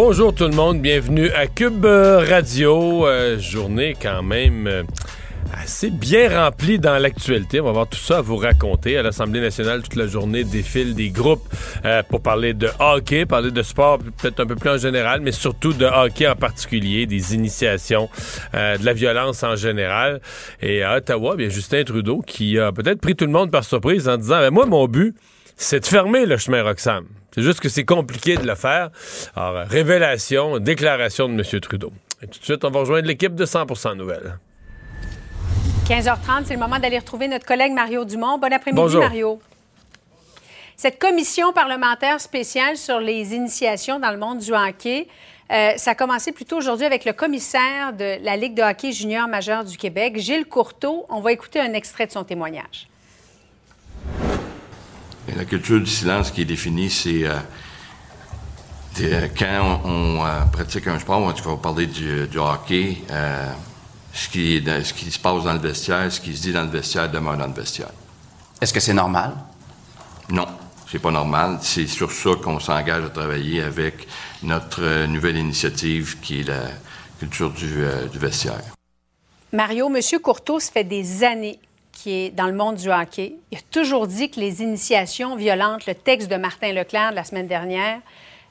[0.00, 3.04] Bonjour tout le monde, bienvenue à Cube Radio.
[3.08, 4.84] Euh, journée quand même euh,
[5.52, 7.60] assez bien remplie dans l'actualité.
[7.60, 8.96] On va avoir tout ça à vous raconter.
[8.96, 11.42] À l'Assemblée nationale, toute la journée défile des groupes
[11.84, 15.32] euh, pour parler de hockey, parler de sport peut-être un peu plus en général, mais
[15.32, 18.08] surtout de hockey en particulier, des initiations,
[18.52, 20.20] de la violence en général.
[20.62, 24.08] Et à Ottawa, bien Justin Trudeau qui a peut-être pris tout le monde par surprise
[24.08, 25.16] en disant, ben, moi mon but,
[25.58, 27.06] c'est de fermer le chemin Roxham.
[27.34, 28.90] C'est juste que c'est compliqué de le faire.
[29.36, 31.60] Alors, révélation, déclaration de M.
[31.60, 31.92] Trudeau.
[32.22, 34.38] Et tout de suite, on va rejoindre l'équipe de 100 Nouvelles.
[35.86, 38.38] 15h30, c'est le moment d'aller retrouver notre collègue Mario Dumont.
[38.38, 39.40] Bon après-midi, Mario.
[40.76, 45.08] Cette commission parlementaire spéciale sur les initiations dans le monde du hockey,
[45.50, 49.26] euh, ça a commencé plutôt aujourd'hui avec le commissaire de la Ligue de hockey junior
[49.26, 51.06] majeur du Québec, Gilles Courteau.
[51.08, 52.86] On va écouter un extrait de son témoignage.
[55.36, 57.34] La culture du silence qui est définie, c'est euh,
[59.00, 63.02] euh, quand on, euh, pratique un sport, en tout cas, on va parler du, hockey,
[64.12, 66.70] ce, qui, ce qui se passe dans le vestiaire, ce qui se dit dans le
[66.70, 67.90] vestiaire demeure dans le vestiaire.
[68.60, 69.34] Est-ce que c'est normal?
[70.30, 70.46] Non,
[70.90, 71.58] c'est pas normal.
[71.62, 74.08] C'est sur ça qu'on s'engage à travailler avec
[74.42, 76.62] notre nouvelle initiative qui est la
[77.18, 78.60] culture du, du vestiaire.
[79.52, 80.00] Mario, M.
[80.22, 81.58] Courteau, ça fait des années
[81.98, 85.84] qui est dans le monde du hockey, il a toujours dit que les initiations violentes,
[85.86, 87.98] le texte de Martin Leclerc de la semaine dernière,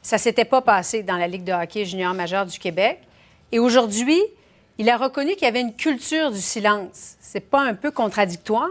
[0.02, 3.00] ça s'était pas passé dans la Ligue de hockey junior majeur du Québec.
[3.54, 4.20] Et aujourd'hui,
[4.78, 7.16] il a reconnu qu'il y avait une culture du silence.
[7.22, 8.70] C'est pas un peu contradictoire?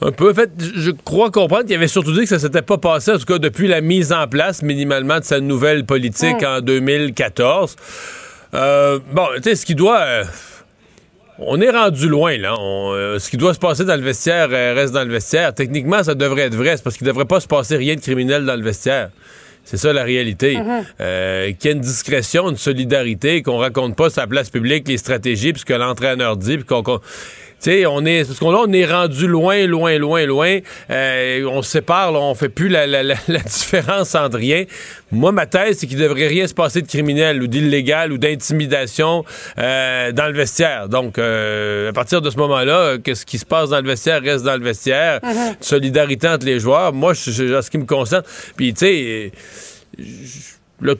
[0.00, 0.30] Un peu.
[0.30, 3.18] En fait, je crois comprendre qu'il avait surtout dit que ça s'était pas passé, en
[3.18, 6.58] tout cas depuis la mise en place minimalement de sa nouvelle politique hum.
[6.58, 7.74] en 2014.
[8.54, 9.98] Euh, bon, tu sais, ce qui doit...
[9.98, 10.24] Euh,
[11.38, 12.54] on est rendu loin, là.
[12.58, 15.52] Euh, ce qui doit se passer dans le vestiaire euh, reste dans le vestiaire.
[15.54, 16.76] Techniquement, ça devrait être vrai.
[16.76, 19.10] C'est parce qu'il ne devrait pas se passer rien de criminel dans le vestiaire.
[19.64, 20.54] C'est ça la réalité.
[20.54, 20.84] Mm-hmm.
[21.00, 24.96] Euh, qu'il y ait une discrétion, une solidarité, qu'on raconte pas sa place publique, les
[24.96, 27.00] stratégies, puisque l'entraîneur dit, puis qu'on
[27.58, 30.58] sais, on est parce qu'on on est rendu loin, loin, loin, loin.
[30.90, 34.64] Euh, on se sépare, là, on fait plus la, la, la, différence entre rien.
[35.12, 39.24] Moi, ma thèse, c'est qu'il devrait rien se passer de criminel ou d'illégal ou d'intimidation
[39.58, 40.88] euh, dans le vestiaire.
[40.88, 44.44] Donc, euh, à partir de ce moment-là, qu'est-ce qui se passe dans le vestiaire reste
[44.44, 45.20] dans le vestiaire.
[45.22, 45.54] Uh-huh.
[45.60, 46.92] Solidarité entre les joueurs.
[46.92, 48.22] Moi, je, je, ce qui me concerne,
[48.56, 49.32] puis tu sais,
[50.80, 50.96] le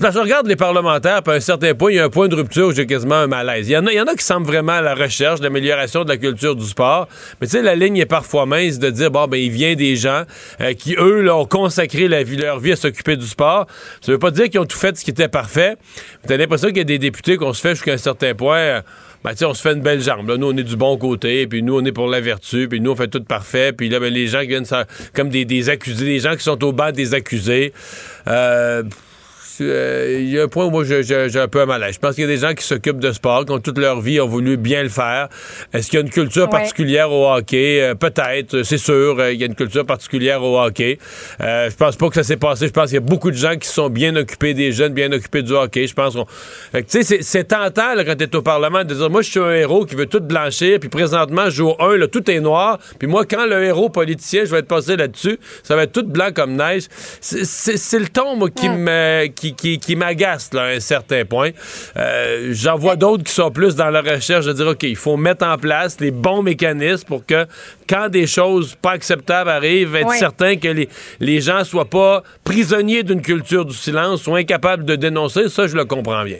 [0.00, 2.10] parce que je regarde les parlementaires, puis à un certain point, il y a un
[2.10, 3.68] point de rupture où j'ai quasiment un malaise.
[3.68, 6.04] Il y, en a, il y en a qui semblent vraiment à la recherche, l'amélioration
[6.04, 7.08] de la culture du sport.
[7.40, 9.96] Mais tu sais, la ligne est parfois mince de dire, bon, ben, il vient des
[9.96, 10.22] gens
[10.60, 13.66] euh, qui, eux, ont consacré la vie, leur vie à s'occuper du sport.
[14.00, 15.76] Ça veut pas dire qu'ils ont tout fait ce qui était parfait.
[16.26, 18.58] T'as l'impression qu'il y a des députés qu'on se fait jusqu'à un certain point.
[18.58, 18.80] Euh,
[19.24, 20.28] ben, on se fait une belle jambe.
[20.28, 20.36] Là.
[20.36, 22.92] Nous, on est du bon côté, puis nous, on est pour la vertu, puis nous,
[22.92, 23.72] on fait tout parfait.
[23.72, 26.44] Puis là, ben, les gens qui viennent, ça, comme des, des accusés, des gens qui
[26.44, 27.72] sont au bas des accusés.
[28.28, 28.84] Euh,
[29.60, 31.94] il y a un point où moi j'ai un peu un malaise.
[31.94, 34.00] Je pense qu'il y a des gens qui s'occupent de sport, qui ont toute leur
[34.00, 35.28] vie, ont voulu bien le faire.
[35.72, 37.80] Est-ce qu'il y a une culture particulière au hockey?
[37.82, 40.98] Euh, peut-être, c'est sûr, euh, il y a une culture particulière au hockey.
[41.40, 42.66] je pense pas que ça s'est passé.
[42.66, 45.10] Je pense qu'il y a beaucoup de gens qui sont bien occupés des jeunes, bien
[45.12, 45.86] occupés du hockey.
[45.86, 46.26] Je pense qu'on.
[46.72, 49.40] Tu sais, c'est tentant là, quand tu es au Parlement de dire moi je suis
[49.40, 52.78] un héros qui veut tout blanchir, puis présentement, jour 1, là, tout est noir.
[52.98, 56.06] Puis moi, quand le héros politicien, je vais être passé là-dessus, ça va être tout
[56.06, 56.84] blanc comme neige.
[57.20, 59.26] C'est le ton, moi, qui me.
[59.28, 61.50] Qui qui, qui, m'agace à un certain point.
[61.96, 65.16] Euh, j'en vois d'autres qui sont plus dans la recherche de dire, OK, il faut
[65.16, 67.46] mettre en place les bons mécanismes pour que
[67.88, 70.88] quand des choses pas acceptables arrivent, être certain que les,
[71.20, 75.48] les gens soient pas prisonniers d'une culture du silence, soient incapables de dénoncer.
[75.48, 76.38] Ça, je le comprends bien.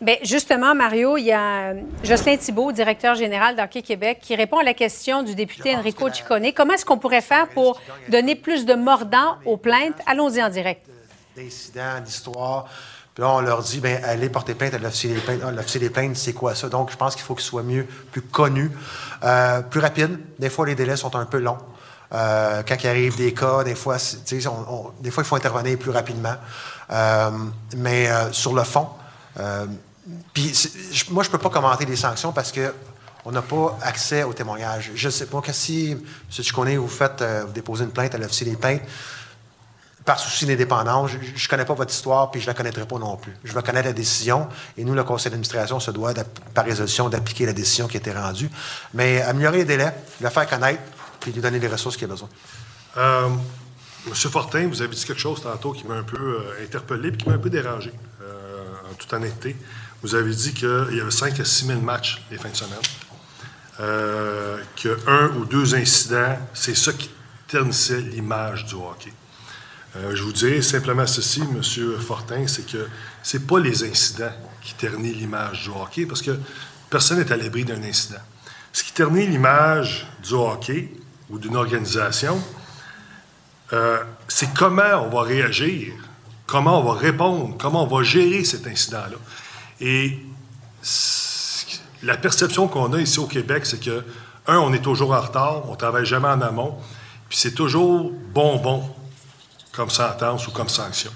[0.00, 4.62] Bien, justement, Mario, il y a Jocelyn Thibault, directeur général d'Hockey Québec, qui répond à
[4.62, 6.52] la question du député Enrico Ciccone.
[6.56, 7.78] Comment est-ce qu'on pourrait faire pour
[8.08, 9.96] donner plus de mordant aux plaintes?
[10.06, 10.80] Allons-y en direct.
[11.42, 12.66] D'incidents, d'histoires.
[13.14, 15.40] Puis là, on leur dit, ben allez porter plainte à l'officier des plaintes.
[15.44, 16.68] Ah, l'officier des plaintes, c'est quoi ça?
[16.68, 18.70] Donc, je pense qu'il faut qu'il soit mieux, plus connu,
[19.24, 20.18] euh, plus rapide.
[20.38, 21.58] Des fois, les délais sont un peu longs.
[22.12, 23.96] Euh, quand il arrive des cas, des fois,
[24.30, 26.34] des fois, il faut intervenir plus rapidement.
[26.90, 27.30] Euh,
[27.76, 28.88] mais sur le fond,
[30.32, 30.52] puis
[31.10, 32.74] moi, je peux pas commenter les sanctions parce que
[33.24, 34.92] on n'a pas accès aux témoignages.
[34.94, 36.00] Je ne sais pas que si, M.
[36.30, 38.82] Chiconé, vous faites, vous déposez une plainte à l'officier des plaintes,
[40.04, 42.98] par souci d'indépendance, je ne connais pas votre histoire, puis je ne la connaîtrai pas
[42.98, 43.36] non plus.
[43.44, 46.14] Je vais connaître la décision, et nous, le conseil d'administration, se doit,
[46.54, 48.50] par résolution, d'appliquer la décision qui a été rendue.
[48.94, 50.82] Mais améliorer les délais, le faire connaître,
[51.20, 52.28] puis lui donner les ressources qu'il a besoin.
[52.96, 53.28] Euh,
[54.06, 57.12] Monsieur Fortin, vous avez dit quelque chose tantôt qui m'a un peu euh, interpellé et
[57.12, 57.92] qui m'a un peu dérangé,
[58.22, 59.54] euh, en toute honnêteté.
[60.02, 62.78] Vous avez dit qu'il y avait 5 à 6 000 matchs les fins de semaine,
[63.80, 67.10] euh, qu'un ou deux incidents, c'est ça qui
[67.46, 69.12] ternissait l'image du hockey.
[69.96, 72.86] Euh, je vous dirais simplement ceci, Monsieur Fortin, c'est que
[73.24, 74.32] c'est pas les incidents
[74.62, 76.38] qui ternissent l'image du hockey, parce que
[76.88, 78.20] personne n'est à l'abri d'un incident.
[78.72, 80.92] Ce qui ternit l'image du hockey
[81.28, 82.40] ou d'une organisation,
[83.72, 83.98] euh,
[84.28, 85.92] c'est comment on va réagir,
[86.46, 89.18] comment on va répondre, comment on va gérer cet incident-là.
[89.80, 90.20] Et
[92.04, 94.04] la perception qu'on a ici au Québec, c'est que,
[94.46, 96.78] un, on est toujours en retard, on travaille jamais en amont,
[97.28, 98.94] puis c'est toujours bonbon
[99.72, 101.10] comme sentence ou comme sanction.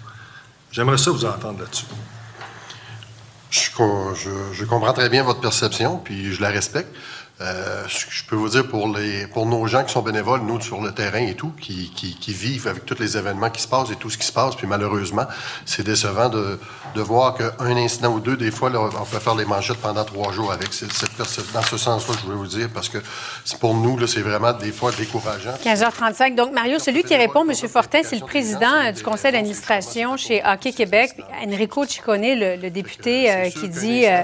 [0.70, 1.86] J'aimerais ça vous entendre là-dessus.
[3.50, 3.70] Je,
[4.52, 6.92] je, comprends très bien votre perception, puis je la respecte.
[7.40, 10.80] Euh, je peux vous dire pour les pour nos gens qui sont bénévoles, nous sur
[10.80, 13.90] le terrain et tout, qui, qui, qui, vivent avec tous les événements qui se passent
[13.90, 15.24] et tout ce qui se passe, puis malheureusement,
[15.66, 16.60] c'est décevant de,
[16.94, 20.04] de voir qu'un incident ou deux, des fois, là, on peut faire les manchettes pendant
[20.04, 22.98] trois jours avec cette, cette dans ce sens-là, je voulais vous dire, parce que
[23.58, 25.54] pour nous, là, c'est vraiment des fois décourageant.
[25.64, 26.36] 15h35.
[26.36, 27.52] Donc, Mario, celui qui répond, M.
[27.68, 31.10] Fortin, c'est le président du conseil d'administration chez Hockey Québec,
[31.44, 34.22] Enrico Ciccone, le, le député, euh, qui dit euh,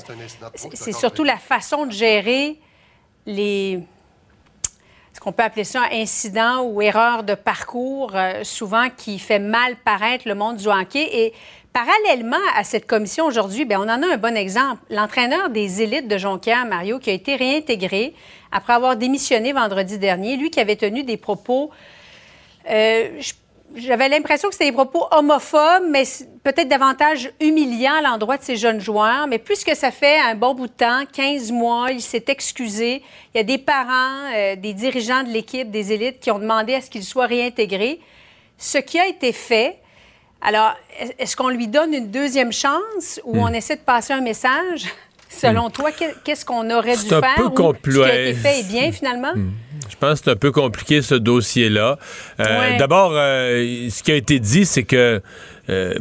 [0.75, 2.56] c'est surtout la façon de gérer
[3.31, 3.81] les
[5.12, 9.38] ce qu'on peut appeler ça un incident ou erreur de parcours, euh, souvent qui fait
[9.38, 11.09] mal paraître le monde du hockey.
[11.12, 11.32] Et
[11.73, 14.81] parallèlement à cette commission aujourd'hui, on en a un bon exemple.
[14.88, 18.15] L'entraîneur des élites de Jonquière, Mario, qui a été réintégré
[18.53, 21.71] après avoir démissionné vendredi dernier, lui qui avait tenu des propos,
[22.71, 23.32] euh, je
[23.76, 26.05] j'avais l'impression que c'était des propos homophobes, mais
[26.43, 29.26] peut-être davantage humiliants à l'endroit de ces jeunes joueurs.
[29.28, 33.02] Mais puisque ça fait un bon bout de temps, 15 mois, il s'est excusé.
[33.34, 36.75] Il y a des parents, euh, des dirigeants de l'équipe, des élites qui ont demandé
[36.75, 38.00] à ce qu'il soit réintégré.
[38.58, 39.78] Ce qui a été fait,
[40.43, 40.75] alors,
[41.19, 43.40] est-ce qu'on lui donne une deuxième chance ou hmm.
[43.40, 44.87] on essaie de passer un message?
[45.28, 45.72] Selon hmm.
[45.72, 45.90] toi,
[46.25, 47.34] qu'est-ce qu'on aurait dû faire?
[47.37, 49.34] Peu ou ce qui a été fait est bien, finalement?
[49.34, 49.52] Hmm.
[49.91, 51.99] Je pense que c'est un peu compliqué ce dossier-là.
[52.41, 55.21] Euh, d'abord, euh, ce qui a été dit, c'est que,
[55.69, 55.95] euh,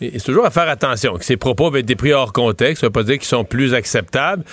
[0.00, 2.80] bon, c'est toujours à faire attention, que ces propos avaient été pris hors contexte.
[2.80, 4.44] Ça veut pas dire qu'ils sont plus acceptables,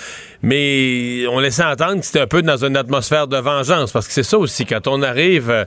[0.42, 4.12] mais on laissait entendre que c'était un peu dans une atmosphère de vengeance, parce que
[4.12, 5.64] c'est ça aussi, quand on arrive euh,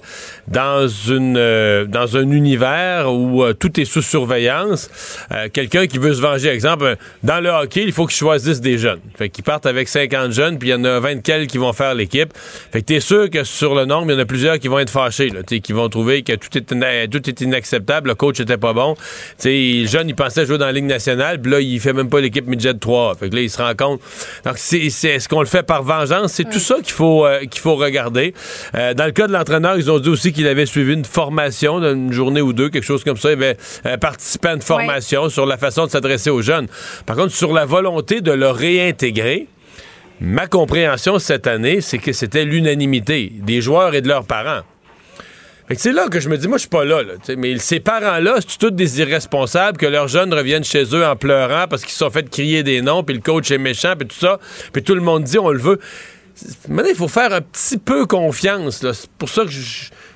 [0.48, 4.90] dans une euh, dans un univers où euh, tout est sous surveillance,
[5.54, 9.00] quelqu'un qui veut se venger, exemple, dans le hockey, il faut qu'ils choisissent des jeunes.
[9.16, 11.74] Fait qu'ils partent avec 50 jeunes, puis il y en a 20 quelques qui vont
[11.74, 12.34] faire l'équipe.
[12.72, 14.80] Fait que t'es sûr que sur le nombre, il y en a plusieurs qui vont
[14.80, 18.58] être fâchés, là, qui vont trouver que tout est, tout est inacceptable, le coach était
[18.58, 18.96] pas bon.
[19.38, 22.10] T'sais, le jeune, il pensait jouer dans la Ligue nationale, puis là, il fait même
[22.10, 23.16] pas l'équipe midget 3.
[23.16, 24.02] Fait que là, il se rend compte.
[24.46, 26.34] Donc, c'est, est-ce qu'on le fait par vengeance?
[26.34, 28.34] C'est tout ça qu'il faut, euh, qu'il faut regarder.
[28.76, 31.80] Euh, dans le cas de l'entraîneur, ils ont dit aussi qu'il avait suivi une formation
[31.80, 33.30] d'une journée ou deux, quelque chose comme ça.
[33.30, 36.68] Il avait euh, participé à une formation sur la façon de s'adresser aux jeunes.
[37.06, 39.48] Par contre, sur la volonté de le réintégrer,
[40.20, 44.62] ma compréhension cette année, c'est que c'était l'unanimité des joueurs et de leurs parents
[45.78, 47.02] c'est là que je me dis, moi, je suis pas là,
[47.38, 51.66] mais ces parents-là, c'est tous des irresponsables que leurs jeunes reviennent chez eux en pleurant
[51.70, 54.20] parce qu'ils se sont fait crier des noms, puis le coach est méchant, puis tout
[54.20, 54.40] ça,
[54.74, 55.80] puis tout le monde dit, on le veut.
[56.68, 58.84] Maintenant, il faut faire un petit peu confiance.
[58.94, 59.60] C'est pour ça que je,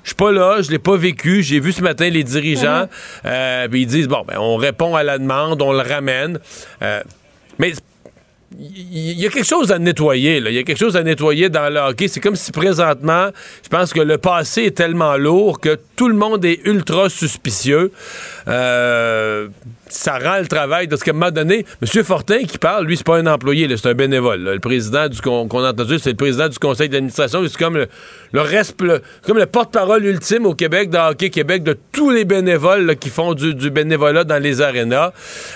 [0.04, 1.44] suis pas là, je l'ai pas vécu.
[1.44, 2.88] J'ai vu ce matin les dirigeants,
[3.26, 6.40] euh, puis ils disent, bon, ben, on répond à la demande, on le ramène.
[6.82, 7.02] Euh,
[7.60, 7.74] mais
[8.60, 10.38] il y a quelque chose à nettoyer.
[10.38, 12.08] Il y a quelque chose à nettoyer dans le hockey.
[12.08, 13.30] C'est comme si présentement,
[13.64, 17.92] je pense que le passé est tellement lourd que tout le monde est ultra suspicieux.
[18.48, 19.48] Euh,
[19.88, 20.88] ça rend le travail.
[20.88, 22.04] Parce qu'à un moment donné, M.
[22.04, 24.42] Fortin qui parle, lui, c'est pas un employé, c'est un bénévole.
[24.44, 27.42] Le président du qu'on a entendu, c'est le président du conseil d'administration.
[27.48, 27.88] C'est comme le,
[28.32, 28.76] le reste,
[29.24, 33.34] comme le porte-parole ultime au Québec, dans Hockey Québec, de tous les bénévoles qui font
[33.34, 35.12] du, bénévolat dans les arénas.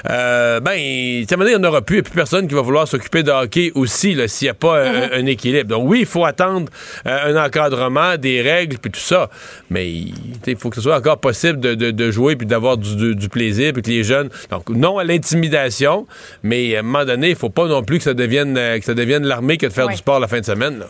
[0.09, 1.97] Euh, ben, à un moment donné, il n'y en aura plus.
[1.97, 4.53] Il n'y a plus personne qui va vouloir s'occuper de hockey aussi, s'il n'y a
[4.53, 5.13] pas mm-hmm.
[5.13, 5.69] un, équilibre.
[5.69, 6.71] Donc oui, il faut attendre
[7.05, 9.29] un encadrement, des règles, puis tout ça.
[9.69, 13.81] Mais il faut que ce soit encore possible de, jouer puis d'avoir du, plaisir, puis
[13.81, 14.18] que les jeunes...
[14.49, 16.07] Donc non à l'intimidation,
[16.43, 18.93] mais à un moment donné, il faut pas non plus que ça devienne, que ça
[18.93, 20.83] devienne l'armée que de faire du sport la fin de semaine.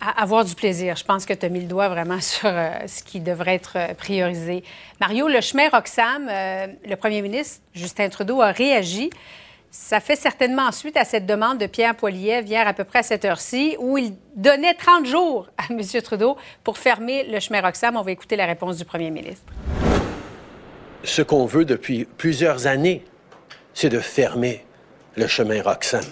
[0.00, 0.96] avoir du plaisir.
[0.96, 2.50] Je pense que tu as mis le doigt vraiment sur
[2.86, 4.64] ce qui devrait être priorisé.
[5.00, 9.10] Mario, le chemin Roxham, le premier ministre Justin Trudeau a réagi.
[9.74, 13.02] Ça fait certainement suite à cette demande de Pierre Poilievre hier à peu près à
[13.02, 15.80] cette heure-ci, où il donnait 30 jours à M.
[16.02, 17.96] Trudeau pour fermer le chemin Roxham.
[17.96, 19.50] On va écouter la réponse du premier ministre.
[21.04, 23.04] Ce qu'on veut depuis plusieurs années,
[23.74, 24.64] c'est de fermer
[25.16, 26.04] le chemin Roxham.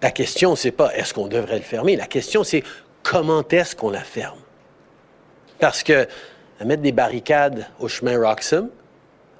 [0.00, 1.96] La question, c'est pas est-ce qu'on devrait le fermer.
[1.96, 2.62] La question, c'est
[3.02, 4.38] comment est-ce qu'on la ferme?
[5.58, 6.06] Parce que
[6.64, 8.68] mettre des barricades au chemin Roxham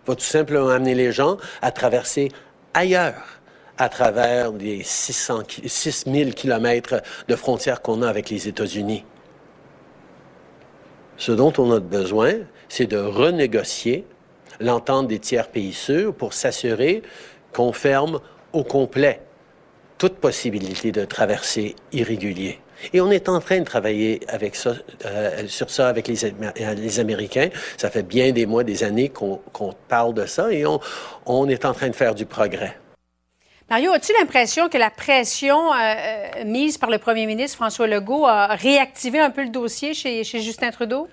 [0.06, 2.30] va tout simplement amener les gens à traverser
[2.74, 3.38] ailleurs
[3.76, 9.04] à travers les 600, 6000 kilomètres de frontières qu'on a avec les États-Unis.
[11.16, 12.34] Ce dont on a besoin,
[12.68, 14.04] c'est de renégocier
[14.60, 17.02] l'entente des tiers pays sûrs pour s'assurer
[17.52, 18.20] qu'on ferme
[18.52, 19.20] au complet
[19.98, 22.60] toute possibilité de traversée irrégulier.
[22.92, 24.20] Et on est en train de travailler
[24.52, 27.48] ça, euh, sur ça avec les, Américains.
[27.76, 29.40] Ça fait bien des mois, des années qu'on
[29.88, 32.76] parle de ça et on, est en train de faire du progrès.
[33.68, 38.26] Mario, as-tu l'impression que la pression euh, euh, mise par le premier ministre François Legault
[38.26, 41.08] a réactivé un peu le dossier chez Justin Trudeau?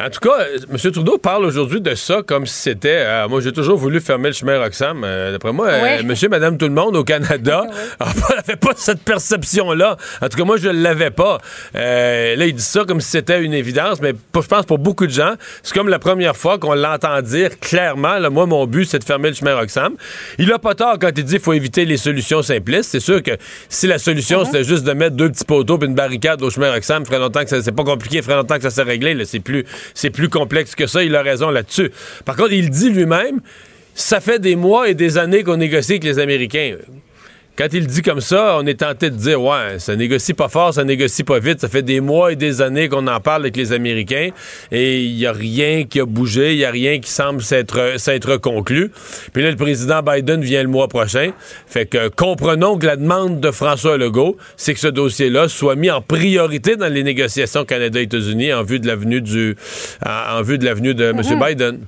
[0.00, 0.90] En tout cas, M.
[0.90, 2.96] Trudeau parle aujourd'hui de ça comme si c'était.
[3.00, 5.02] Euh, moi, j'ai toujours voulu fermer le chemin Roxham.
[5.04, 7.66] Euh, d'après moi, euh, monsieur, madame, tout le monde au Canada
[8.00, 9.98] n'avait pas cette perception-là.
[10.22, 11.38] En tout cas, moi, je ne l'avais pas.
[11.74, 15.12] là, il dit ça comme si c'était une évidence, mais je pense pour beaucoup de
[15.12, 18.18] gens, c'est comme la première fois qu'on l'entend dire clairement.
[18.30, 19.96] moi, mon but, c'est de fermer le chemin Roxham.
[20.38, 22.90] Il a pas tort quand il dit qu'il faut éviter les solutions simplistes.
[22.92, 23.32] C'est sûr que
[23.68, 26.72] si la solution, c'était juste de mettre deux petits poteaux et une barricade au chemin
[26.72, 29.22] Roxham, ferait longtemps que ça, c'est pas compliqué, ferait longtemps que ça s'est réglé.
[29.26, 31.02] C'est plus c'est plus complexe que ça.
[31.02, 31.90] Il a raison là-dessus.
[32.24, 33.40] Par contre, il dit lui-même,
[33.94, 36.76] ça fait des mois et des années qu'on négocie avec les Américains.
[37.54, 40.72] Quand il dit comme ça, on est tenté de dire ouais, ça négocie pas fort,
[40.72, 41.60] ça négocie pas vite.
[41.60, 44.30] Ça fait des mois et des années qu'on en parle avec les Américains
[44.70, 48.36] et il y a rien qui a bougé, il y a rien qui semble s'être
[48.38, 48.90] conclu.
[49.34, 51.32] Puis là, le président Biden vient le mois prochain.
[51.66, 55.90] Fait que comprenons que la demande de François Legault, c'est que ce dossier-là soit mis
[55.90, 59.56] en priorité dans les négociations Canada-États-Unis en vue de l'avenue du,
[60.06, 61.16] en, vue de l'avenue de M.
[61.16, 61.46] Mhm.
[61.46, 61.80] Biden.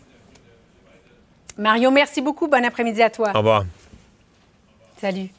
[1.57, 2.49] Mario, merci beaucoup.
[2.49, 3.33] Bon après-midi à toi.
[3.35, 3.65] Au revoir.
[5.01, 5.31] Salut.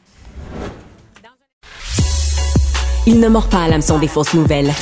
[3.08, 4.72] Il ne mord pas à l'hameçon des fausses nouvelles.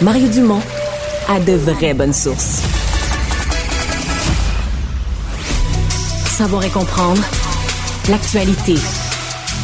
[0.00, 0.62] Mario Dumont
[1.28, 2.62] a de vraies bonnes sources.
[6.26, 7.22] Savoir et comprendre
[8.08, 8.76] l'actualité.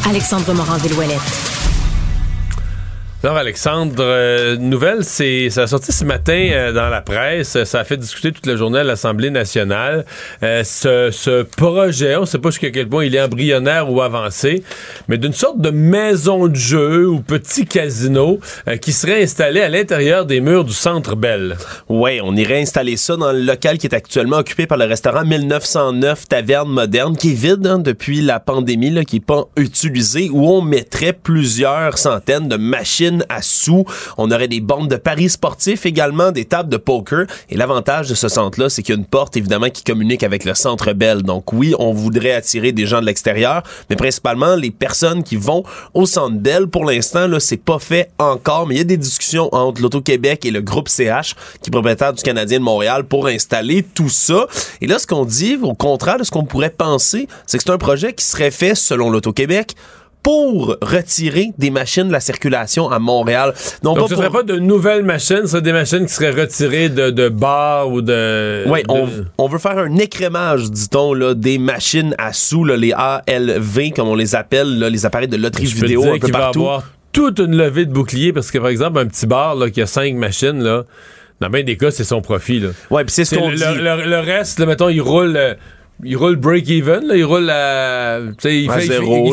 [0.05, 1.42] Alexandre Morand-Villouellette.
[3.25, 7.63] Alors, Alexandre, euh, nouvelle, c'est ça a sorti ce matin euh, dans la presse.
[7.63, 10.03] Ça a fait discuter toute la journée à l'Assemblée nationale.
[10.43, 14.01] Euh, ce, ce, projet, on ne sait pas jusqu'à quel point il est embryonnaire ou
[14.01, 14.65] avancé,
[15.07, 18.41] mais d'une sorte de maison de jeu ou petit casino
[18.81, 21.55] qui serait installé à l'intérieur des murs du Centre Bell.
[21.87, 25.23] Oui, on irait installer ça dans le local qui est actuellement occupé par le restaurant
[25.23, 30.29] 1909 Taverne Moderne, qui est vide hein, depuis la pandémie, là, qui n'est pas utilisé,
[30.29, 33.85] où on mettrait plusieurs centaines de machines à sous.
[34.17, 37.25] On aurait des bandes de paris sportifs également, des tables de poker.
[37.49, 40.45] Et l'avantage de ce centre-là, c'est qu'il y a une porte, évidemment, qui communique avec
[40.45, 41.23] le centre Bell.
[41.23, 45.63] Donc oui, on voudrait attirer des gens de l'extérieur, mais principalement les personnes qui vont
[45.93, 46.67] au centre Bell.
[46.67, 50.45] Pour l'instant, là, c'est pas fait encore, mais il y a des discussions entre l'Auto-Québec
[50.45, 54.47] et le groupe CH, qui est propriétaire du Canadien de Montréal, pour installer tout ça.
[54.81, 57.71] Et là, ce qu'on dit, au contraire de ce qu'on pourrait penser, c'est que c'est
[57.71, 59.75] un projet qui serait fait, selon l'Auto-Québec,
[60.23, 63.53] pour retirer des machines de la circulation à Montréal.
[63.83, 67.09] Donc, ce ne serait pas de nouvelles machines, ce des machines qui seraient retirées de,
[67.09, 68.63] de bars ou de...
[68.67, 68.83] Oui,
[69.37, 74.07] on, veut faire un écrémage, dit-on, là, des machines à sous, là, les ALV, comme
[74.07, 76.63] on les appelle, là, les appareils de loterie vidéo un peu partout.
[76.63, 79.69] Va avoir toute une levée de boucliers parce que, par exemple, un petit bar là,
[79.69, 80.83] qui a cinq machines, là,
[81.41, 82.61] dans bien des cas, c'est son profit.
[82.61, 82.69] Là.
[82.89, 83.57] Ouais, puis c'est ce qu'on dit.
[83.57, 85.57] Le, reste, là, mettons, il roule...
[86.05, 88.19] Il roule break-even, il roule à.
[88.19, 88.71] Il, fait, il,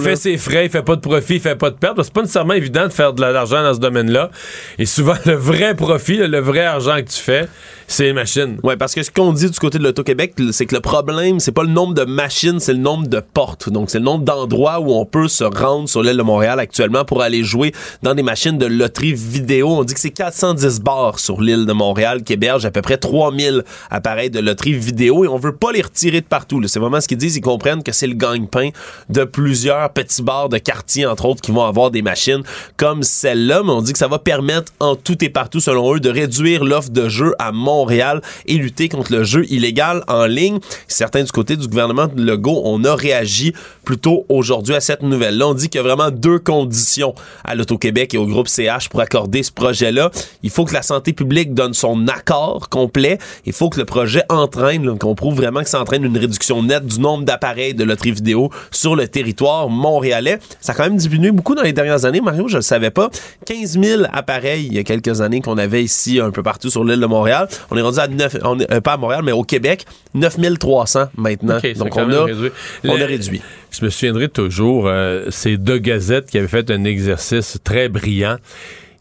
[0.03, 2.03] fait, ses frais, il fait pas de profit, il fait pas de perte.
[2.03, 4.31] C'est pas nécessairement évident de faire de l'argent dans ce domaine-là.
[4.79, 7.49] Et souvent, le vrai profit, le vrai argent que tu fais,
[7.87, 8.59] c'est les machines.
[8.63, 11.53] Ouais, parce que ce qu'on dit du côté de l'Auto-Québec, c'est que le problème, c'est
[11.53, 13.69] pas le nombre de machines, c'est le nombre de portes.
[13.69, 17.05] Donc, c'est le nombre d'endroits où on peut se rendre sur l'île de Montréal actuellement
[17.05, 17.73] pour aller jouer
[18.03, 19.71] dans des machines de loterie vidéo.
[19.71, 22.97] On dit que c'est 410 bars sur l'île de Montréal qui hébergent à peu près
[22.97, 27.01] 3000 appareils de loterie vidéo et on veut pas les retirer de partout C'est vraiment
[27.01, 27.37] ce qu'ils disent.
[27.37, 28.71] Ils comprennent que c'est le gagne-pain
[29.09, 32.43] de plusieurs petits bars de quartier, entre autres, qui vont avoir des machines
[32.77, 33.63] comme celle-là.
[33.65, 36.65] Mais on dit que ça va permettre en tout et partout, selon eux, de réduire
[36.65, 40.59] l'offre de jeux à Montréal et lutter contre le jeu illégal en ligne.
[40.89, 43.53] Certains du côté du gouvernement de Legault, on a réagi
[43.85, 45.49] plutôt aujourd'hui à cette nouvelle-là.
[45.49, 47.15] On dit qu'il y a vraiment deux conditions
[47.45, 50.11] à l'Auto-Québec et au groupe CH pour accorder ce projet-là.
[50.43, 53.19] Il faut que la santé publique donne son accord complet.
[53.47, 56.87] Il faut que le projet entraîne, qu'on prouve vraiment que ça entraîne une réduction nette
[56.87, 60.39] du nombre d'appareils de loterie vidéo sur le territoire montréalais.
[60.61, 62.21] Ça a quand même diminué beaucoup dans les dernières années.
[62.21, 63.11] Mario, je le savais pas.
[63.47, 66.85] 15 000 appareils il y a quelques années qu'on avait ici un peu partout sur
[66.85, 67.49] l'île de Montréal.
[67.71, 71.05] On est rendu à 9, on euh, pas à Montréal, mais au Québec, 9 300
[71.17, 71.59] maintenant.
[71.77, 72.51] Donc on a, réduit.
[72.85, 73.41] on a réduit.
[73.71, 78.37] Je me souviendrai toujours, euh, ces deux gazettes qui avaient fait un exercice très brillant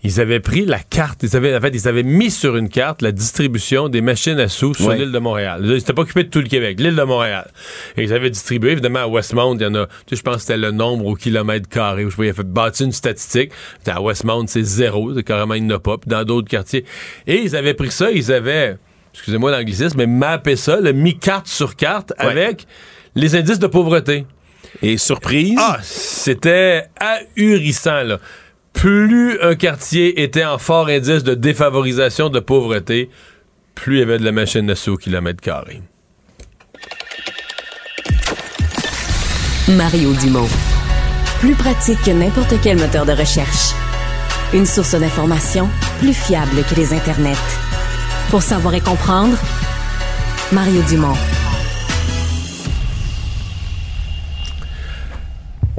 [0.02, 3.02] ils avaient pris la carte, ils avaient, en fait, ils avaient mis sur une carte
[3.02, 5.62] la distribution des machines à sous sur l'île de Montréal.
[5.66, 7.52] Ils s'étaient pas occupés de tout le Québec, l'île de Montréal.
[7.98, 10.36] Et ils avaient distribué, évidemment, à Westmount, il y en a, tu sais, je pense
[10.36, 12.06] que c'était le nombre au kilomètre carré.
[12.10, 13.52] Je pas, il a fait bâtir une statistique.
[13.86, 15.98] À Westmount, c'est zéro, c'est carrément, il n'y en a pas.
[15.98, 16.86] Puis dans d'autres quartiers.
[17.28, 18.78] Et ils avaient pris ça, ils avaient,
[19.14, 22.68] excusez-moi l'anglicisme, mais mappé ça, le mis carte sur carte avec
[23.16, 24.26] les indices de pauvreté.
[24.82, 25.58] Et surprise?
[25.58, 26.86] Ah, c'était
[27.36, 28.20] ahurissant, là
[28.74, 33.10] plus un quartier était en fort indice de défavorisation, de pauvreté,
[33.76, 35.82] plus il y avait de la machine à sous au kilomètre carré.
[39.70, 40.48] Mario Dumont.
[41.40, 43.74] Plus pratique que n'importe quel moteur de recherche.
[44.54, 47.38] Une source d'information plus fiable que les internets.
[48.30, 49.38] Pour savoir et comprendre,
[50.52, 51.16] Mario Dumont.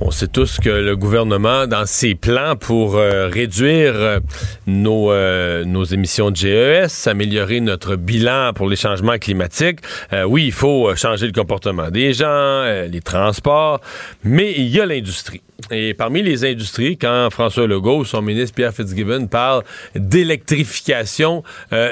[0.02, 4.21] On sait tous que le gouvernement, dans ses plans pour euh, réduire euh,
[4.66, 9.80] nos, euh, nos émissions de GES, améliorer notre bilan pour les changements climatiques,
[10.26, 13.80] oui, il faut changer le comportement des gens, les transports,
[14.25, 15.42] mais il y a l'industrie.
[15.71, 19.62] Et parmi les industries, quand François Legault, son ministre Pierre Fitzgibbon, parle
[19.95, 21.43] d'électrification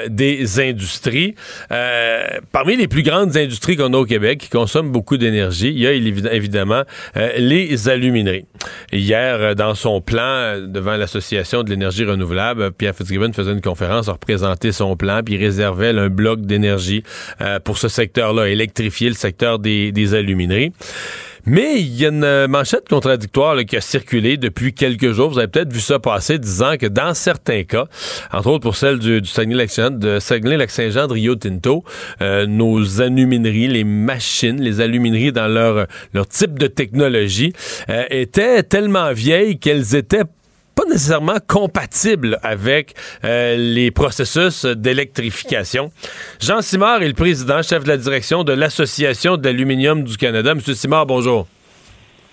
[0.07, 1.35] des industries,
[2.51, 5.87] parmi les plus grandes industries qu'on a au Québec, qui consomment beaucoup d'énergie, il y
[5.87, 6.83] a évidemment
[7.37, 8.45] les aluminerie.
[8.91, 13.61] Hier, euh, dans son plan euh, devant l'Association de l'énergie renouvelable, Pierre Fitzgibbon faisait une
[13.61, 17.03] conférence, a représenté son plan, puis réservait un bloc d'énergie
[17.41, 20.71] euh, pour ce secteur-là, électrifier le secteur des, des alumineries.
[21.45, 25.29] Mais il y a une manchette contradictoire qui a circulé depuis quelques jours.
[25.29, 27.85] Vous avez peut-être vu ça passer, disant que dans certains cas,
[28.31, 31.83] entre autres pour celle du, du Saguenay-Lac-Saint-Jean de Rio Tinto,
[32.21, 37.53] euh, nos alumineries, les machines, les alumineries dans leur, leur type de technologie,
[37.89, 40.23] euh, étaient tellement vieilles qu'elles étaient
[40.79, 42.93] pas nécessairement compatible avec
[43.25, 45.91] euh, les processus d'électrification.
[46.39, 50.55] Jean Simard est le président, chef de la direction de l'Association de l'aluminium du Canada.
[50.55, 51.47] Monsieur Simard, bonjour.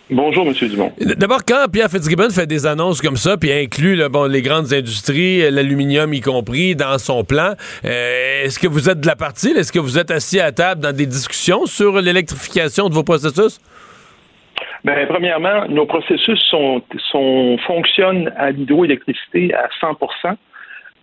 [0.09, 0.55] Bonjour, M.
[0.69, 0.93] Dumont.
[1.01, 5.51] D'abord, quand Pierre Fitzgibbon fait des annonces comme ça, puis inclut bon, les grandes industries,
[5.51, 7.55] l'aluminium y compris, dans son plan,
[7.85, 9.49] euh, est-ce que vous êtes de la partie?
[9.49, 13.59] Est-ce que vous êtes assis à table dans des discussions sur l'électrification de vos processus?
[14.87, 20.37] Bien, premièrement, nos processus sont, sont fonctionnent à l'hydroélectricité à 100%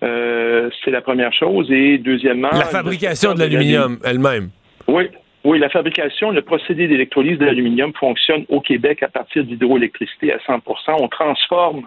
[0.03, 1.69] euh, C'est la première chose.
[1.69, 2.47] Et deuxièmement...
[2.53, 4.51] La fabrication de l'aluminium elle-même.
[4.87, 5.09] Oui,
[5.43, 10.37] oui, la fabrication, le procédé d'électrolyse de l'aluminium fonctionne au Québec à partir d'hydroélectricité à
[10.37, 10.61] 100%
[11.01, 11.85] On transforme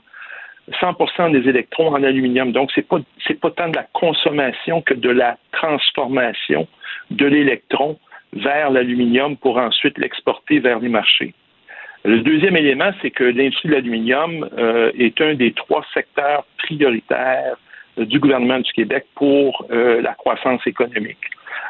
[0.82, 2.52] 100% des électrons en aluminium.
[2.52, 6.68] Donc, c'est pas c'est pas tant de la consommation que de la transformation
[7.11, 7.98] de l'électron
[8.35, 11.32] vers l'aluminium pour ensuite l'exporter vers les marchés.
[12.04, 17.56] Le deuxième élément, c'est que l'industrie de l'aluminium euh, est un des trois secteurs prioritaires
[17.98, 21.18] euh, du gouvernement du Québec pour euh, la croissance économique.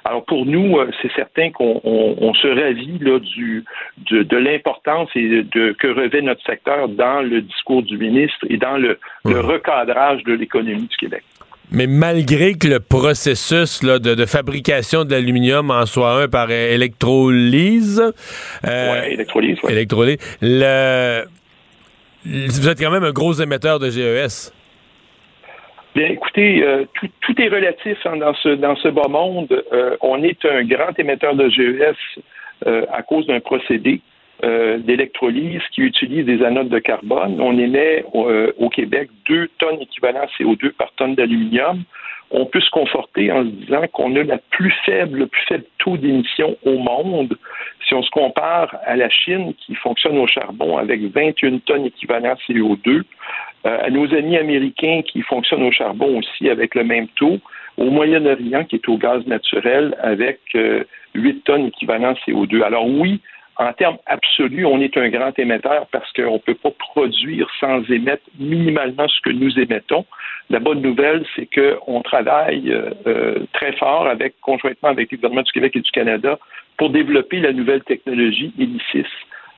[0.05, 3.65] Alors pour nous, c'est certain qu'on se ravit là, du,
[4.11, 8.77] de, l'importance et de, que revêt notre secteur dans le discours du ministre et dans
[8.77, 11.25] le recadrage de l'économie du Québec.
[11.73, 18.03] Mais malgré que le processus de, fabrication de l'aluminium en soit un par électrolyse,
[18.65, 21.25] euh, électrolyse, électrolyse, le,
[22.25, 24.53] vous êtes quand même un gros émetteur de GES.
[25.95, 29.65] Bien, écoutez, euh, tout, est relatif hein, dans ce dans ce bas monde.
[29.73, 31.97] Euh, on est un grand émetteur de GES
[32.93, 34.01] à cause d'un procédé
[34.45, 37.41] euh, d'électrolyse qui utilise des anodes de carbone.
[37.41, 41.83] On émet euh, au Québec deux tonnes équivalent CO2 par tonne d'aluminium.
[42.31, 45.65] On peut se conforter en se disant qu'on a la plus faible, le plus faible
[45.79, 47.37] taux d'émission au monde
[47.87, 52.35] si on se compare à la Chine qui fonctionne au charbon avec 21 tonnes équivalent
[52.49, 53.03] CO2.
[53.67, 57.39] euh, à nos amis américains qui fonctionnent au charbon aussi avec le même taux,
[57.77, 62.63] au Moyen-Orient qui est au gaz naturel avec 8 euh, tonnes équivalent CO2.
[62.63, 63.21] Alors oui,
[63.59, 67.83] en termes absolus, on est un grand émetteur parce qu'on ne peut pas produire sans
[67.91, 70.05] émettre minimalement ce que nous émettons.
[70.51, 72.71] La bonne nouvelle, c'est qu'on travaille
[73.07, 76.39] euh, très fort avec, conjointement avec les gouvernements du Québec et du Canada
[76.77, 79.09] pour développer la nouvelle technologie Hélicis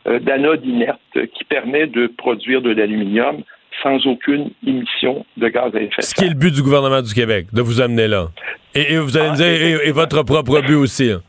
[0.07, 1.01] euh, d'anode inerte
[1.35, 3.43] qui permet de produire de l'aluminium
[3.83, 6.05] sans aucune émission de gaz à effet de serre.
[6.05, 8.29] Ce qui est le but du gouvernement du Québec, de vous amener là.
[8.75, 11.11] Et, vous allez me dire, et, votre propre but aussi.
[11.11, 11.23] Hein.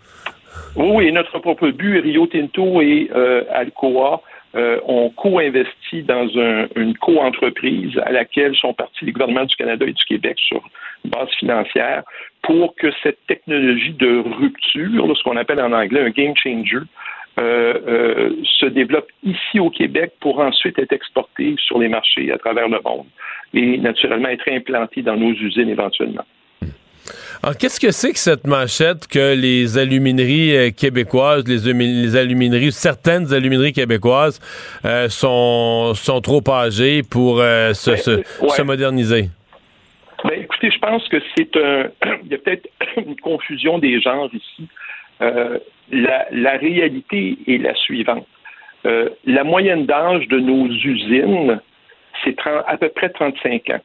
[0.76, 4.22] Oui, et notre propre but, Rio Tinto et euh, Alcoa
[4.56, 9.86] euh, ont co-investi dans un, une co-entreprise à laquelle sont partis les gouvernements du Canada
[9.86, 10.62] et du Québec sur
[11.06, 12.04] base financière
[12.42, 16.80] pour que cette technologie de rupture, ce qu'on appelle en anglais un game changer,
[17.40, 22.38] euh, euh, se développe ici au Québec pour ensuite être exporté sur les marchés à
[22.38, 23.06] travers le monde
[23.54, 26.26] et naturellement être implanté dans nos usines éventuellement.
[27.44, 33.34] Alors, qu'est-ce que c'est que cette manchette que les alumineries euh, québécoises, les, alumineries, certaines
[33.34, 34.40] alumineries québécoises
[35.10, 39.30] sont, sont trop âgées pour ben, se, moderniser?
[40.24, 41.90] Ben, écoutez, je pense que c'est un.
[42.26, 42.68] Il y a peut-être
[42.98, 44.68] une confusion des genres ici.
[45.22, 45.60] Euh,
[45.92, 48.28] la, réalité est la suivante.
[48.86, 51.60] Euh, la moyenne d'âge de nos usines,
[52.24, 53.82] c'est à peu près 35 ans.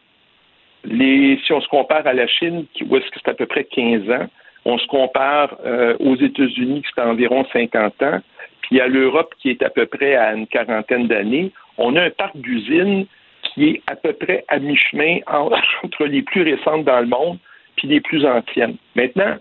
[0.84, 3.64] Les, si on se compare à la Chine, où est-ce que c'est à peu près
[3.64, 4.26] 15 ans,
[4.64, 8.20] on se compare euh, aux États-Unis, qui c'est environ 50 ans,
[8.62, 12.10] puis à l'Europe, qui est à peu près à une quarantaine d'années, on a un
[12.10, 13.06] parc d'usines
[13.42, 17.38] qui est à peu près à mi-chemin entre les plus récentes dans le monde
[17.76, 18.76] puis les plus anciennes.
[18.94, 19.36] Maintenant,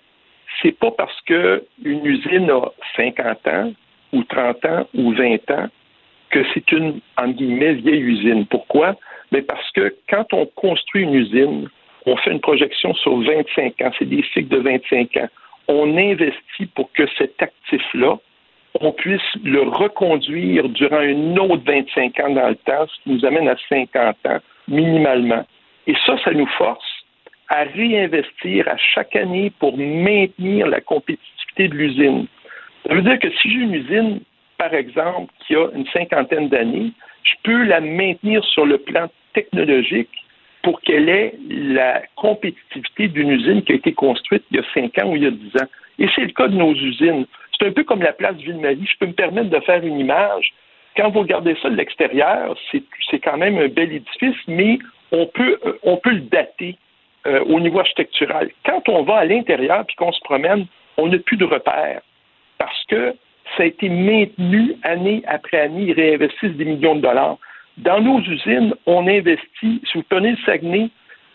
[0.62, 3.74] c'est pas parce qu'une usine a 50 ans
[4.12, 5.68] ou 30 ans ou 20 ans
[6.30, 8.46] que c'est une, entre guillemets, vieille usine.
[8.48, 8.96] Pourquoi?
[9.34, 11.68] Mais parce que quand on construit une usine,
[12.06, 15.30] on fait une projection sur 25 ans, c'est des cycles de 25 ans.
[15.68, 18.20] On investit pour que cet actif-là,
[18.80, 23.26] on puisse le reconduire durant une autre 25 ans dans le temps, ce qui nous
[23.26, 25.46] amène à 50 ans minimalement.
[25.88, 26.86] Et ça, ça nous force
[27.50, 32.28] à réinvestir à chaque année pour maintenir la compétitivité de l'usine.
[32.86, 34.20] Ça veut dire que si j'ai une usine,
[34.60, 36.92] par exemple, qui a une cinquantaine d'années,
[37.24, 40.10] je peux la maintenir sur le plan technologique
[40.64, 44.98] pour qu'elle ait la compétitivité d'une usine qui a été construite il y a cinq
[45.00, 45.68] ans ou il y a dix ans.
[46.00, 47.26] Et c'est le cas de nos usines.
[47.58, 48.88] C'est un peu comme la place Ville-Marie.
[48.90, 50.54] Je peux me permettre de faire une image.
[50.96, 54.80] Quand vous regardez ça de l'extérieur, c'est quand même un bel édifice, mais
[55.12, 56.78] on peut, on peut le dater.
[57.26, 58.50] Euh, au niveau architectural.
[58.66, 60.66] Quand on va à l'intérieur puis qu'on se promène,
[60.98, 62.02] on n'a plus de repères
[62.58, 63.16] parce que
[63.56, 65.84] ça a été maintenu année après année.
[65.84, 67.38] Ils réinvestissent des millions de dollars.
[67.78, 70.90] Dans nos usines, on investit, si vous prenez le Saguenay,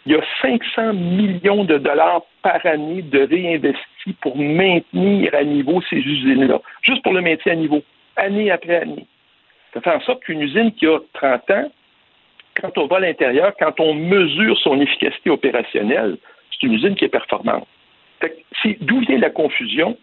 [0.07, 5.83] il y a 500 millions de dollars par année de réinvestis pour maintenir à niveau
[5.91, 7.83] ces usines-là, juste pour le maintien à niveau,
[8.17, 9.07] année après année.
[9.75, 11.73] Ça fait en sorte qu'une usine qui a 30 ans,
[12.61, 16.17] quand on va à l'intérieur, quand on mesure son efficacité opérationnelle,
[16.51, 17.67] c'est une usine qui est performante.
[18.81, 19.97] D'où vient la confusion?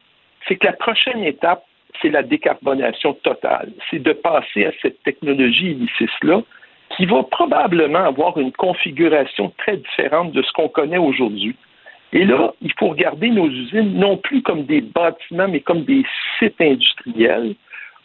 [0.48, 1.66] C'est que la prochaine étape,
[2.02, 3.72] c'est la décarbonation totale.
[3.90, 6.42] C'est de passer à cette technologie illicite-là
[6.96, 11.56] qui va probablement avoir une configuration très différente de ce qu'on connaît aujourd'hui.
[12.14, 16.04] Et là, il faut regarder nos usines non plus comme des bâtiments, mais comme des
[16.40, 17.56] sites industriels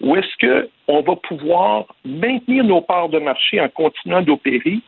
[0.00, 4.78] ou est-ce qu'on va pouvoir maintenir nos parts de marché en continuant d'opérer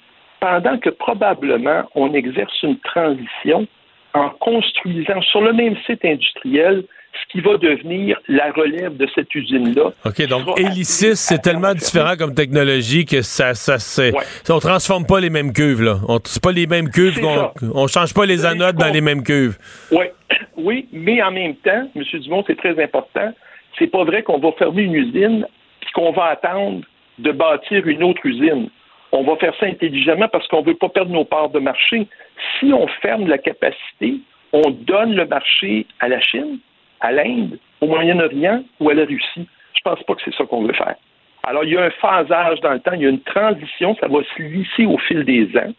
[0.41, 3.67] pendant que probablement on exerce une transition
[4.15, 9.35] en construisant sur le même site industriel ce qui va devenir la relève de cette
[9.35, 9.93] usine-là.
[10.05, 14.13] OK, donc Hélicis, c'est tellement différent comme technologie que ça, ça c'est.
[14.49, 15.97] On transforme pas les mêmes cuves, là.
[16.09, 17.21] On, c'est pas les mêmes cuves,
[17.75, 19.59] on, change pas les anodes dans les mêmes cuves.
[19.91, 20.07] Oui,
[20.57, 22.03] oui, mais en même temps, M.
[22.21, 23.33] Dumont, c'est très important,
[23.79, 25.47] c'est pas vrai qu'on va fermer une usine
[25.83, 26.81] et qu'on va attendre
[27.19, 28.69] de bâtir une autre usine.
[29.13, 32.07] On va faire ça intelligemment parce qu'on ne veut pas perdre nos parts de marché.
[32.59, 34.17] Si on ferme la capacité,
[34.53, 36.59] on donne le marché à la Chine,
[37.01, 39.47] à l'Inde, au Moyen-Orient ou à la Russie.
[39.75, 40.97] Je ne pense pas que c'est ça qu'on veut faire.
[41.45, 44.07] Alors, il y a un phasage dans le temps, il y a une transition, ça
[44.07, 45.73] va se lisser au fil des ans.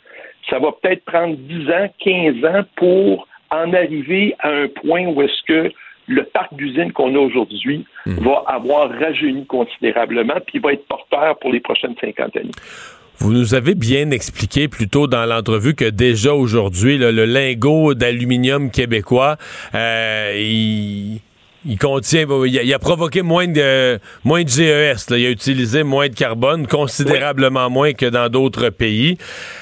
[0.49, 5.21] Ça va peut-être prendre 10 ans, 15 ans pour en arriver à un point où
[5.21, 5.71] est-ce que
[6.07, 8.15] le parc d'usines qu'on a aujourd'hui hmm.
[8.19, 12.51] va avoir rajeuni considérablement, puis va être porteur pour les prochaines 50 années.
[13.23, 18.69] Vous nous avez bien expliqué plus tôt dans l'entrevue que déjà aujourd'hui, le lingot d'aluminium
[18.69, 19.37] québécois,
[19.73, 20.33] euh,
[21.65, 25.05] il contient, il a, provoqué moins de, moins de GES.
[25.11, 29.17] Il a utilisé moins de carbone, considérablement moins que dans d'autres pays.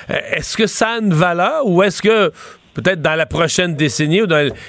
[0.09, 2.31] Euh, est-ce que ça a une valeur ou est-ce que
[2.73, 4.27] peut-être dans la prochaine décennie, ou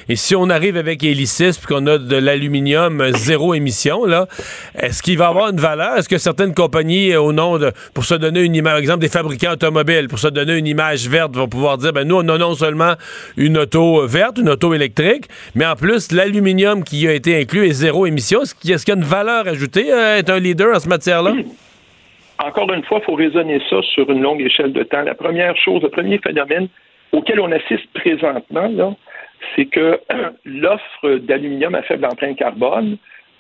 [0.09, 4.27] et si on arrive avec Hélicis puis qu'on a de l'aluminium euh, zéro émission, là,
[4.75, 5.97] est-ce qu'il va avoir une valeur?
[5.97, 9.01] Est-ce que certaines compagnies, euh, au nom de, pour se donner une image, par exemple
[9.01, 12.29] des fabricants automobiles, pour se donner une image verte, vont pouvoir dire, ben nous, on
[12.29, 12.95] a non seulement
[13.37, 17.73] une auto verte, une auto électrique, mais en plus, l'aluminium qui a été inclus est
[17.73, 18.43] zéro émission.
[18.43, 21.35] Est-ce qu'il y a une valeur ajoutée à être un leader en ce matière-là?
[22.39, 25.03] Encore une fois, il faut raisonner ça sur une longue échelle de temps.
[25.03, 26.69] La première chose, le premier phénomène,
[27.13, 28.97] auquel on assiste présentement,
[29.55, 30.01] c'est que
[30.45, 32.97] l'offre d'aluminium à faible empreinte carbone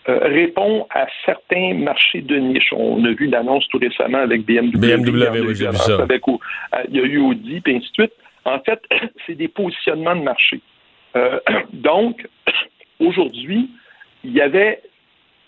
[0.09, 2.73] euh, répond à certains marchés de niche.
[2.73, 4.77] On a vu l'annonce tout récemment avec BMW.
[4.77, 6.03] BMW, oui, ça.
[6.03, 6.33] Avec, euh,
[6.89, 8.13] il y a eu Audi, et ainsi de suite.
[8.45, 8.81] En fait,
[9.27, 10.61] c'est des positionnements de marché.
[11.15, 11.39] Euh,
[11.73, 12.27] donc,
[12.99, 13.71] aujourd'hui,
[14.25, 14.83] il y avait,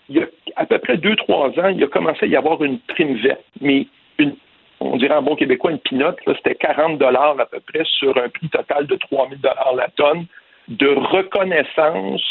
[0.07, 2.63] il y a à peu près deux, trois ans, il a commencé à y avoir
[2.63, 3.87] une prime verte, mais
[4.19, 4.35] une
[4.79, 8.29] on dirait en bon québécois, une pinote, c'était 40 dollars à peu près sur un
[8.29, 10.25] prix total de 3 000 dollars la tonne
[10.67, 12.23] de reconnaissance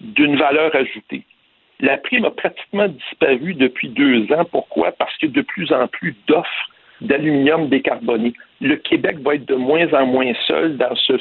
[0.00, 1.24] d'une valeur ajoutée.
[1.80, 4.44] La prime a pratiquement disparu depuis deux ans.
[4.44, 4.92] Pourquoi?
[4.92, 6.70] Parce qu'il y a de plus en plus d'offres
[7.00, 8.32] d'aluminium décarboné.
[8.60, 11.14] Le Québec va être de moins en moins seul dans ce,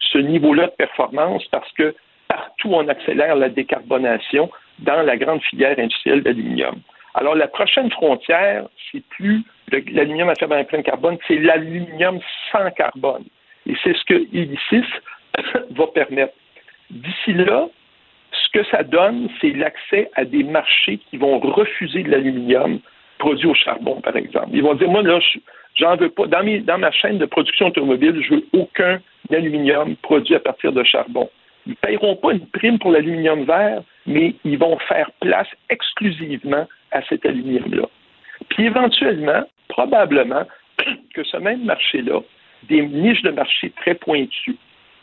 [0.00, 1.94] ce niveau-là de performance parce que
[2.28, 4.50] partout on accélère la décarbonation
[4.80, 6.80] dans la grande filière industrielle d'aluminium.
[7.14, 12.18] Alors, la prochaine frontière, c'est plus l'aluminium à faible empreinte carbone, c'est l'aluminium
[12.50, 13.24] sans carbone.
[13.66, 14.84] Et c'est ce que Ilicis
[15.70, 16.34] va permettre.
[16.90, 17.68] D'ici là,
[18.32, 22.80] ce que ça donne, c'est l'accès à des marchés qui vont refuser de l'aluminium
[23.18, 24.50] produit au charbon, par exemple.
[24.52, 25.18] Ils vont dire, moi, là,
[25.76, 26.26] j'en veux pas.
[26.26, 29.00] Dans, dans ma chaîne de production automobile, je veux aucun
[29.32, 31.30] aluminium produit à partir de charbon.
[31.66, 36.66] Ils ne paieront pas une prime pour l'aluminium vert, mais ils vont faire place exclusivement
[36.94, 37.86] à cet aluminium-là.
[38.48, 40.44] Puis éventuellement, probablement
[41.14, 42.20] que ce même marché-là,
[42.68, 44.56] des niches de marché très pointues,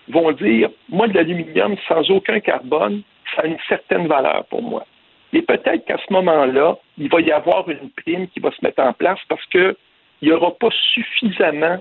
[0.08, 3.04] vont dire, moi, de l'aluminium sans aucun carbone,
[3.36, 4.86] ça a une certaine valeur pour moi.
[5.34, 8.82] Et peut-être qu'à ce moment-là, il va y avoir une prime qui va se mettre
[8.84, 9.76] en place parce qu'il
[10.22, 11.78] n'y aura pas suffisamment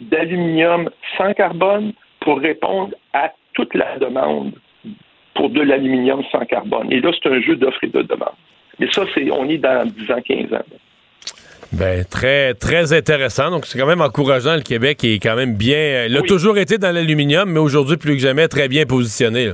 [0.00, 4.52] d'aluminium sans carbone pour répondre à toute la demande
[5.34, 6.92] pour de l'aluminium sans carbone.
[6.92, 8.34] Et là, c'est un jeu d'offre et de demande.
[8.80, 10.64] Mais ça, c'est, on est dans 10 ans, 15 ans.
[11.72, 13.50] Ben, très, très intéressant.
[13.50, 14.56] Donc, c'est quand même encourageant.
[14.56, 16.06] Le Québec est quand même bien.
[16.06, 19.52] Il a toujours été dans l'aluminium, mais aujourd'hui, plus que jamais, très bien positionné.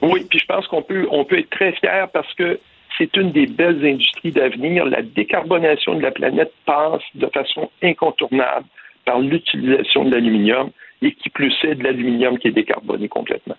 [0.00, 2.58] Oui, puis je pense qu'on peut, on peut être très fier parce que
[2.98, 4.84] c'est une des belles industries d'avenir.
[4.86, 8.66] La décarbonation de la planète passe de façon incontournable
[9.04, 10.70] par l'utilisation de l'aluminium
[11.02, 13.56] et qui plus est de l'aluminium qui est décarboné complètement.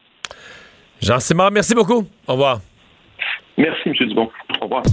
[1.02, 2.06] Jean Simard, merci beaucoup.
[2.28, 2.60] Au revoir.
[3.58, 3.94] Merci, M.
[4.08, 4.30] Dubon.
[4.60, 4.84] Au revoir.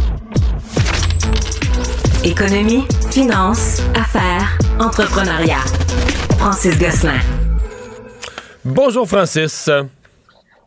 [2.25, 5.65] Économie, finance, affaires, entrepreneuriat.
[6.39, 7.19] Francis Gosselin.
[8.65, 9.71] Bonjour, Francis.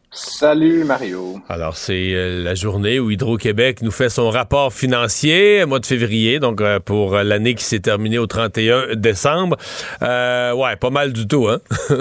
[0.10, 1.38] Salut Mario.
[1.49, 6.39] Alors c'est euh, la journée où Hydro-Québec nous fait son rapport financier, mois de février,
[6.39, 9.58] donc euh, pour l'année qui s'est terminée au 31 décembre.
[10.03, 11.60] Euh, ouais, pas mal du tout, hein?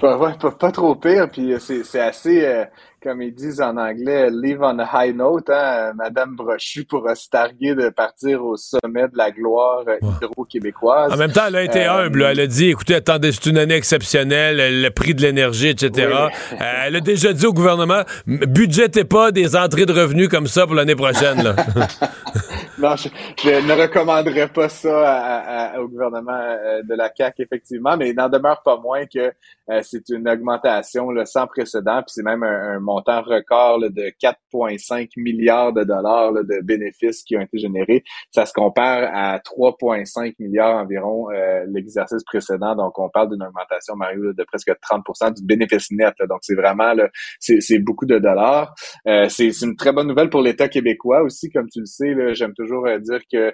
[0.00, 2.64] pas, pas, trop pire, puis c'est assez
[3.04, 5.50] comme ils disent en anglais, live on a high note.
[5.50, 5.92] Hein?
[5.94, 11.12] Madame Brochu pourra se targuer de partir au sommet de la gloire hydro-québécoise.
[11.12, 12.22] En même temps, elle a été euh, humble.
[12.22, 16.08] Elle a dit, écoutez, attendez, c'est une année exceptionnelle, le prix de l'énergie, etc.
[16.12, 20.66] Euh, elle a déjà dit au gouvernement, budgétez pas des entrées de revenus comme ça
[20.66, 21.54] pour l'année prochaine.
[22.84, 23.08] non, je,
[23.48, 28.62] ne recommanderais pas ça au gouvernement euh, de la CAQ, effectivement, mais il n'en demeure
[28.62, 29.32] pas moins que
[29.80, 35.72] c'est une augmentation sans précédent, puis c'est même un, un montant record de 4,5 milliards
[35.72, 38.04] de dollars de bénéfices qui ont été générés.
[38.30, 42.74] Ça se compare à 3,5 milliards environ euh, l'exercice précédent.
[42.74, 46.14] Donc, on parle d'une augmentation, Mario, de presque 30% du bénéfice net.
[46.28, 46.92] Donc, c'est vraiment,
[47.38, 48.74] c'est beaucoup de dollars.
[49.06, 51.50] Euh, c'est une très bonne nouvelle pour l'État québécois aussi.
[51.50, 53.52] Comme tu le sais, j'aime toujours euh, dire que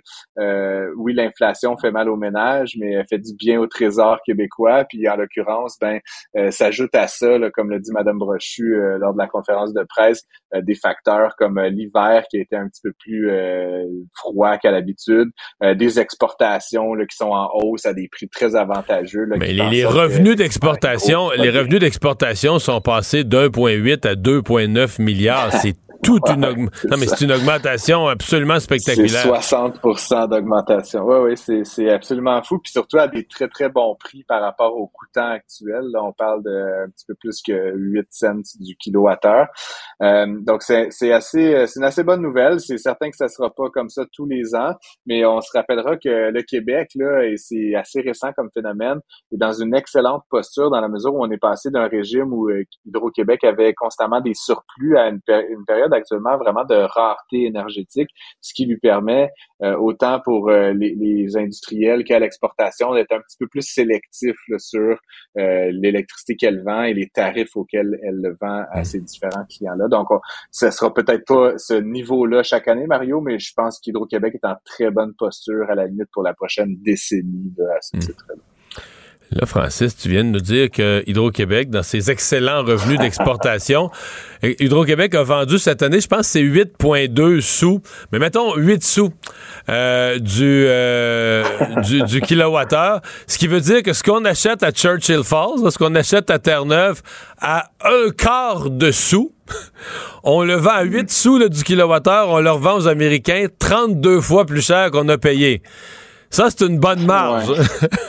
[0.97, 4.85] oui, l'inflation fait mal aux ménages, mais elle fait du bien au trésor québécois.
[4.89, 6.01] Puis, en l'occurrence, ben,
[6.51, 10.63] s'ajoute à ça, comme l'a dit Madame Brochu lors de la conférence de presse euh,
[10.63, 13.85] des facteurs comme euh, l'hiver qui a été un petit peu plus euh,
[14.17, 15.31] froid qu'à l'habitude,
[15.77, 19.27] des exportations qui sont en hausse à des prix très avantageux.
[19.39, 25.53] Mais les, revenus d'exportation, les revenus d'exportation sont passés d'1,8 à 2,9 milliards.
[25.63, 26.89] C'est toute une augmentation.
[26.91, 29.27] Non, mais c'est une augmentation absolument spectaculaire.
[29.27, 31.05] 60% d'augmentation.
[31.05, 32.59] Oui, oui, c'est absolument fou.
[32.59, 35.83] Puis surtout à des très, très bons prix par rapport au coûtant actuel.
[35.93, 39.47] Là, on parle de un petit peu plus que 8 cents du kilowattheure.
[40.03, 42.61] Euh, donc, c'est assez, c'est une assez bonne nouvelle.
[42.61, 44.75] C'est certain que ça sera pas comme ça tous les ans,
[45.07, 49.01] mais on se rappellera que le Québec, là, et c'est assez récent comme phénomène,
[49.33, 52.49] est dans une excellente posture dans la mesure où on est passé d'un régime où
[52.49, 55.21] euh, Hydro-Québec avait constamment des surplus à une,
[55.67, 58.09] période actuellement vraiment de rareté énergétique,
[58.41, 59.31] ce qui lui permet
[59.63, 64.99] euh, autant pour euh, les, industriels qu'à l'exportation d'être un petit peu plus sélectif sur
[65.37, 69.89] l'électricité qu'elle vend et les tarifs auxquels elle le vend à ses différents clients-là.
[69.89, 70.09] Donc,
[70.51, 74.57] ce sera peut-être pas ce niveau-là chaque année, Mario, mais je pense qu'Hydro-Québec est en
[74.65, 78.01] très bonne posture à la limite pour la prochaine décennie de, à ce hmm.
[78.01, 78.43] titre-là.
[79.33, 83.91] Là, Francis, tu viens de nous dire que Hydro-Québec, dans ses excellents revenus d'exportation,
[84.43, 89.11] Hydro-Québec a vendu cette année, je pense c'est 8,2 sous, mais mettons 8 sous
[89.69, 91.45] euh, du, euh,
[91.83, 95.79] du, du kilowattheure, ce qui veut dire que ce qu'on achète à Churchill Falls, ce
[95.79, 97.01] qu'on achète à Terre-Neuve,
[97.41, 99.33] à un quart de sous,
[100.25, 104.45] on le vend à 8 sous du kilowattheure, on le revend aux Américains 32 fois
[104.45, 105.63] plus cher qu'on a payé.
[106.31, 107.53] Ça, c'est une bonne marge.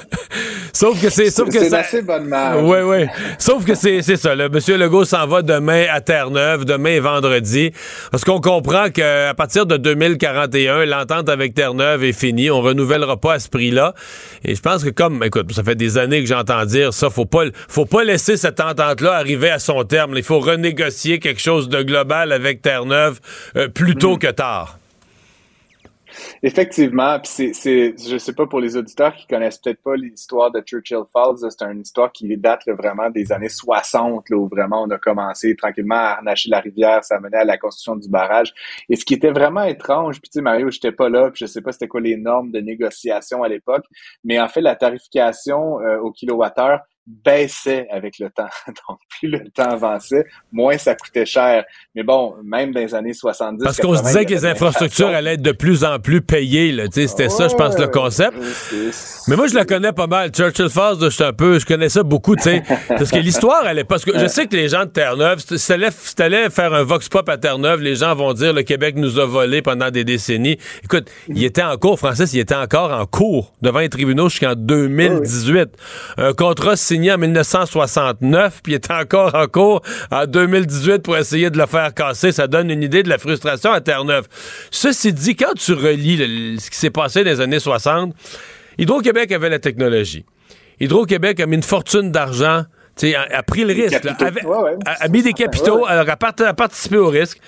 [0.73, 1.31] sauf que c'est.
[1.31, 2.61] Sauf que c'est assez bonne marge.
[2.63, 3.07] Oui, oui.
[3.39, 4.35] Sauf que c'est ça.
[4.35, 7.71] Le Monsieur Legault s'en va demain à Terre-Neuve, demain et vendredi.
[8.11, 12.51] Parce qu'on comprend qu'à partir de 2041, l'entente avec Terre-Neuve est finie.
[12.51, 13.95] On renouvellera pas à ce prix-là.
[14.45, 17.25] Et je pense que comme, écoute, ça fait des années que j'entends dire ça, faut
[17.25, 20.13] pas, faut pas laisser cette entente-là arriver à son terme.
[20.15, 23.19] Il faut renégocier quelque chose de global avec Terre-Neuve
[23.55, 24.19] euh, plus tôt mm.
[24.19, 24.77] que tard.
[26.43, 30.59] Effectivement, puis c'est, je sais pas pour les auditeurs qui connaissent peut-être pas l'histoire de
[30.61, 34.89] Churchill Falls, c'est une histoire qui date vraiment des années 60, là, où vraiment on
[34.89, 38.55] a commencé tranquillement à arnacher la rivière, ça menait à la construction du barrage.
[38.89, 41.51] Et ce qui était vraiment étrange, puis tu sais Mario, j'étais pas là, puis je
[41.51, 43.85] sais pas c'était quoi les normes de négociation à l'époque,
[44.23, 48.49] mais en fait la tarification euh, au kilowattheure baissait avec le temps.
[48.67, 51.63] Donc, plus le temps avançait, moins ça coûtait cher.
[51.95, 53.63] Mais bon, même dans les années 70...
[53.63, 56.75] Parce qu'on se disait que les infrastructures allaient être de plus en plus payées.
[56.91, 58.37] C'était ça, je pense, le concept.
[59.27, 60.31] Mais moi, je la connais pas mal.
[60.31, 61.59] Churchill Falls, je un peu...
[61.59, 62.63] Je connais ça beaucoup, tu sais.
[62.87, 63.83] parce que l'histoire, elle est...
[63.83, 67.27] Parce que je sais que les gens de Terre-Neuve, si t'allais faire un vox pop
[67.29, 70.57] à Terre-Neuve, les gens vont dire le Québec nous a volé pendant des décennies.
[70.83, 74.53] Écoute, il était en cours, Francis, il était encore en cours devant les tribunaux jusqu'en
[74.55, 75.69] 2018.
[76.17, 81.57] Un contrat signé en 1969, puis est encore en cours en 2018 pour essayer de
[81.57, 82.33] le faire casser.
[82.33, 84.27] Ça donne une idée de la frustration à Terre-Neuve.
[84.71, 88.13] Ceci dit, quand tu relis ce qui s'est passé dans les années 60,
[88.77, 90.25] Hydro-Québec avait la technologie.
[90.81, 92.63] Hydro-Québec a mis une fortune d'argent
[93.15, 97.39] a, a, pris le risque, a, mis des capitaux, alors a participé au risque.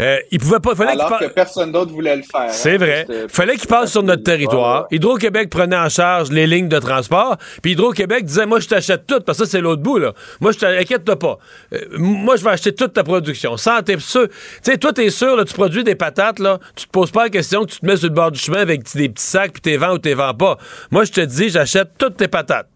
[0.00, 0.74] Euh, il pouvait pas.
[0.74, 2.50] Fallait Alors que personne d'autre voulait le faire.
[2.50, 3.06] C'est hein, vrai.
[3.28, 4.86] Fallait qu'il passe sur notre territoire.
[4.90, 7.36] Hydro-Québec prenait en charge les lignes de transport.
[7.62, 10.12] Puis Hydro-Québec disait Moi, je t'achète tout, parce que ça, c'est l'autre bout, là.
[10.40, 11.38] Moi, je t'inquiète pas.
[11.72, 13.56] Euh, moi, je vais acheter toute ta production.
[13.56, 14.28] Sans, t'es sûr.
[14.28, 16.58] Tu sais, toi, t'es sûr, là, tu produis des patates, là.
[16.74, 18.58] Tu te poses pas la question que tu te mets sur le bord du chemin
[18.58, 20.58] avec des petits sacs, puis t'es vends ou t'es vends pas.
[20.90, 22.68] Moi, je te dis, j'achète toutes tes patates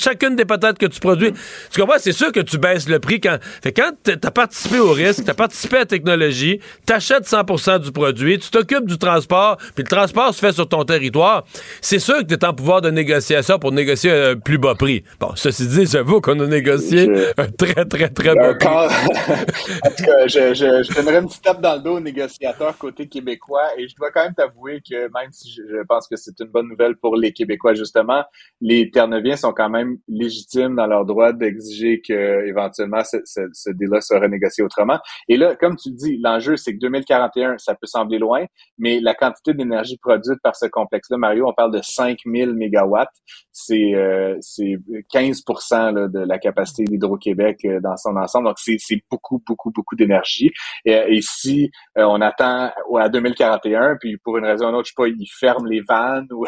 [0.00, 1.32] chacune des patates que tu produis.
[1.70, 1.98] Tu comprends?
[1.98, 3.38] C'est sûr que tu baisses le prix quand.
[3.62, 8.38] Fait quand t'as participé au risque, t'as participé à la technologie, t'achètes 100% du produit,
[8.38, 11.44] tu t'occupes du transport, puis le transport se fait sur ton territoire,
[11.80, 15.04] c'est sûr que t'es en pouvoir de négociation pour négocier un plus bas prix.
[15.20, 18.68] Bon, ceci dit, j'avoue qu'on a négocié un très, très, très bas prix.
[18.68, 22.76] en tout cas, je, je, je donnerais une petite tape dans le dos aux négociateurs
[22.78, 26.38] côté québécois et je dois quand même t'avouer que même si je, pense que c'est
[26.40, 28.24] une bonne nouvelle pour les Québécois, justement,
[28.60, 33.70] les Terre sont quand même légitimes dans leur droit d'exiger que éventuellement ce, ce, ce
[33.70, 34.98] deal-là soit renégocié autrement.
[35.28, 38.44] Et là, comme tu dis, l'enjeu, c'est que 2041, ça peut sembler loin,
[38.78, 43.08] mais la quantité d'énergie produite par ce complexe-là, Mario, on parle de 5000 mégawatts.
[43.58, 44.38] C'est euh,
[45.10, 45.42] 15
[46.12, 48.48] de la capacité d'Hydro-Québec euh, dans son ensemble.
[48.48, 50.50] Donc, c'est beaucoup, beaucoup, beaucoup d'énergie.
[50.84, 54.88] Et, et, si euh, on attend à 2041, puis pour une raison ou une autre,
[54.88, 56.44] je sais pas, ils ferment les vannes ou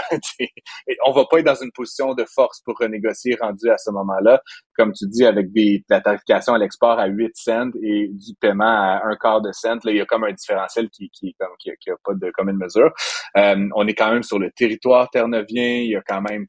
[1.07, 4.43] on va pas être dans une position de force pour renégocier rendu à ce moment-là.
[4.77, 8.65] Comme tu dis, avec des, la tarification à l'export à 8 cents et du paiement
[8.65, 11.57] à un quart de cent, là, il y a comme un différentiel qui, qui, comme,
[11.59, 12.93] qui, qui a pas de commune mesure.
[13.39, 16.45] Euh, on est quand même sur le territoire terneuvien, il y a quand même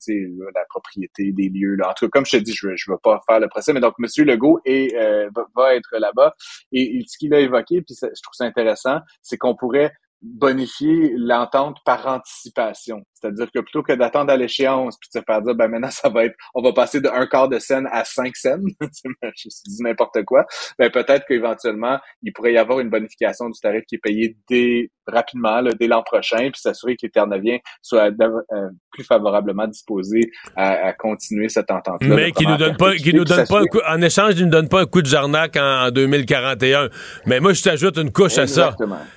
[0.54, 1.76] la propriété des lieux.
[1.76, 1.90] Là.
[1.90, 3.80] En tout cas, comme je te dis, je ne veux pas faire le procès, mais
[3.80, 4.08] donc M.
[4.26, 6.36] Legault est, euh, va, être là-bas.
[6.72, 11.78] Et, ce qu'il a évoqué, puis je trouve ça intéressant, c'est qu'on pourrait bonifier l'entente
[11.86, 13.04] par anticipation.
[13.20, 16.10] C'est-à-dire que plutôt que d'attendre à l'échéance puis de se faire dire, ben maintenant, ça
[16.10, 19.84] va être, on va passer de un quart de scène à cinq scènes, je dis
[19.84, 20.46] n'importe quoi,
[20.78, 24.92] ben peut-être qu'éventuellement, il pourrait y avoir une bonification du tarif qui est payé dès
[25.10, 30.32] rapidement, là, dès l'an prochain, puis s'assurer que les Terre-Neuviens soient euh, plus favorablement disposés
[30.56, 32.16] à, continuer cette entente-là.
[32.16, 34.52] Mais qui nous donne pas, qui nous donne pas un coup, en échange, il nous
[34.52, 36.90] donne pas un coup de jarnac en, 2041.
[37.26, 38.76] Mais moi, je t'ajoute une couche à ça.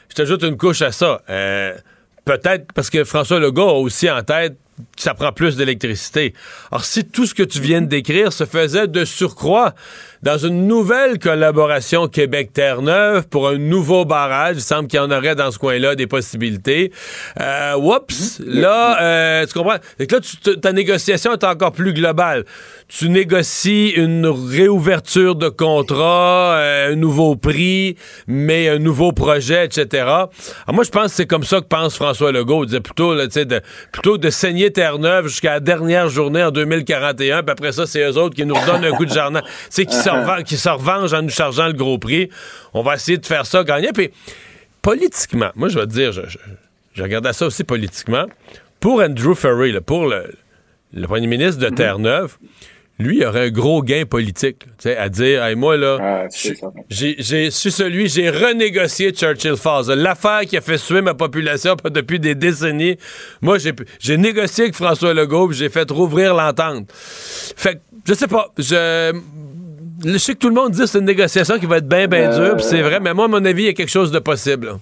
[0.08, 1.22] Je t'ajoute une couche à ça.
[1.28, 1.74] Euh,
[2.24, 4.56] peut-être parce que François Legault a aussi en tête
[4.96, 6.34] ça prend plus d'électricité.
[6.70, 9.74] Alors, si tout ce que tu viens de décrire se faisait de surcroît
[10.22, 15.34] dans une nouvelle collaboration Québec-Terre-Neuve pour un nouveau barrage, il semble qu'il y en aurait
[15.34, 16.92] dans ce coin-là des possibilités.
[17.40, 19.78] Euh, oups, là, euh, tu comprends?
[19.98, 20.18] Et là,
[20.60, 22.44] ta négociation est encore plus globale.
[22.86, 27.96] Tu négocies une réouverture de contrat, euh, un nouveau prix,
[28.28, 30.06] mais un nouveau projet, etc.
[30.72, 32.62] Moi, je pense que c'est comme ça que pense François Legault.
[32.62, 33.16] Il disait plutôt,
[33.90, 38.16] plutôt de saigner Terre-Neuve jusqu'à la dernière journée en 2041, puis après ça, c'est eux
[38.18, 39.42] autres qui nous redonnent un coup de jardin.
[39.70, 42.28] C'est qui se revengent en nous chargeant le gros prix.
[42.74, 43.92] On va essayer de faire ça gagner.
[43.92, 44.10] Puis,
[44.82, 46.22] politiquement, moi, je vais te dire, je,
[46.94, 48.26] je, regardais ça aussi politiquement.
[48.80, 50.32] Pour Andrew Ferry, pour le,
[51.04, 51.74] premier ministre de mhm.
[51.74, 52.36] Terre-Neuve,
[53.02, 56.26] lui, il aurait un gros gain politique, à dire, hey, moi, là, ah,
[56.88, 59.92] j'ai su celui, j'ai renégocié Churchill Falls.
[59.94, 62.96] L'affaire qui a fait suer ma population depuis des décennies.
[63.40, 63.58] Moi,
[64.00, 66.88] j'ai négocié avec François Legault, j'ai fait rouvrir l'entente.
[66.92, 69.12] Fait que, je sais pas, je...
[70.04, 72.08] Je sais que tout le monde dit que c'est une négociation qui va être bien,
[72.08, 74.18] bien dure, c'est vrai, mais moi, à mon avis, il y a quelque chose de
[74.18, 74.78] possible.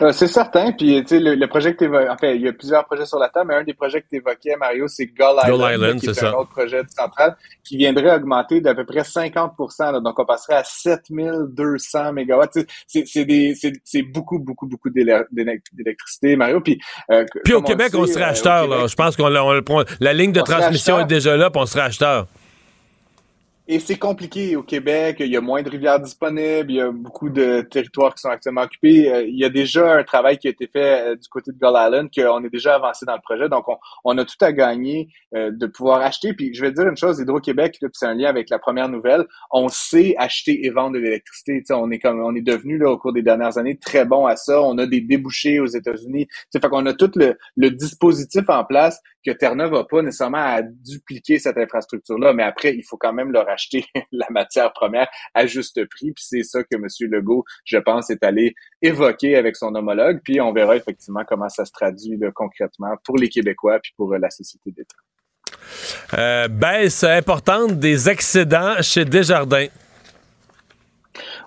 [0.00, 0.72] Euh, c'est certain.
[0.72, 3.18] Puis, tu sais, le, projet que tu évoquais, enfin, il y a plusieurs projets sur
[3.18, 6.24] la table, mais un des projets que tu évoquais, Mario, c'est Gull Island, qui est,
[6.24, 10.64] un autre projet central qui viendrait augmenter d'à peu près 50% Donc, on passerait à
[10.64, 12.58] 7200 mégawatts.
[12.86, 16.60] C'est beaucoup, beaucoup, beaucoup d'électricité, Mario.
[16.60, 16.80] Puis,
[17.10, 18.66] euh, puis au Québec, on serait euh, acheteur.
[18.66, 18.86] là.
[18.86, 22.26] Je pense qu'on la ligne de transmission est déjà là, puis on serait acheteur.
[23.72, 25.18] Et c'est compliqué au Québec.
[25.20, 26.72] Il y a moins de rivières disponibles.
[26.72, 29.08] Il y a beaucoup de territoires qui sont actuellement occupés.
[29.08, 31.56] Euh, il y a déjà un travail qui a été fait euh, du côté de
[31.56, 33.48] Gull Island, qu'on est déjà avancé dans le projet.
[33.48, 33.66] Donc,
[34.04, 36.34] on, a tout à gagner euh, de pouvoir acheter.
[36.34, 39.24] Puis, je vais dire une chose, Hydro-Québec, c'est un lien avec la première nouvelle.
[39.52, 41.62] On sait acheter et vendre de l'électricité.
[41.70, 44.34] On est comme, on est devenu, là, au cours des dernières années, très bon à
[44.34, 44.60] ça.
[44.60, 46.26] On a des débouchés aux États-Unis.
[46.52, 50.62] Fait qu'on a tout le, le dispositif en place que Terre-Neuve n'a pas nécessairement à
[50.62, 55.46] dupliquer cette infrastructure-là, mais après, il faut quand même leur acheter la matière première à
[55.46, 56.12] juste prix.
[56.12, 56.86] Puis c'est ça que M.
[57.10, 60.20] Legault, je pense, est allé évoquer avec son homologue.
[60.24, 64.18] Puis on verra effectivement comment ça se traduit concrètement pour les Québécois puis pour euh,
[64.18, 64.96] la société d'État.
[66.18, 69.68] Euh, baisse importante des excédents chez Desjardins.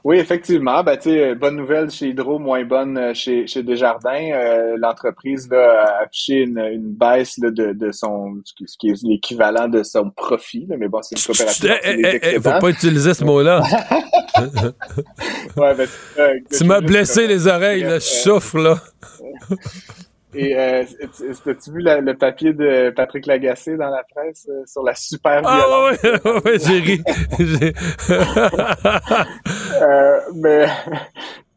[0.03, 0.83] Oui, effectivement.
[0.83, 0.97] Ben,
[1.35, 4.31] bonne nouvelle chez Hydro, moins bonne euh, chez, chez Desjardins.
[4.33, 9.69] Euh, l'entreprise a affiché une, une baisse là, de, de son ce qui est l'équivalent
[9.69, 10.67] de son profit.
[10.77, 11.73] mais bon, c'est une coopérative.
[11.85, 13.61] Il eh, faut pas utiliser ce mot-là.
[15.57, 15.87] ouais, ben,
[16.51, 18.79] tu m'as blessé les oreilles, là, je souffre là.
[20.35, 24.95] Et euh, as-tu vu le papier de Patrick Lagacé dans la presse euh, sur la
[24.95, 25.97] super violence?
[26.03, 27.03] Ah ouais, ouais, j'ai ri.
[29.81, 30.65] euh, mais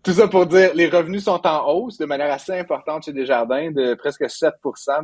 [0.07, 3.72] tout ça pour dire, les revenus sont en hausse de manière assez importante chez Desjardins,
[3.72, 4.52] de presque 7%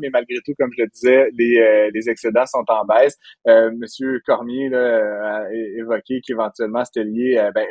[0.00, 3.18] mais malgré tout, comme je le disais, les, euh, les excédents sont en baisse.
[3.48, 7.66] Euh, Monsieur Cormier là, a évoqué qu'éventuellement c'était lié, euh, ben,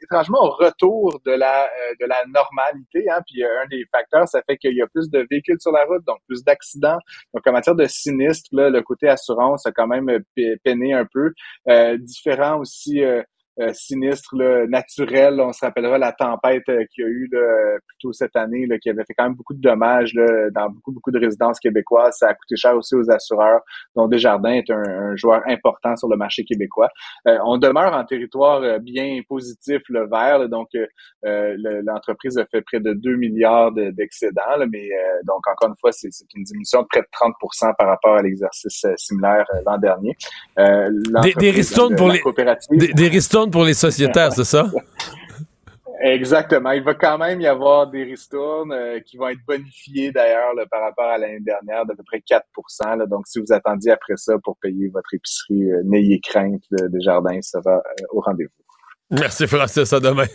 [0.00, 3.10] étrangement, au retour de la euh, de la normalité.
[3.10, 5.84] Hein, puis un des facteurs, ça fait qu'il y a plus de véhicules sur la
[5.86, 6.98] route, donc plus d'accidents.
[7.34, 10.20] Donc en matière de sinistre, là, le côté assurance a quand même
[10.62, 11.32] peiné un peu.
[11.98, 13.02] différent aussi
[13.58, 15.40] euh, sinistre là, naturel.
[15.40, 18.66] On se rappellera la tempête euh, qu'il y a eu là, plus tôt cette année,
[18.66, 21.58] là, qui avait fait quand même beaucoup de dommages là, dans beaucoup, beaucoup de résidences
[21.58, 22.18] québécoises.
[22.18, 23.60] Ça a coûté cher aussi aux assureurs,
[23.94, 26.90] dont Desjardins est un, joueur important sur le marché québécois.
[27.26, 30.48] Euh, on demeure en territoire bien positif, le vert.
[30.50, 30.68] donc,
[31.22, 34.66] l'entreprise a fait près de 2 milliards d'excédents.
[34.70, 34.90] mais
[35.24, 38.84] donc, encore une fois, c'est une diminution de près de 30% par rapport à l'exercice
[38.96, 40.14] similaire l'an dernier.
[40.58, 42.20] des, des ristournes pour les...
[42.70, 43.08] Des, des
[43.50, 44.70] pour les sociétaires, c'est ça?
[46.00, 46.72] Exactement.
[46.72, 50.82] Il va quand même y avoir des ristournes euh, qui vont être bonifiées d'ailleurs par
[50.82, 52.44] rapport à l'année dernière d'à peu près 4
[53.08, 57.40] Donc, si vous attendiez après ça pour payer votre épicerie, euh, n'ayez crainte, des jardins,
[57.40, 58.50] ça va euh, au rendez-vous.
[59.10, 60.26] Merci Francis, à demain.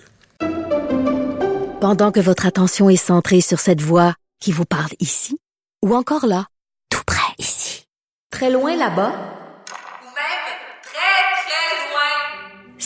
[1.80, 5.40] Pendant que votre attention est centrée sur cette voix qui vous parle ici,
[5.84, 6.46] ou encore là,
[6.90, 7.86] tout près ici,
[8.32, 9.14] très loin là-bas,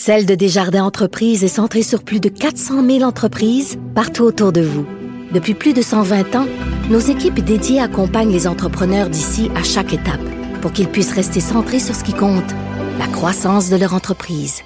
[0.07, 4.61] Celle de Desjardins Entreprises est centrée sur plus de 400 000 entreprises partout autour de
[4.61, 4.85] vous.
[5.31, 6.45] Depuis plus de 120 ans,
[6.91, 10.21] nos équipes dédiées accompagnent les entrepreneurs d'ici à chaque étape
[10.61, 12.53] pour qu'ils puissent rester centrés sur ce qui compte,
[12.99, 14.61] la croissance de leur entreprise.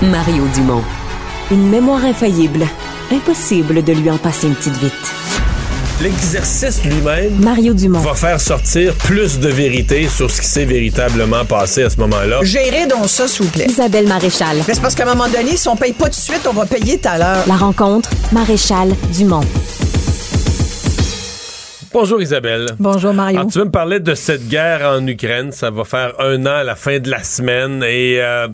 [0.00, 0.84] Mario Dumont.
[1.50, 2.64] Une mémoire infaillible.
[3.10, 5.27] Impossible de lui en passer une petite vite.
[6.00, 7.98] L'exercice lui-même Mario Dumont.
[7.98, 12.38] va faire sortir plus de vérité sur ce qui s'est véritablement passé à ce moment-là.
[12.42, 13.66] Gérez donc ça, s'il vous plaît.
[13.68, 14.58] Isabelle Maréchal.
[14.68, 16.52] Mais c'est parce qu'à un moment donné, si on paye pas tout de suite, on
[16.52, 17.44] va payer tout à l'heure.
[17.48, 19.42] La rencontre, Maréchal Dumont.
[21.92, 22.66] Bonjour Isabelle.
[22.78, 23.38] Bonjour Mario.
[23.38, 25.50] Alors, tu veux me parler de cette guerre en Ukraine?
[25.52, 27.82] Ça va faire un an à la fin de la semaine.
[27.82, 28.48] Et euh, euh,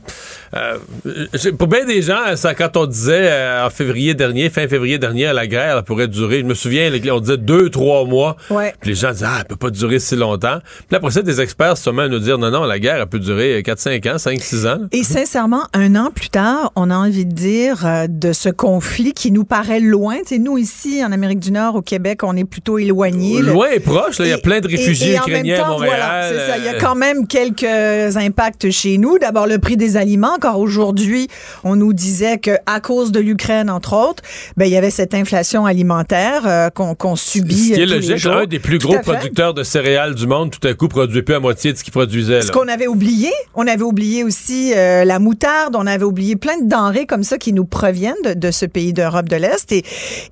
[1.59, 5.32] pour bien des gens, ça, quand on disait euh, en février dernier, fin février dernier,
[5.32, 8.36] la guerre elle pourrait durer, je me souviens, on disait deux, trois mois.
[8.50, 8.74] Ouais.
[8.80, 10.59] Puis les gens disaient, ah, elle peut pas durer si longtemps.
[10.88, 13.18] Puis après ça, des experts se à nous dire, non, non, la guerre, elle peut
[13.18, 14.78] durer 4, 5 ans, 5, 6 ans.
[14.92, 19.12] Et sincèrement, un an plus tard, on a envie de dire euh, de ce conflit
[19.12, 20.16] qui nous paraît loin.
[20.26, 23.40] Tu sais, nous, ici, en Amérique du Nord, au Québec, on est plutôt éloignés.
[23.42, 25.40] Loin et proche, là, il y a Et- plein de et- réfugiés et en même
[25.40, 25.94] ukrainiens à temps, Montréal.
[25.96, 26.59] voilà, c'est ça.
[26.59, 29.18] Il y a euh, quand même quelques impacts chez nous.
[29.18, 30.36] D'abord, le prix des aliments.
[30.45, 31.28] Encore aujourd'hui,
[31.62, 34.22] on nous disait que à cause de l'Ukraine, entre autres,
[34.59, 38.09] ben, il y avait cette inflation alimentaire euh, qu'on subit Ce qui est euh, tous
[38.11, 41.22] logique, un des plus Tout gros producteurs de céréales du monde, tout à coup, produit
[41.22, 42.42] plus à moitié de ce qu'il produisait.
[42.42, 46.61] Ce qu'on avait oublié, on avait oublié aussi euh, la moutarde, on avait oublié plein
[46.61, 49.82] de denrées comme ça qui nous proviennent de, de ce pays d'Europe de l'Est et,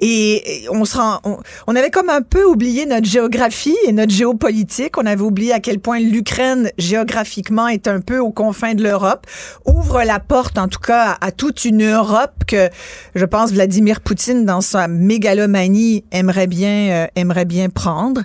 [0.00, 3.92] et, et on se rend, on, on avait comme un peu oublié notre géographie et
[3.92, 4.98] notre géopolitique.
[4.98, 9.26] On avait oublié à quel point l'Ukraine géographiquement est un peu aux confins de l'Europe,
[9.64, 12.68] ouvre la porte en tout cas à, toute une Europe que
[13.14, 18.22] je pense Vladimir Poutine dans sa mégalomanie aimerait bien euh, aimerait bien prendre.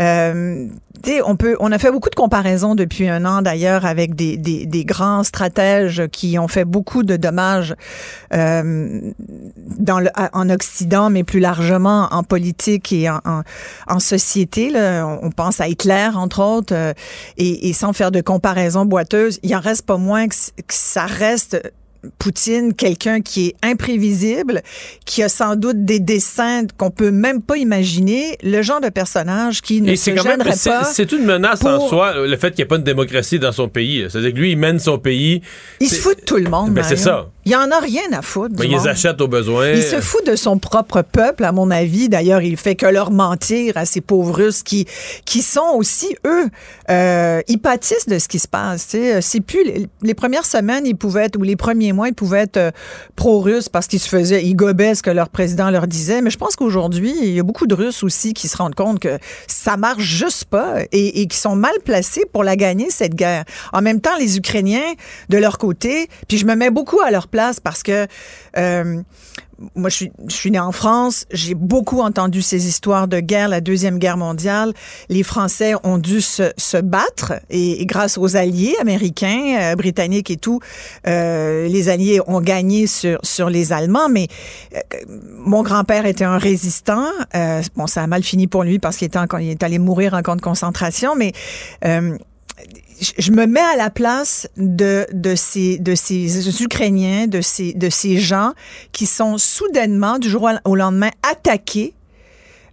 [0.00, 0.66] Euh,
[1.24, 4.66] on peut, on a fait beaucoup de comparaisons depuis un an d'ailleurs avec des, des,
[4.66, 7.74] des grands stratèges qui ont fait beaucoup de dommages
[8.34, 9.12] euh,
[9.78, 13.42] dans le, en Occident, mais plus largement en politique et en, en,
[13.88, 14.70] en société.
[14.70, 15.06] Là.
[15.22, 16.92] On- pense à Hitler entre autres, euh,
[17.36, 20.34] et, et sans faire de comparaison boiteuse, il en reste pas moins que
[20.70, 21.60] ça reste
[22.18, 24.62] Poutine, quelqu'un qui est imprévisible,
[25.04, 29.62] qui a sans doute des dessins qu'on peut même pas imaginer, le genre de personnage
[29.62, 30.84] qui ne Et se c'est quand même, gênerait c'est pas.
[30.84, 33.68] c'est une menace en soi, le fait qu'il n'y ait pas de démocratie dans son
[33.68, 34.06] pays.
[34.08, 35.42] C'est-à-dire que lui, il mène son pays.
[35.80, 36.72] Il se fout de tout le monde.
[36.72, 37.30] Ben, c'est ça.
[37.46, 38.56] Il en a rien à foutre.
[38.56, 39.70] Ben, du il les achète au besoin.
[39.70, 42.08] Il se fout de son propre peuple, à mon avis.
[42.08, 44.84] D'ailleurs, il fait que leur mentir à ces pauvres Russes qui,
[45.24, 46.46] qui sont aussi, eux,
[46.90, 48.96] euh, ils pâtissent de ce qui se passe.
[49.20, 52.40] C'est plus les, les premières semaines, ils pouvaient être, ou les premiers mois, ils pouvaient
[52.40, 52.70] être euh,
[53.14, 56.22] pro-russes parce qu'ils se faisaient, ils gobaient ce que leur président leur disait.
[56.22, 58.98] Mais je pense qu'aujourd'hui, il y a beaucoup de Russes aussi qui se rendent compte
[58.98, 63.14] que ça marche juste pas et, et qui sont mal placés pour la gagner, cette
[63.14, 63.44] guerre.
[63.72, 64.94] En même temps, les Ukrainiens,
[65.28, 68.06] de leur côté, puis je me mets beaucoup à leur place parce que
[68.56, 69.02] euh,
[69.74, 71.24] moi, je suis, je née en France.
[71.30, 74.74] J'ai beaucoup entendu ces histoires de guerre, la Deuxième Guerre mondiale.
[75.08, 80.60] Les Français ont dû se, battre et, grâce aux alliés américains, euh, britanniques et tout,
[81.06, 84.08] euh, les alliés ont gagné sur, les Allemands.
[84.10, 84.28] Mais
[85.38, 87.06] mon grand-père était un résistant.
[87.76, 90.42] Bon, ça a mal fini pour lui parce qu'il est allé mourir en camp de
[90.42, 91.32] concentration, mais...
[93.00, 97.90] je- me mets à la place de, de, ces, de ces Ukrainiens, de ces, de
[97.90, 98.52] ces gens
[98.92, 101.94] qui sont soudainement, du jour au lendemain, attaqués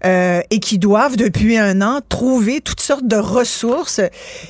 [0.06, 4.02] euh, et qui doivent, depuis un an, trouver toutes sortes de ressources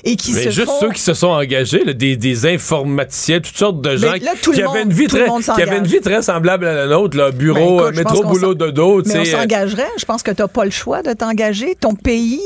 [0.04, 0.80] et qui Mais se juste font...
[0.82, 4.50] ceux qui se sont engagés, là, des, des informaticiens, toutes sortes de gens là, qui,
[4.62, 7.32] avaient monde- une vie très, qui avaient une vie très semblable à la nôtre, là,
[7.32, 9.02] bureau, Ben, écoute, euh, métro, boulot, dodo.
[9.06, 9.90] Mais on euh, s'engagerait.
[9.98, 11.76] Je pense que tu n'as pas le choix de t'engager.
[11.80, 12.42] Ton pays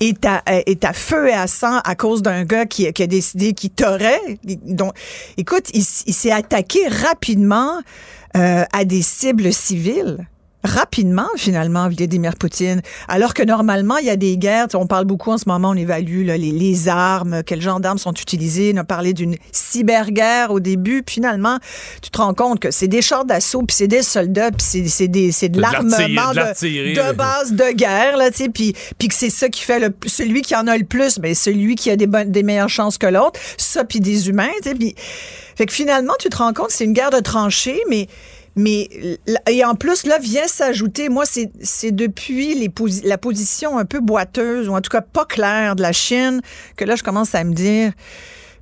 [0.00, 3.06] est à, est à feu et à sang à cause d'un gars qui, qui a
[3.06, 4.20] décidé qu'il t'aurait.
[4.64, 4.94] Donc,
[5.36, 7.80] écoute, il, il s'est attaqué rapidement
[8.36, 10.26] euh, à des cibles civiles.
[10.66, 12.82] Rapidement, finalement, Vladimir Poutine.
[13.08, 14.66] Alors que normalement, il y a des guerres.
[14.74, 17.98] On parle beaucoup en ce moment, on évalue là, les, les armes, quels genres d'armes
[17.98, 18.72] sont utilisées.
[18.74, 21.02] On a parlé d'une cyberguerre au début.
[21.02, 21.58] Puis finalement,
[22.02, 24.88] tu te rends compte que c'est des chars d'assaut, puis c'est des soldats, puis c'est-
[24.88, 25.96] c'est des- c'est de l'armement
[26.94, 29.94] de base de guerre, là, tu sais, puis, puis que c'est ça qui fait le
[30.06, 32.98] celui qui en a le plus, ben celui qui a des, bonnes, des meilleures chances
[32.98, 34.94] que l'autre, ça puis des humains, tu sais, puis
[35.56, 38.08] fait que finalement tu te rends compte que c'est une guerre de tranchées, mais
[38.56, 38.88] mais
[39.50, 44.00] et en plus là vient s'ajouter, moi c'est depuis les posi- la position un peu
[44.00, 46.40] boiteuse ou en tout cas pas claire de la Chine
[46.76, 47.92] que là je commence à me dire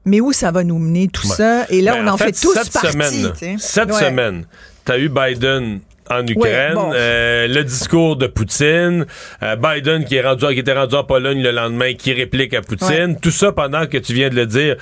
[0.04, 1.34] mais où ça va nous mener tout Ouais.
[1.36, 1.64] ça?
[1.70, 2.92] Et là, Ben, on en, fait, tous cette partie.
[2.92, 3.98] Semaine, tu cette Ouais.
[4.04, 4.44] semaine,
[4.84, 5.80] t'as eu Biden
[6.10, 6.90] en Ukraine, bon.
[6.94, 9.06] euh, le discours de Poutine,
[9.42, 12.60] euh, Biden qui est rendu, qui était rendu en Pologne le lendemain, qui réplique à
[12.60, 14.76] Poutine, tout ça pendant que tu viens de le dire.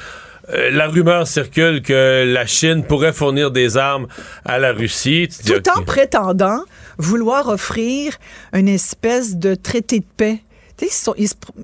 [0.51, 4.09] Euh, la rumeur circule que la Chine pourrait fournir des armes
[4.45, 5.29] à la Russie.
[5.29, 6.65] Dis, Tout en prétendant
[6.99, 8.19] vouloir offrir
[8.53, 10.43] une espèce de traité de paix.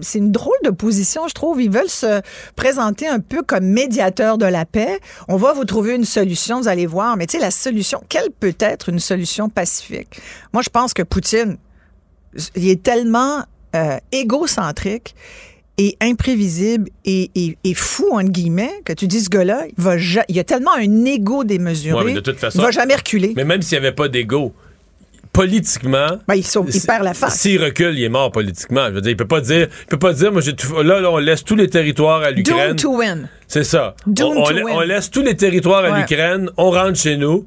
[0.00, 1.60] C'est une drôle de position, je trouve.
[1.60, 2.20] Ils veulent se
[2.54, 5.00] présenter un peu comme médiateurs de la paix.
[5.26, 7.16] On va vous trouver une solution, vous allez voir.
[7.16, 10.20] Mais tu sais, la solution, quelle peut être une solution pacifique?
[10.52, 11.56] Moi, je pense que Poutine,
[12.54, 13.42] il est tellement
[13.74, 15.16] euh, égocentrique
[15.78, 19.96] et imprévisible et, et- et fou, entre guillemets, que tu dis, ce gars-là, il, va
[19.96, 23.32] ja- il a tellement un ego démesuré, Ouais, de toute façon- il va jamais reculer.
[23.36, 24.52] Mais même s'il n'y avait pas d'ego,
[25.32, 26.18] politiquement.
[26.26, 26.44] Ben, il,
[26.86, 27.38] perd la face.
[27.38, 28.86] S'il recule, il est mort politiquement.
[28.88, 31.10] Je veux dire, il peut pas dire, il peut pas dire, moi, tout- là, là,
[31.10, 32.76] on laisse tous les territoires à l'Ukraine.
[32.76, 33.28] To win.
[33.46, 33.94] C'est ça.
[34.06, 34.74] On, on to la- win.
[34.76, 36.00] on laisse tous les territoires à Ouais.
[36.00, 37.46] l'Ukraine, on rentre chez nous.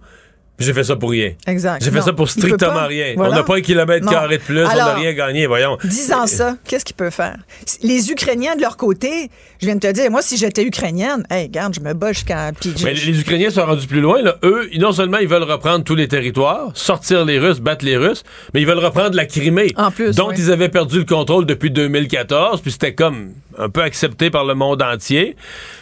[0.62, 1.34] J'ai fait ça pour rien.
[1.48, 1.84] Exact.
[1.84, 3.14] J'ai fait Non, ça pour strictement rien.
[3.16, 3.32] Voilà.
[3.32, 4.12] On n'a pas un kilomètre Non.
[4.12, 5.78] carré de plus, on n'a rien gagné, voyons.
[5.84, 7.38] Disant ça, qu'est-ce qu'il peut faire?
[7.84, 11.44] Les Ukrainiens, de leur côté, je viens de te dire, moi, si j'étais ukrainienne, hey,
[11.48, 12.52] regarde, je me bats jusqu'à.
[12.84, 14.22] Mais les Ukrainiens sont rendus plus loin.
[14.22, 14.36] Là.
[14.44, 18.24] Eux, non seulement ils veulent reprendre tous les territoires, sortir les Russes, battre les Russes,
[18.54, 20.36] mais ils veulent reprendre la Crimée, En plus, dont oui.
[20.38, 24.54] ils avaient perdu le contrôle depuis 2014, puis c'était comme un peu accepté par le
[24.56, 25.36] monde entier.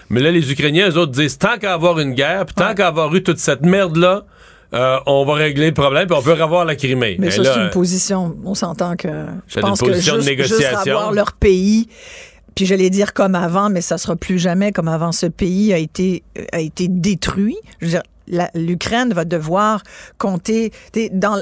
[0.09, 2.87] Mais là, les Ukrainiens, eux autres, disent tant qu'à avoir une guerre, puis tant qu'à
[2.87, 4.25] avoir eu toute cette merde-là,
[4.73, 7.15] euh, on va régler le problème, puis on peut revoir la Crimée.
[7.19, 8.35] Mais ça, c'est une euh, position.
[8.45, 9.07] On s'entend que.
[9.47, 10.91] Je C'est une pense que position de juste, juste négociation.
[10.97, 11.87] avoir leur pays.
[12.55, 15.11] Puis j'allais dire comme avant, mais ça sera plus jamais comme avant.
[15.11, 17.57] Ce pays a été a été détruit.
[17.79, 18.03] Je veux dire,
[18.53, 19.83] l'Ukraine va devoir
[20.17, 20.71] compter
[21.11, 21.41] dans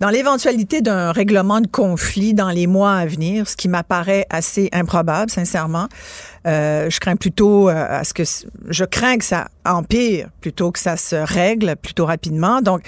[0.00, 4.68] dans l'éventualité d'un règlement de conflit dans les mois à venir, ce qui m'apparaît assez
[4.72, 5.88] improbable, sincèrement.
[6.46, 8.22] Euh, je crains plutôt euh, à ce que
[8.68, 12.60] je crains que ça empire plutôt que ça se règle plutôt rapidement.
[12.60, 12.82] Donc,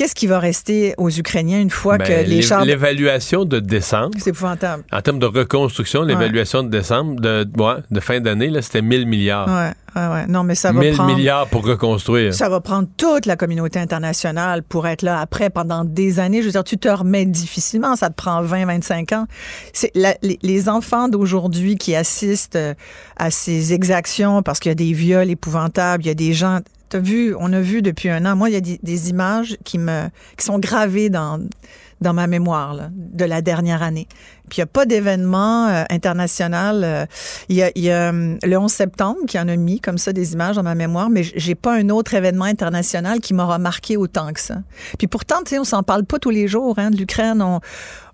[0.00, 3.60] qu'est-ce qui va rester aux Ukrainiens une fois ben, que les l'é- chars L'évaluation de
[3.60, 4.82] décembre, c'est épouvantable.
[4.90, 9.06] en termes de reconstruction, l'évaluation de décembre, de, ouais, de fin d'année, là, c'était 1000
[9.06, 9.46] milliards.
[9.46, 10.26] Ouais, ouais, ouais.
[10.26, 11.14] Non, mais ça va 1000 prendre.
[11.14, 12.32] milliards pour reconstruire.
[12.32, 16.40] Ça va prendre toute la communauté internationale pour être là après pendant des années.
[16.40, 17.94] Je veux dire, tu te remets difficilement.
[17.94, 19.26] Ça te prend 20, 25 ans.
[19.74, 22.72] C'est les, les enfants d'aujourd'hui qui assistent euh,
[23.18, 26.60] à ces exactions parce qu'il y a des viols épouvantables, il y a des gens.
[26.94, 28.36] On a vu depuis un an.
[28.36, 31.38] Moi, il y a des, images qui me, qui sont gravées dans
[32.00, 34.08] ma mémoire de la dernière année.
[34.50, 36.82] Puis il n'y a pas d'événement euh, international.
[36.84, 37.06] euh,
[37.48, 39.96] Il y a, il y a, hum, le 11 septembre qui en a mis comme
[39.98, 43.58] ça des images dans ma mémoire, mais j'ai pas un autre événement international qui m'aura
[43.58, 44.56] marqué autant que ça.
[44.98, 47.40] Puis pourtant, tu sais, on s'en parle pas tous les jours hein, de l'Ukraine.
[47.42, 47.60] On,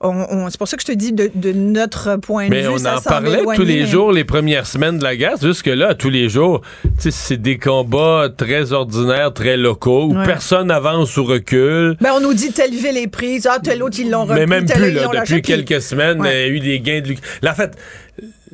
[0.00, 2.62] on, on- c'est pour ça que je te dis de, de notre point de Mais
[2.62, 5.16] vue, on ça en parlait éloigné, tous les mais- jours, les premières semaines de la
[5.16, 5.32] guerre.
[5.40, 9.56] C'est juste que là, tous les jours, tu sais, c'est des combats très ordinaires, très
[9.56, 10.24] locaux, où Ouais.
[10.26, 11.96] personne avance ou recule.
[12.00, 14.46] Ben, on nous dit telle ville est prise, ah, tel autre, ils l'ont repris, Mais
[14.46, 16.25] même plus, là, depuis quelques semaines, Ouais.
[16.32, 17.14] Il y a eu des gains de...
[17.42, 17.76] Là, en fait,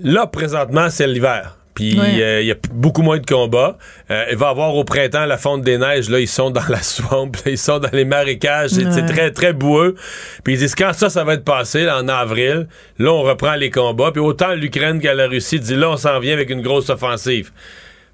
[0.02, 1.56] là, présentement, c'est l'hiver.
[1.74, 2.22] Puis Ouais.
[2.22, 3.78] euh, il y a beaucoup moins de combats.
[4.10, 6.10] Euh, il va y avoir au printemps la fonte des neiges.
[6.10, 8.70] Là, ils sont dans la swamp, là, ils sont dans les marécages.
[8.70, 9.06] C'est c'est Ouais.
[9.06, 9.94] très, très boueux.
[10.44, 12.68] Puis ils disent quand ça, ça va être passé, là, en avril,
[12.98, 14.10] là, on reprend les combats.
[14.12, 17.50] Puis autant l'Ukraine qu'à la Russie dit là, on s'en vient avec une grosse offensive.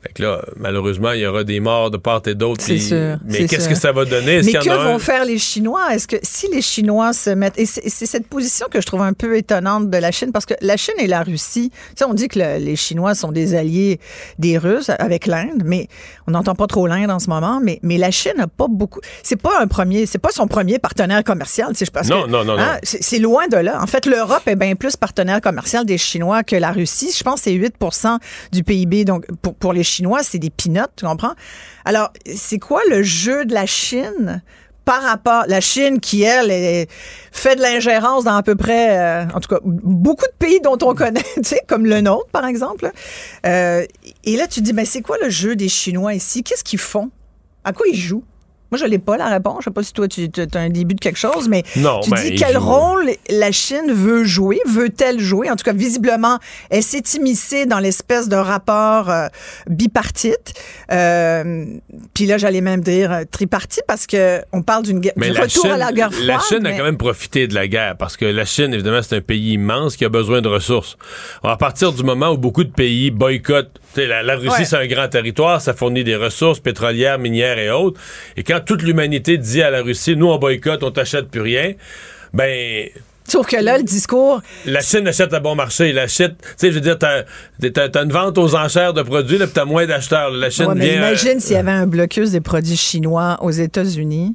[0.09, 2.65] Fait que là, malheureusement, il y aura des morts de part et d'autre.
[2.65, 4.41] C'est sûr, Mais qu'est-ce que ça va donner?
[4.43, 5.95] Mais que un- vont faire les Chinois?
[5.95, 7.59] Est-ce que si les Chinois se mettent...
[7.59, 10.55] Et c'est cette position que je trouve un peu étonnante de la Chine, parce que
[10.63, 13.55] la Chine et la Russie, tu sais, on dit que le- les Chinois sont des
[13.55, 14.01] alliés
[14.39, 15.89] des Russes avec l'Inde, mais
[16.27, 19.01] on n'entend pas trop l'Inde en ce moment, mais, mais la Chine n'a pas beaucoup...
[19.23, 20.07] C'est pas un premier...
[20.07, 22.63] C'est pas son premier partenaire commercial, tu sais, parce Non, que, non, non, non.
[22.63, 23.81] hein, C'est c'est loin de là.
[23.83, 27.11] En fait, l'Europe est bien plus partenaire commercial des Chinois que la Russie.
[27.17, 27.75] Je pense que c'est 8
[28.53, 29.05] du PIB.
[29.05, 31.35] Donc, pour, pour les Chinois, c'est des peanuts, tu comprends?
[31.85, 34.43] Alors, c'est quoi le jeu de la Chine
[34.85, 35.45] par rapport...
[35.49, 36.91] La Chine qui, elle, est-
[37.33, 40.79] fait de l'ingérence dans à peu près, euh, en tout cas, beaucoup de pays dont
[40.83, 42.91] on connaît, tu sais, comme le nôtre, par exemple.
[43.47, 43.85] Euh,
[44.25, 46.43] et là, tu te dis, mais c'est quoi le jeu des Chinois ici?
[46.43, 47.11] Qu'est-ce qu'ils font?
[47.65, 48.25] À quoi ils jouent?
[48.71, 49.59] Moi, je n'ai pas la réponse.
[49.61, 52.11] Je sais pas si toi, tu as un début de quelque chose, mais Non, tu
[52.11, 55.51] ben, dis ils quel rôle la Chine veut jouer, veut-elle jouer?
[55.51, 56.39] En tout cas, visiblement,
[56.71, 59.29] elle s'est immiscée dans l'espèce de rapport euh,
[59.69, 60.53] bipartite.
[60.93, 61.65] Euh,
[62.15, 65.43] Puis là, j'allais même dire euh, tripartite parce que on parle d'une guerre- Mais la
[65.43, 66.27] retour Chine, à la guerre froide.
[66.27, 69.17] la Chine a quand même profité de la guerre parce que la Chine, évidemment, c'est
[69.17, 70.97] un pays immense qui a besoin de ressources.
[71.43, 74.65] Alors, à partir du moment où beaucoup de pays boycottent, la, la Russie, Ouais.
[74.65, 78.01] c'est un grand territoire, ça fournit des ressources pétrolières, minières et autres.
[78.37, 81.73] Et quand toute l'humanité dit à la Russie, nous, on boycotte, on t'achète plus rien,
[82.33, 82.89] ben,
[83.27, 85.93] Sauf que là, le discours, la Chine achète à bon marché.
[85.93, 87.25] La Chine, tu sais, je veux dire, t'as,
[87.89, 90.31] t'as une vente aux enchères de produits, là, puis t'as moins d'acheteurs.
[90.31, 90.97] La Chine Ouais, mais vient.
[90.99, 94.35] imagine euh, s'il y avait un blocus des produits chinois aux États-Unis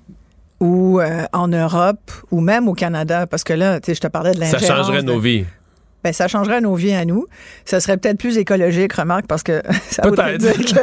[0.59, 4.07] ou euh, en Europe ou même au Canada, parce que là, tu sais, je te
[4.07, 4.67] parlais de ça l'ingérence.
[4.67, 5.45] changerait de- nos vies.
[6.03, 7.25] Ben ça changerait nos vies à nous.
[7.65, 10.77] Ça serait peut-être plus écologique, remarque, parce que ça voudrait dire qu'il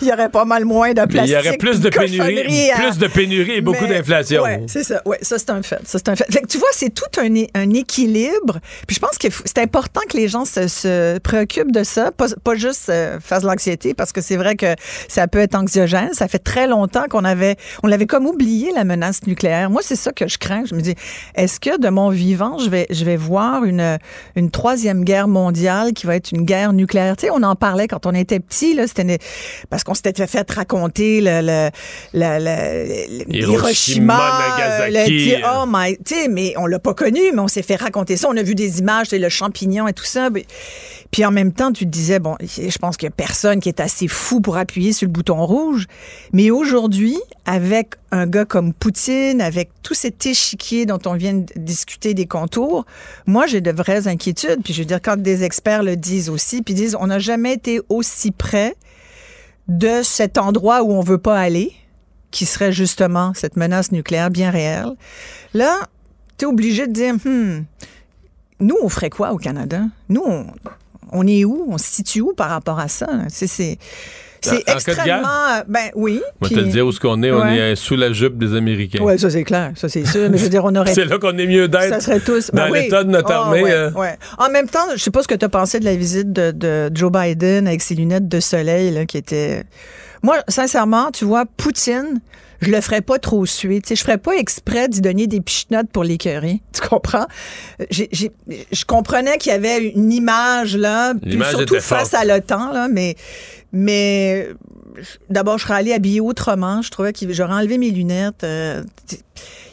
[0.08, 1.36] y aurait pas mal moins de plastique.
[1.38, 2.76] Il y aurait plus de pénurie, à...
[2.76, 4.42] plus de pénurie et beaucoup d'inflation.
[4.44, 5.02] Oui, c'est ça.
[5.04, 5.80] Ouais, ça c'est un fait.
[5.84, 6.30] Ça c'est un fait.
[6.30, 8.58] fait tu vois, c'est tout un, un, équilibre.
[8.86, 12.26] Puis je pense que c'est important que les gens se, se préoccupent de ça, pas,
[12.42, 14.74] pas juste euh, fassent l'anxiété, parce que c'est vrai que
[15.08, 16.12] ça peut être anxiogène.
[16.12, 19.70] Ça fait très longtemps qu'on avait, on l'avait comme oublié la menace nucléaire.
[19.70, 20.64] Moi, c'est ça que je crains.
[20.64, 20.94] Je me dis,
[21.34, 23.98] est-ce que de mon vivant, je vais, je vais voir une,
[24.36, 27.16] une troisième guerre mondiale qui va être une guerre nucléaire.
[27.16, 29.18] Tu sais, on en parlait quand on était petit, là, c'était
[29.70, 31.70] parce qu'on s'était fait raconter le, le,
[32.14, 35.34] le, Hiroshima, Nagasaki.
[35.44, 38.28] oh my, tu sais, mais on l'a pas connu, mais on s'est fait raconter ça.
[38.30, 40.28] On a vu des images, le champignon et tout ça.
[41.10, 43.68] Puis en même temps, tu te disais, bon, je pense qu'il y a personne qui
[43.68, 45.88] est assez fou pour appuyer sur le bouton rouge.
[46.32, 51.46] Mais aujourd'hui, avec un gars comme Poutine, avec tout cet échiquier dont on vient de
[51.56, 52.84] discuter des contours,
[53.26, 54.62] moi, j'ai de vraies inquiétudes.
[54.62, 57.54] Puis je veux dire, quand des experts le disent aussi, puis disent, on n'a jamais
[57.54, 58.76] été aussi près
[59.66, 61.72] de cet endroit où on veut pas aller,
[62.30, 64.92] qui serait justement cette menace nucléaire bien réelle.
[65.54, 65.88] Là,
[66.36, 67.64] tu es obligé de dire, hmm,
[68.60, 69.84] nous, on ferait quoi au Canada?
[70.10, 70.46] Nous, on,
[71.12, 71.64] on est où?
[71.68, 73.08] On se situe où par rapport à ça?
[73.28, 73.78] C'est
[74.42, 75.62] c'est extrêmement.
[75.68, 76.20] Ben oui.
[76.40, 77.30] On va te le dire où ce qu'on est?
[77.30, 79.00] On est sous la jupe des Américains.
[79.02, 79.72] Oui, ça c'est clair.
[79.76, 80.28] Ça c'est sûr.
[80.30, 80.94] Mais je veux dire, on aurait.
[80.94, 81.88] c'est là qu'on est mieux d'être.
[81.88, 82.50] Ça serait tous.
[82.52, 83.62] Dans ben l'état de notre ah, armée.
[83.62, 83.90] Ouais, euh.
[83.92, 84.16] ouais.
[84.38, 86.50] En même temps, je sais pas ce que tu as pensé de la visite de,
[86.50, 89.64] de, Joe Biden avec ses lunettes de soleil, là, qui était.
[90.22, 92.20] Moi, sincèrement, tu vois, Poutine,
[92.60, 93.80] je le ferais pas trop suer.
[93.80, 96.60] Tu sais, je ferais pas exprès d'y donner des pichenottes pour l'écœurer.
[96.72, 97.26] Tu comprends?
[97.90, 98.08] J'ai,
[98.72, 101.14] je comprenais qu'il y avait une image, là,
[101.50, 103.16] surtout face à l'OTAN, là, mais,
[103.72, 104.48] mais
[105.30, 106.82] d'abord, je serais allée habiller autrement.
[106.82, 108.44] Je trouvais que j'aurais enlevé mes lunettes.
[108.44, 108.82] Euh,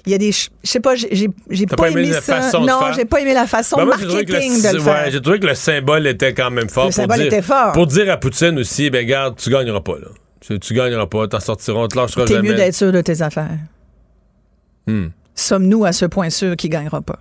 [0.06, 2.52] il y a des je sais pas j'ai j'ai pas, pas, aimé, aimé ça.
[2.60, 5.04] non j'ai pas aimé la façon ben moi, marketing le, de le faire.
[5.04, 7.42] ouais, j'ai trouvé que le symbole était quand même fort le pour symbole dire, était
[7.42, 7.74] fort.
[7.74, 10.08] pour dire à Poutine aussi ben garde tu gagneras pas là.
[10.40, 12.50] Tu, tu gagneras pas t'en sortiras on te lâchera T'es jamais.
[12.50, 13.60] mieux d'être sûr de tes affaires.
[14.88, 15.08] Hmm.
[15.36, 17.20] sommes-nous à ce point sûr qu'il gagnera pas?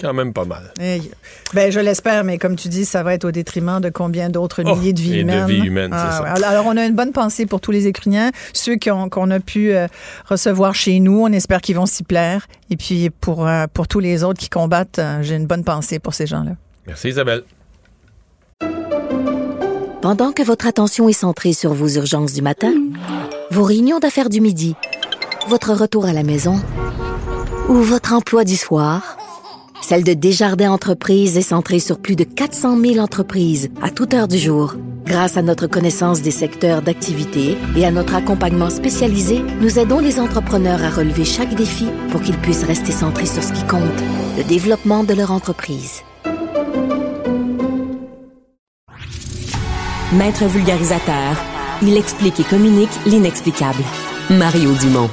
[0.00, 0.72] Quand même pas mal.
[1.54, 4.62] ben, je l'espère, mais comme tu dis, ça va être au détriment de combien d'autres
[4.66, 5.46] oh, milliers de vies et humaines.
[5.46, 6.40] De vies humaines ah, ouais.
[6.40, 6.48] ça.
[6.48, 9.86] Alors, on a une bonne pensée pour tous les Écriniens, ceux qu'on a pu euh,
[10.26, 11.20] recevoir chez nous.
[11.20, 12.46] On espère qu'ils vont s'y plaire.
[12.70, 15.98] Et puis, pour, euh, pour tous les autres qui combattent, euh, j'ai une bonne pensée
[15.98, 16.52] pour ces gens-là.
[16.86, 17.44] Merci, Isabelle.
[20.02, 22.74] Pendant que votre attention est centrée sur vos urgences du matin,
[23.50, 24.74] vos réunions d'affaires du midi,
[25.48, 26.60] votre retour à la maison
[27.70, 29.16] ou votre emploi du soir,
[29.84, 34.28] celle de Desjardins Entreprises est centrée sur plus de 400 000 entreprises à toute heure
[34.28, 34.76] du jour.
[35.04, 40.18] Grâce à notre connaissance des secteurs d'activité et à notre accompagnement spécialisé, nous aidons les
[40.18, 43.82] entrepreneurs à relever chaque défi pour qu'ils puissent rester centrés sur ce qui compte,
[44.38, 46.00] le développement de leur entreprise.
[50.14, 51.36] Maître vulgarisateur,
[51.82, 53.82] il explique et communique l'inexplicable.
[54.30, 55.10] Mario Dumont.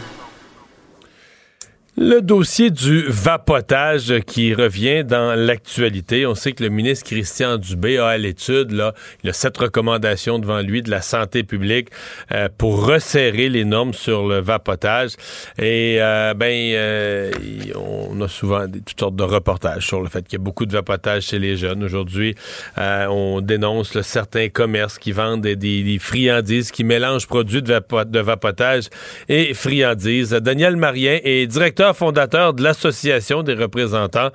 [2.03, 6.25] Le dossier du vapotage qui revient dans l'actualité.
[6.25, 10.39] On sait que le ministre Christian Dubé a à l'étude, là, il a sept recommandations
[10.39, 11.89] devant lui de la santé publique
[12.31, 15.11] euh, pour resserrer les normes sur le vapotage.
[15.59, 17.31] Et euh, ben, euh,
[17.75, 20.65] on a souvent des, toutes sortes de reportages sur le fait qu'il y a beaucoup
[20.65, 21.83] de vapotage chez les jeunes.
[21.83, 22.33] Aujourd'hui,
[22.79, 28.85] euh, on dénonce là, certains commerces qui vendent des, friandises, qui mélangent produits de vapotage
[29.29, 30.31] et friandises.
[30.31, 34.29] Daniel Marien est directeur fondateur de l'Association des représentants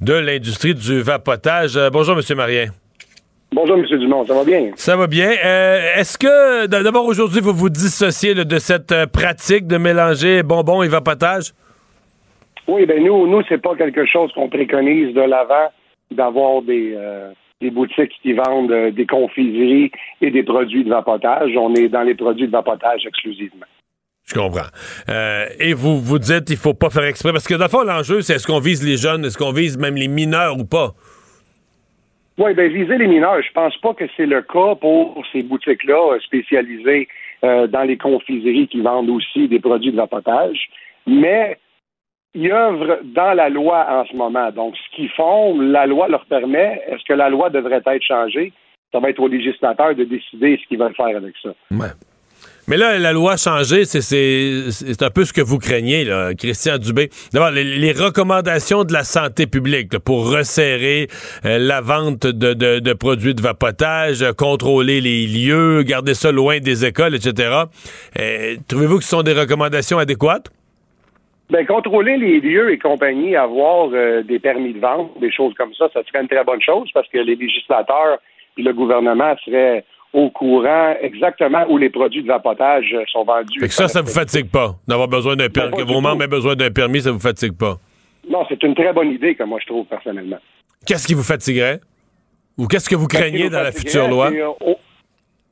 [0.00, 1.76] de l'industrie du vapotage.
[1.76, 2.36] Euh, bonjour, M.
[2.36, 2.66] Marien.
[3.52, 3.84] Bonjour, M.
[3.84, 4.24] Dumont.
[4.24, 4.70] Ça va bien?
[4.76, 5.30] Ça va bien.
[5.44, 10.42] Euh, Est-ce que, d'abord, aujourd'hui, vous vous dissociez là, de cette euh, pratique de mélanger
[10.44, 11.52] bonbons et vapotage?
[12.68, 15.72] Oui, bien, nous, nous c'est pas quelque chose qu'on préconise de l'avant
[16.12, 19.90] d'avoir des, euh, des boutiques qui vendent euh, des confiseries
[20.20, 21.50] et des produits de vapotage.
[21.56, 23.66] On est dans les produits de vapotage exclusivement.
[24.30, 24.70] Je comprends.
[25.08, 27.82] Euh, et vous vous dites il faut pas faire exprès parce que dans le fond
[27.82, 30.92] l'enjeu c'est est-ce qu'on vise les jeunes, est-ce qu'on vise même les mineurs ou pas?
[32.38, 36.18] Oui, bien viser les mineurs, je pense pas que c'est le cas pour ces boutiques-là
[36.24, 37.08] spécialisées
[37.44, 40.70] euh, dans les confiseries qui vendent aussi des produits de vapotage,
[41.06, 41.58] mais
[42.34, 44.50] ils œuvrent dans la loi en ce moment.
[44.52, 46.80] Donc ce qu'ils font, la loi leur permet.
[46.86, 48.52] Est-ce que la loi devrait être changée?
[48.92, 51.50] Ça va être aux législateurs de décider ce qu'ils veulent faire avec ça.
[51.72, 51.88] Ouais.
[52.70, 56.78] Mais là, la loi a changé, c'est un peu ce que vous craignez, là, Christian
[56.78, 57.08] Dubé.
[57.32, 61.08] D'abord, les, les, recommandations de la santé publique là, pour resserrer
[61.44, 66.30] euh, la vente de, de, de, produits de vapotage, euh, contrôler les lieux, garder ça
[66.30, 67.64] loin des écoles, etc.
[68.20, 70.52] Euh, Trouvez-vous que ce sont des recommandations adéquates?
[71.50, 75.74] Ben, contrôler les lieux et compagnie, avoir euh, des permis de vente, des choses comme
[75.74, 78.18] ça, ça serait une très bonne chose parce que les législateurs
[78.56, 83.60] et le gouvernement seraient au courant exactement où les produits de vapotage sont vendus.
[83.60, 84.74] Fait que ça, ça vous fatigue pas?
[84.88, 87.76] D'avoir besoin d'un permis, que vos membres aient besoin d'un permis, ça vous fatigue pas?
[88.28, 90.38] Non, c'est une très bonne idée que moi je trouve personnellement.
[90.86, 91.80] Qu'est-ce qui vous fatiguerait?
[92.58, 94.30] Ou qu'est-ce que vous craignez dans la future loi?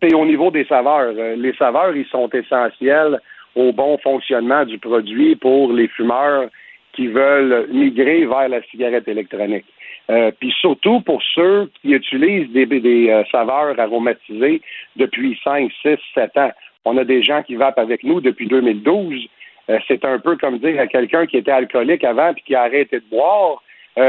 [0.01, 1.13] C'est au, niveau des saveurs.
[1.17, 3.21] Euh, les saveurs, ils sont essentiels
[3.57, 6.49] au bon fonctionnement du produit pour les fumeurs
[6.93, 9.65] qui veulent migrer vers la cigarette électronique.
[10.11, 14.63] Euh, puis surtout pour ceux qui utilisent des, des euh, saveurs aromatisées
[14.97, 16.53] depuis 5, 6, 7 ans.
[16.87, 19.29] On a des gens qui vapent avec nous depuis 2012.
[19.69, 22.63] Euh, c'est un peu comme dire à quelqu'un qui était alcoolique avant puis qui a
[22.63, 23.63] arrêté de boire,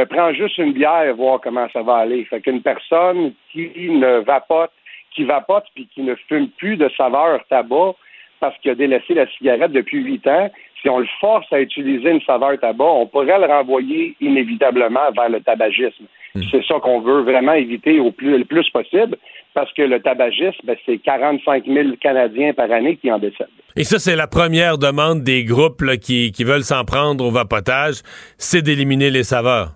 [0.09, 2.23] prends juste une bière et voir comment ça va aller.
[2.25, 4.71] Fait qu'une personne qui ne vapote,
[5.11, 7.95] qui vapote puis qui ne fume plus de saveur tabac,
[8.39, 10.49] parce qu'il a délaissé la cigarette depuis huit ans,
[10.81, 15.29] si on le force à utiliser une saveur tabac, on pourrait le renvoyer inévitablement vers
[15.29, 16.05] le tabagisme.
[16.35, 16.41] Hmm.
[16.51, 19.17] C'est ça qu'on veut vraiment éviter au plus, le plus possible,
[19.53, 23.47] parce que le tabagisme, ben, c'est 45 000 Canadiens par année qui en décèdent.
[23.75, 28.01] Et ça, c'est la première demande des groupes qui, qui veulent s'en prendre au vapotage,
[28.37, 29.69] c'est d'éliminer les saveurs.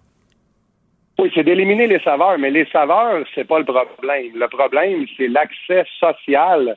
[1.19, 4.31] Oui, c'est d'éliminer les saveurs, mais les saveurs, c'est pas le problème.
[4.35, 6.75] Le problème, c'est l'accès social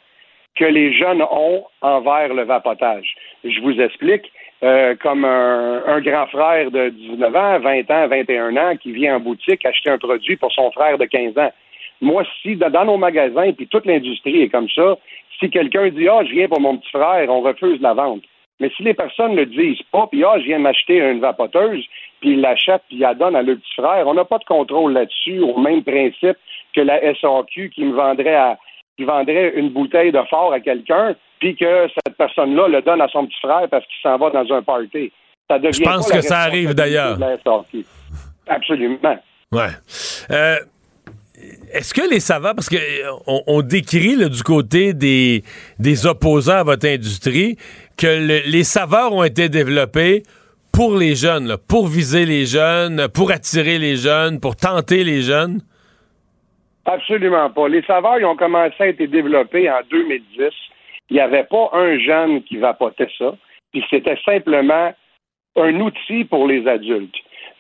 [0.57, 3.14] que les jeunes ont envers le vapotage.
[3.44, 4.32] Je vous explique.
[4.62, 9.20] Euh, comme un, grand frère de 19 ans, 20 ans, 21 ans qui vient en
[9.20, 11.52] boutique acheter un produit pour son frère de 15 ans.
[12.00, 14.96] Moi, si dans nos magasins, puis toute l'industrie est comme ça,
[15.38, 18.22] si quelqu'un dit Ah, je viens pour mon petit frère, on refuse la vente.
[18.59, 21.84] Mais si les personnes ne le disent pas, puis Ah, je viens m'acheter une vapoteuse,
[22.20, 24.44] puis ils l'achètent, puis ils la donnent à leur petit frère, on n'a pas de
[24.44, 26.38] contrôle là-dessus, au même principe
[26.74, 28.59] que la SAQ qui me vendrait à
[28.97, 33.09] qui vendrait une bouteille de fort à quelqu'un, puis que cette personne-là le donne à
[33.09, 35.12] son petit frère parce qu'il s'en va dans un party.
[35.49, 37.18] Ça devient Je pense que ça arrive d'ailleurs.
[38.49, 39.18] Absolument.
[39.53, 39.68] Ouais.
[40.30, 40.57] Euh,
[41.72, 45.44] est-ce que les savants, parce que euh, on, décrit du côté des,
[45.78, 47.57] des opposants à votre industrie
[47.97, 50.22] que les saveurs ont été développées
[50.72, 55.61] pour les jeunes, pour viser les jeunes, pour attirer les jeunes, pour tenter les jeunes?
[56.87, 57.68] Absolument pas.
[57.68, 60.51] Les saveurs, ont commencé à être développés en 2010.
[61.11, 63.34] Il n'y avait pas un jeune qui vapotait ça.
[63.72, 64.93] Puis c'était simplement
[65.57, 67.16] un outil pour les adultes.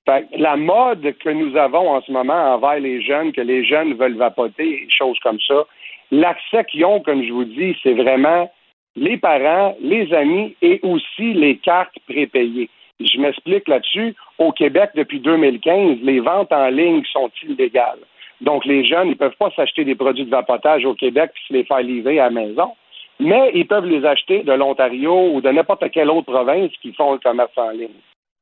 [0.06, 4.16] la mode que nous avons en ce moment envers les jeunes, que les jeunes veulent
[4.16, 5.66] vapoter, choses comme ça,
[6.12, 8.48] l'accès qu'ils ont, comme je vous dis, c'est vraiment
[8.94, 12.70] les parents, les amis et aussi les cartes prépayées.
[13.00, 14.14] Je m'explique là-dessus.
[14.38, 17.98] Au Québec, depuis 2015, les ventes en ligne sont illégales.
[18.40, 21.48] Donc, les jeunes, ils ne peuvent pas s'acheter des produits de vapotage au Québec et
[21.48, 22.72] se les faire livrer à la maison,
[23.18, 27.12] mais ils peuvent les acheter de l'Ontario ou de n'importe quelle autre province qui font
[27.12, 27.88] le commerce en ligne.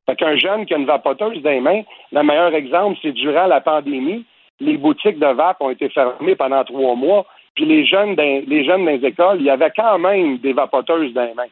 [0.07, 1.83] Fait qu'un jeune qui a une vapoteuse dans les mains,
[2.13, 4.25] le meilleur exemple, c'est durant la pandémie,
[4.61, 7.25] les boutiques de vape ont été fermées pendant trois mois,
[7.55, 10.53] puis les jeunes dans, les jeunes dans les écoles, il y avait quand même des
[10.53, 11.51] vapoteuses dans les mains.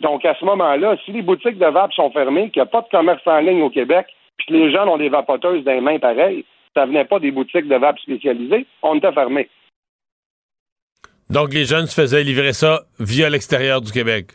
[0.00, 2.80] Donc, à ce moment-là, si les boutiques de vape sont fermées, qu'il n'y a pas
[2.80, 4.06] de commerce en ligne au Québec,
[4.38, 7.68] puis les jeunes ont des vapoteuses dans les mains pareil, ça venait pas des boutiques
[7.68, 9.48] de vape spécialisées, on était fermé.
[11.30, 14.32] Donc, les jeunes se faisaient livrer ça via l'extérieur du Québec?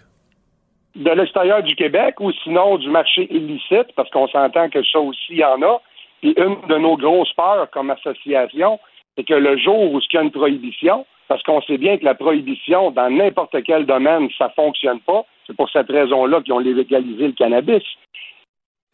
[0.95, 5.29] De l'extérieur du Québec ou sinon du marché illicite, parce qu'on s'entend que ça aussi,
[5.29, 5.79] il y en a.
[6.21, 8.79] Puis une de nos grosses peurs comme association,
[9.15, 12.05] c'est que le jour où il y a une prohibition, parce qu'on sait bien que
[12.05, 15.23] la prohibition, dans n'importe quel domaine, ça fonctionne pas.
[15.45, 17.83] C'est pour cette raison-là qu'ils ont légalisé le cannabis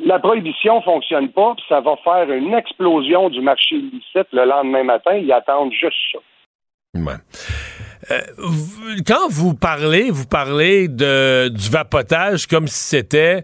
[0.05, 4.83] la prohibition fonctionne pas, puis ça va faire une explosion du marché illicite le lendemain
[4.83, 5.15] matin.
[5.15, 6.19] Ils attendent juste ça.
[8.11, 8.19] Euh,
[9.07, 13.43] quand vous parlez, vous parlez de, du vapotage comme si c'était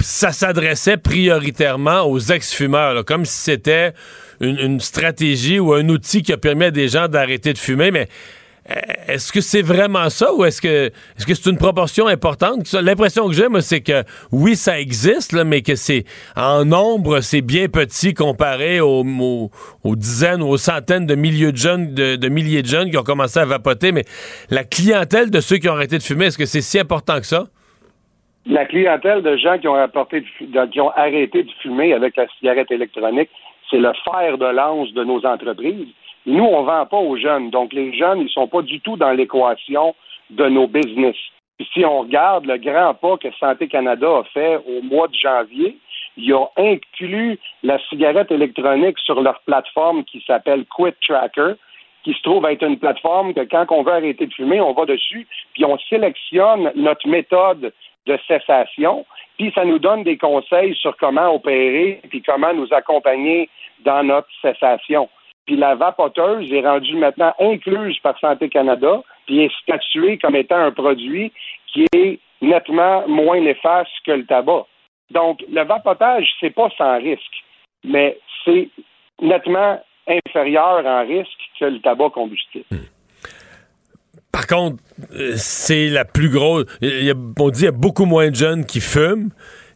[0.00, 3.92] ça s'adressait prioritairement aux ex-fumeurs, comme si c'était
[4.40, 7.90] une, une, stratégie ou un outil qui a permis à des gens d'arrêter de fumer,
[7.90, 8.06] mais
[9.08, 12.70] est-ce que c'est vraiment ça ou est-ce que est-ce que c'est une proportion importante?
[12.72, 16.04] L'impression que j'ai, moi, c'est que oui, ça existe, mais que c'est
[16.36, 19.04] en nombre, c'est bien petit comparé aux,
[19.84, 23.40] dizaines ou aux centaines de milliers de jeunes, de, milliers de jeunes qui ont commencé
[23.40, 23.92] à vapoter.
[23.92, 24.04] Mais
[24.50, 27.26] la clientèle de ceux qui ont arrêté de fumer, est-ce que c'est si important que
[27.26, 27.44] ça?
[28.44, 29.76] La clientèle de gens qui ont,
[30.70, 33.30] qui ont arrêté de fumer avec la cigarette électronique,
[33.70, 35.88] c'est le fer de lance de nos entreprises.
[36.28, 37.50] Nous, on ne vend pas aux jeunes.
[37.50, 39.94] Donc, les jeunes, ils ne sont pas du tout dans l'équation
[40.30, 41.16] de nos business.
[41.72, 45.78] si on regarde le grand pas que Santé Canada a fait au mois de janvier,
[46.16, 51.54] ils ont inclus la cigarette électronique sur leur plateforme qui s'appelle Quit Tracker,
[52.04, 54.84] qui se trouve être une plateforme que quand on veut arrêter de fumer, on va
[54.84, 57.72] dessus, puis on sélectionne notre méthode
[58.06, 59.04] de cessation
[59.38, 63.48] puis ça nous donne des conseils sur comment opérer, puis comment nous accompagner
[63.84, 65.08] dans notre cessation.
[65.48, 70.58] Puis la vapoteuse est rendue maintenant incluse par Santé Canada, puis est statuée comme étant
[70.58, 71.32] un produit
[71.72, 74.66] qui est nettement moins néfaste que le tabac.
[75.10, 77.22] Donc, le vapotage, c'est pas sans risque,
[77.82, 78.68] mais c'est
[79.22, 82.66] nettement inférieur en risque que le tabac combustible.
[84.30, 84.82] Par contre,
[85.14, 86.66] euh, c'est la plus grosse.
[86.82, 89.30] On dit qu'il y a beaucoup moins de jeunes qui fument.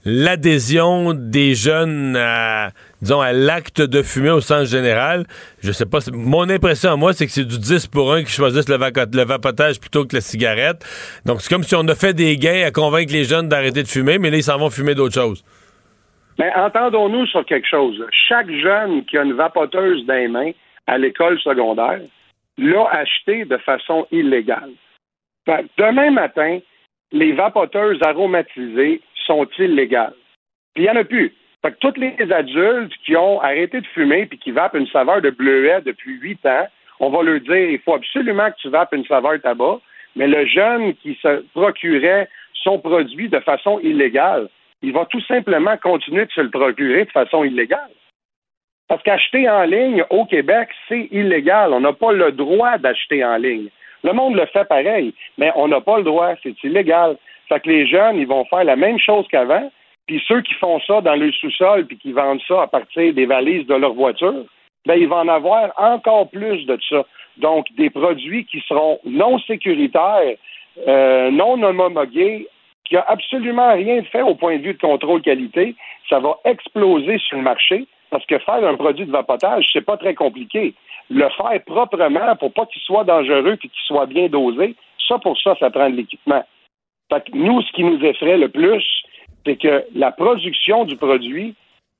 [0.05, 2.73] L'adhésion des jeunes à,
[3.03, 5.25] disons, à l'acte de fumer au sens général,
[5.61, 5.99] je sais pas.
[6.13, 9.81] Mon impression à moi, c'est que c'est du 10 pour 1 qui choisissent le, vapotage
[9.81, 10.85] plutôt que la cigarette.
[11.27, 13.89] Donc, c'est comme si on a fait des gains à convaincre les jeunes d'arrêter de
[13.89, 15.45] fumer, mais là, ils s'en vont fumer d'autres choses.
[16.39, 18.03] Mais entendons-nous sur quelque chose.
[18.29, 20.53] Chaque jeune qui a une vapoteuse dans les mains
[20.87, 22.01] à l'école secondaire
[22.59, 24.71] l'a acheté de façon illégale.
[25.79, 26.61] demain matin,
[27.13, 30.15] les vapoteuses aromatisées sont illégales.
[30.75, 31.35] Puis il n'y en a plus.
[31.63, 35.23] Fait que tous les adultes qui ont arrêté de fumer puis qui vapent une saveur
[35.23, 36.67] de bleuet depuis huit ans,
[36.99, 39.79] on va leur dire il faut absolument que tu vapes une saveur tabac,
[40.17, 44.49] mais le jeune qui se procurait son produit de façon illégale,
[44.83, 47.91] il va tout simplement continuer de se le procurer de façon illégale.
[48.89, 51.73] Parce qu'acheter en ligne au Québec, c'est illégal.
[51.73, 53.69] On n'a pas le droit d'acheter en ligne.
[54.05, 57.17] Le monde le fait pareil, mais on n'a pas le droit, c'est illégal.
[57.49, 59.71] Fait que les jeunes, ils vont faire la même chose qu'avant,
[60.07, 63.27] puis ceux qui font ça dans le sous-sol puis qui vendent ça à partir des
[63.27, 64.45] valises de leur voiture,
[64.87, 67.05] ben ils vont en avoir encore plus de ça.
[67.39, 70.37] Donc, des produits qui seront non sécuritaires,
[70.87, 72.47] euh, non homologués,
[72.85, 75.75] qui a absolument rien fait au point de vue de contrôle qualité,
[76.09, 79.97] ça va exploser sur le marché parce que faire un produit de vapotage, c'est pas
[79.97, 80.75] très compliqué.
[81.09, 84.75] Le faire proprement pour pas qu'il soit dangereux et qu'il soit bien dosé,
[85.09, 86.45] ça pour ça, ça prend de l'équipement.
[87.11, 88.85] Fait que nous, ce qui nous effraie le plus,
[89.45, 91.55] c'est que la production du produit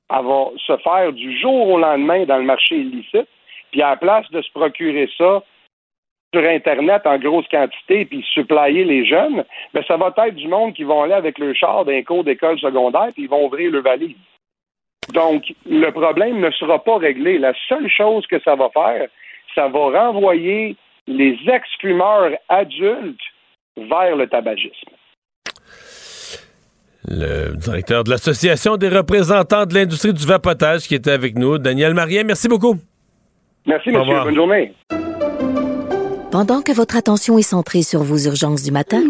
[0.09, 3.27] elle va se faire du jour au lendemain dans le marché illicite,
[3.71, 5.41] puis à la place de se procurer ça
[6.33, 10.73] sur Internet en grosse quantité puis supplier les jeunes, ben ça va être du monde
[10.73, 13.81] qui vont aller avec le char d'un cours d'école secondaire puis ils vont ouvrir le
[13.81, 14.15] valise.
[15.13, 17.37] Donc, le problème ne sera pas réglé.
[17.37, 19.07] La seule chose que ça va faire,
[19.53, 20.75] ça va renvoyer
[21.07, 23.19] les ex-fumeurs adultes
[23.75, 24.89] vers le tabagisme.
[27.07, 31.93] Le directeur de l'Association des représentants de l'industrie du vapotage qui était avec nous, Daniel
[31.93, 32.23] Marien.
[32.23, 32.77] Merci beaucoup.
[33.65, 34.23] Merci, monsieur.
[34.23, 34.73] Bonne journée.
[36.31, 39.03] Pendant que votre attention est centrée sur vos urgences du matin,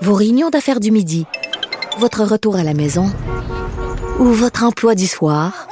[0.00, 1.26] vos réunions d'affaires du midi,
[1.98, 3.06] votre retour à la maison
[4.18, 5.66] ou votre emploi du soir,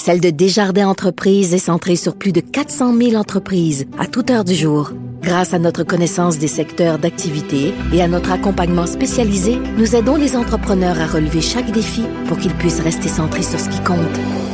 [0.00, 4.44] celle de Desjardins Entreprises est centrée sur plus de 400 000 entreprises à toute heure
[4.44, 4.92] du jour.
[5.20, 10.36] Grâce à notre connaissance des secteurs d'activité et à notre accompagnement spécialisé, nous aidons les
[10.36, 13.98] entrepreneurs à relever chaque défi pour qu'ils puissent rester centrés sur ce qui compte,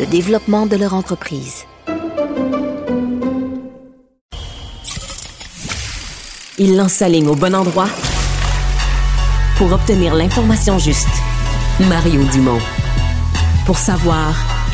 [0.01, 1.63] le développement de leur entreprise.
[6.59, 7.89] Il lance sa ligne au bon endroit
[9.59, 11.07] pour obtenir l'information juste.
[11.89, 12.59] Mario Dumont.
[13.65, 14.56] Pour savoir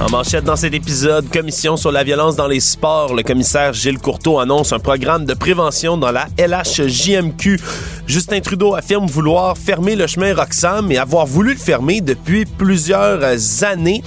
[0.00, 4.00] En manchette dans cet épisode, commission sur la violence dans les sports, le commissaire Gilles
[4.00, 7.60] Courteau annonce un programme de prévention dans la LHJMQ.
[8.06, 13.22] Justin Trudeau affirme vouloir fermer le chemin Roxham et avoir voulu le fermer depuis plusieurs
[13.62, 14.02] années.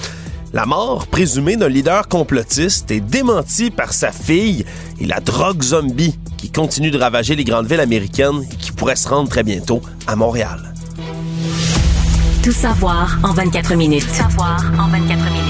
[0.54, 4.66] La mort présumée d'un leader complotiste est démentie par sa fille
[5.00, 8.96] et la drogue zombie qui continue de ravager les grandes villes américaines et qui pourrait
[8.98, 10.74] se rendre très bientôt à Montréal.
[12.44, 14.08] Tout savoir en 24 minutes.
[14.08, 15.47] Tout savoir en 24 minutes.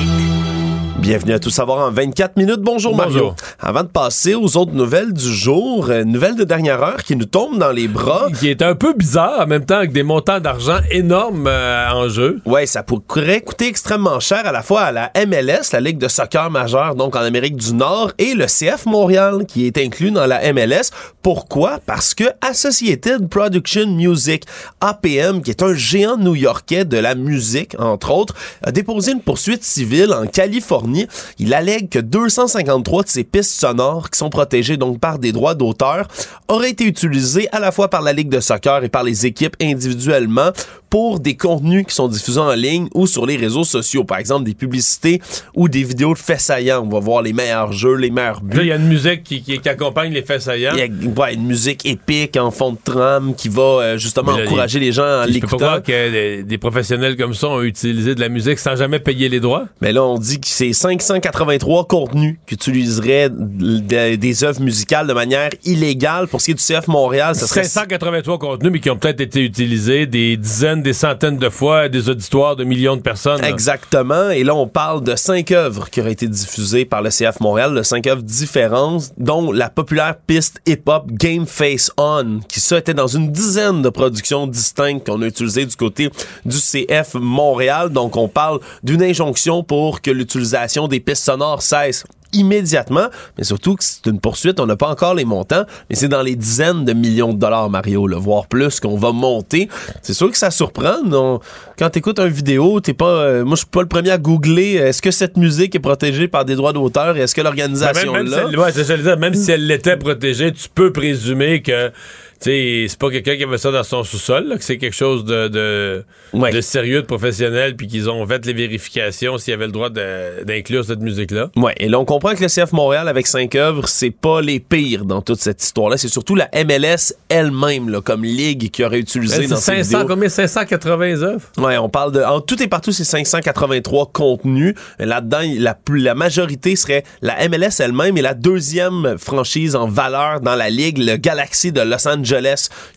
[1.08, 2.60] Bienvenue à Tout savoir en 24 minutes.
[2.60, 3.34] Bonjour, Mario.
[3.62, 7.24] Avant de passer aux autres nouvelles du jour, une nouvelle de dernière heure qui nous
[7.24, 8.28] tombe dans les bras.
[8.38, 12.10] Qui est un peu bizarre en même temps avec des montants d'argent énormes euh, en
[12.10, 12.41] jeu.
[12.45, 16.10] Ouais, ça pourrait coûter extrêmement cher à la fois à la MLS, la Ligue de
[16.10, 20.26] soccer majeure donc en Amérique du Nord, et le CF Montréal qui est inclus dans
[20.26, 20.91] la MLS.
[21.22, 21.80] Pourquoi?
[21.86, 24.43] Parce que Associated Production Music,
[24.82, 29.64] APM, qui est un géant new-yorkais de la musique, entre autres, a déposé une poursuite
[29.64, 30.96] civile en Californie
[31.39, 35.55] il allègue que 253 de ces pistes sonores, qui sont protégées donc par des droits
[35.55, 36.07] d'auteur,
[36.47, 39.55] auraient été utilisées à la fois par la Ligue de soccer et par les équipes
[39.61, 40.51] individuellement
[40.89, 44.03] pour des contenus qui sont diffusés en ligne ou sur les réseaux sociaux.
[44.03, 45.21] Par exemple, des publicités
[45.53, 46.83] ou des vidéos de faits saillants.
[46.85, 48.59] On va voir les meilleurs jeux, les meilleurs buts.
[48.61, 50.73] Il y a une musique qui, qui, qui accompagne les faits saillants.
[50.75, 54.35] Il y a ouais, une musique épique en fond de trame qui va euh, justement
[54.37, 55.57] là, encourager les gens Je peux pas l'écoutant.
[55.57, 59.27] croire que des, des professionnels comme ça ont utilisé de la musique sans jamais payer
[59.29, 59.65] les droits.
[59.81, 65.13] Mais là, on dit que c'est 583 contenus qui utiliseraient de- des œuvres musicales de
[65.13, 66.27] manière illégale.
[66.27, 69.21] Pour ce qui est du CF Montréal, ça serait 583 contenus, mais qui ont peut-être
[69.21, 73.41] été utilisés des dizaines, des centaines de fois à des auditoires de millions de personnes.
[73.41, 73.49] là.
[73.49, 74.29] Exactement.
[74.29, 77.73] Et là, on parle de cinq œuvres qui auraient été diffusées par le CF Montréal,
[77.73, 82.93] de cinq œuvres différentes, dont la populaire piste hip-hop Game Face On, qui ça était
[82.93, 86.09] dans une dizaine de productions distinctes qu'on a utilisées du côté
[86.45, 87.89] du CF Montréal.
[87.89, 92.03] Donc, on parle d'une injonction pour que l'utilisation des pistes sonores cesse
[92.34, 93.07] immédiatement,
[93.38, 96.21] mais surtout que c'est une poursuite, on n'a pas encore les montants, mais c'est dans
[96.21, 99.69] les dizaines de millions de dollars, Mario, là, voire plus, qu'on va monter.
[100.01, 101.03] C'est sûr que ça surprend.
[101.05, 101.39] non?
[101.80, 103.05] Quand tu écoutes une vidéo, t'es pas.
[103.05, 106.28] euh, moi, je suis pas le premier à googler est-ce que cette musique est protégée
[106.28, 108.49] par des droits d'auteur et est-ce que l'organisation Ben, même, même là.
[108.49, 111.91] si ouais, ça, veux dire, même si elle l'était protégée, tu peux présumer que
[112.39, 116.05] c'est pas quelqu'un qui avait ça dans son sous-sol, que c'est quelque chose de, de,
[116.33, 119.89] de sérieux, de professionnel, puis qu'ils ont fait les vérifications s'il y avait le droit
[119.89, 121.49] d'inclure cette musique-là.
[121.55, 124.59] Ouais, et là, on comprend que le CF Montréal, avec cinq œuvres, c'est pas les
[124.59, 125.97] pires dans toute cette histoire-là.
[125.97, 130.07] C'est surtout la MLS elle-même, comme ligue qui aurait utilisé dans ces 500, vidéos.
[130.07, 130.29] combien?
[130.29, 131.41] 580 œuvres?
[131.57, 132.21] Ouais, on parle de.
[132.21, 134.75] En tout et partout, c'est 583 contenus.
[134.99, 140.69] Là-dedans, la majorité serait la MLS elle-même et la deuxième franchise en valeur dans la
[140.69, 142.26] ligue, le Galaxy de Los Angeles,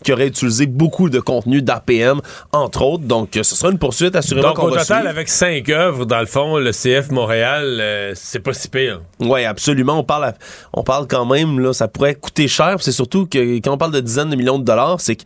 [0.03, 2.21] qui aurait utilisé beaucoup de contenu d'APM,
[2.51, 3.03] entre autres.
[3.03, 5.07] Donc, ce sera une poursuite, assurément Donc, au total, suivre.
[5.07, 9.01] avec cinq œuvres, dans le fond, le CF Montréal, euh, c'est pas si pire.
[9.19, 9.99] Oui, absolument.
[9.99, 10.33] On parle, à-
[10.73, 12.77] on parle quand même, là, ça pourrait coûter cher.
[12.79, 15.23] C'est surtout que quand on parle de dizaines de millions de dollars, c'est que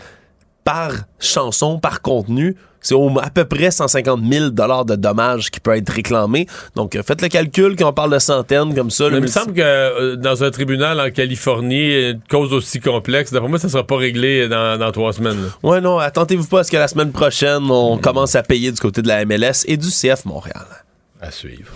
[0.63, 2.55] par chanson, par contenu,
[2.85, 6.45] c'est à peu près 150 000 dollars de dommages qui peut être réclamé.
[6.75, 9.09] Donc, euh, faites le calcul quand on parle de centaines comme ça.
[9.09, 13.33] Mais il me semble que euh, dans un tribunal en Californie, une cause aussi complexe,
[13.33, 15.41] d'après moi, ça sera pas réglé dans, dans trois semaines.
[15.41, 15.49] là.
[15.69, 18.79] Ouais, non, attendez-vous pas à ce que la semaine prochaine, on commence à payer du
[18.79, 20.65] côté de la MLS et du CF Montréal.
[21.21, 21.71] À suivre.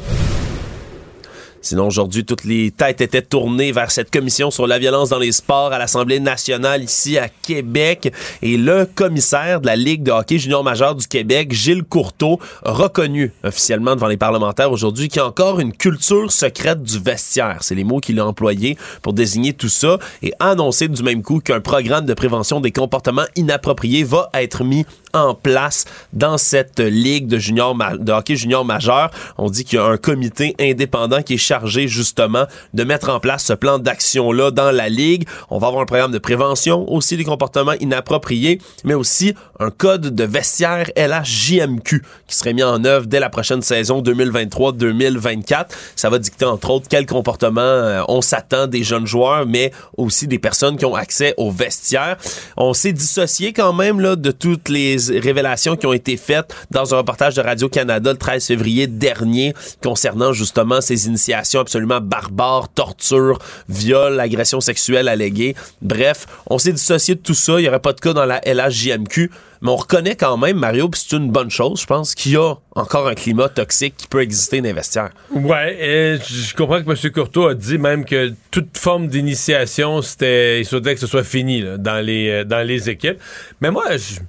[1.61, 5.33] Sinon, aujourd'hui, toutes les têtes étaient tournées vers cette commission sur la violence dans les
[5.33, 8.13] sports à l'Assemblée nationale ici à Québec.
[8.41, 13.33] Et le commissaire de la Ligue de hockey junior majeur du Québec, Gilles Courteau, reconnu
[13.43, 17.57] officiellement devant les parlementaires aujourd'hui qu'il y a encore une culture secrète du vestiaire.
[17.61, 21.23] C'est les mots qu'il a employés pour désigner tout ça et a annoncé du même
[21.23, 26.79] coup qu'un programme de prévention des comportements inappropriés va être mis en place dans cette
[26.79, 29.11] ligue de junior de hockey junior majeur.
[29.37, 33.19] On dit qu'il y a un comité indépendant qui est chargé justement de mettre en
[33.19, 35.27] place ce plan d'action là dans la ligue.
[35.49, 40.15] On va avoir un programme de prévention aussi des comportements inappropriés, mais aussi un code
[40.15, 45.67] de vestiaire LHJMQ qui serait mis en œuvre dès la prochaine saison 2023-2024.
[45.95, 50.27] Ça va dicter entre autres quel comportement euh, on s'attend des jeunes joueurs, mais aussi
[50.27, 52.17] des personnes qui ont accès au vestiaire.
[52.57, 56.93] On s'est dissocié quand même là, de toutes les révélations qui ont été faites dans
[56.93, 63.39] un reportage de Radio-Canada le 13 février dernier concernant justement ces initiations absolument barbares, torture,
[63.67, 65.55] viol, agression sexuelle alléguée.
[65.81, 67.53] Bref, on s'est dissocié de tout ça.
[67.59, 69.31] Il n'y aurait pas de cas dans la LHJMQ.
[69.61, 72.37] Mais on reconnaît quand même, Mario, puis c'est une bonne chose, je pense, qu'il y
[72.37, 75.09] a encore un climat toxique qui peut exister dans les.
[75.31, 77.11] Ouais, et je comprends que M.
[77.11, 81.99] Courteau a dit même que toute forme d'initiation, il souhaitait que ce soit fini dans,
[82.03, 83.17] les, euh, dans les équipes.
[83.59, 84.21] Mais moi, je-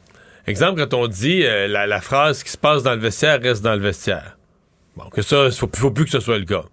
[0.50, 3.62] exemple, quand on dit euh, la, la phrase qui se passe dans le vestiaire reste
[3.62, 4.36] dans le vestiaire.
[4.96, 6.64] Bon, que ça, il faut, faut plus que ce soit le cas.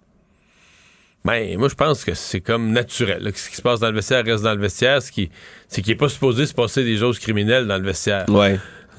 [1.24, 3.22] Ben, moi, je pense que c'est comme naturel.
[3.22, 5.02] là, que ce qui se passe dans le vestiaire reste dans le vestiaire.
[5.02, 5.30] Ce qui,
[5.68, 8.24] c'est qu'il n'est pas supposé se passer des choses criminelles dans le vestiaire.
[8.28, 8.58] Ouais.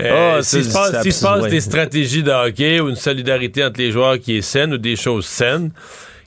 [0.00, 3.78] Euh, Ah, S'il se passe, se passe des stratégies de hockey ou une solidarité entre
[3.78, 5.70] les joueurs qui est saine ou des choses saines,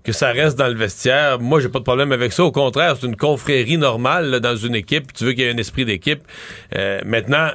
[0.05, 2.43] que ça reste dans le vestiaire, moi, j'ai pas de problème avec ça.
[2.43, 5.11] Au contraire, c'est une confrérie normale dans une équipe.
[5.13, 6.21] Tu veux qu'il y ait un esprit d'équipe.
[6.75, 7.49] Euh, maintenant,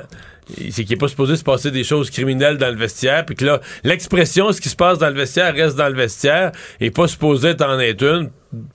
[0.71, 3.45] c'est qu'il n'est pas supposé se passer des choses criminelles dans le vestiaire, puis que
[3.45, 7.09] là, l'expression ce qui se passe dans le vestiaire reste dans le vestiaire et pas
[7.09, 8.31] supposé en être une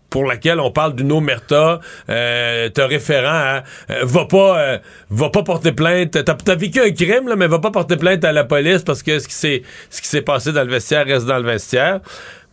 [0.10, 4.78] pour laquelle on parle d'une omerta, euh, te référant à euh, va pas euh,
[5.10, 6.12] va pas porter plainte.
[6.24, 9.04] T'as as vécu un crime là, mais va pas porter plainte à la police parce
[9.04, 12.00] que ce qui s'est ce qui s'est passé dans le vestiaire reste dans le vestiaire.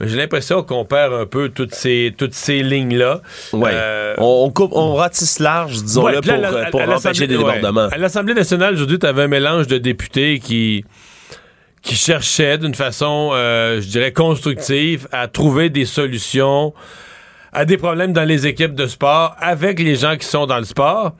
[0.03, 3.21] J'ai l'impression qu'on perd un peu toutes ces toutes ces lignes là.
[3.53, 3.73] Ouais.
[4.19, 7.89] on, on coupe, on ratisse large, disons-le, pour, euh, pour empêcher des débordements.
[7.93, 10.85] À l'Assemblée nationale aujourd'hui, tu avais un mélange de députés qui
[11.83, 16.73] qui cherchaient d'une façon, euh, je dirais, constructive à trouver des solutions
[17.53, 20.65] à des problèmes dans les équipes de sport avec les gens qui sont dans le
[20.65, 21.13] sport.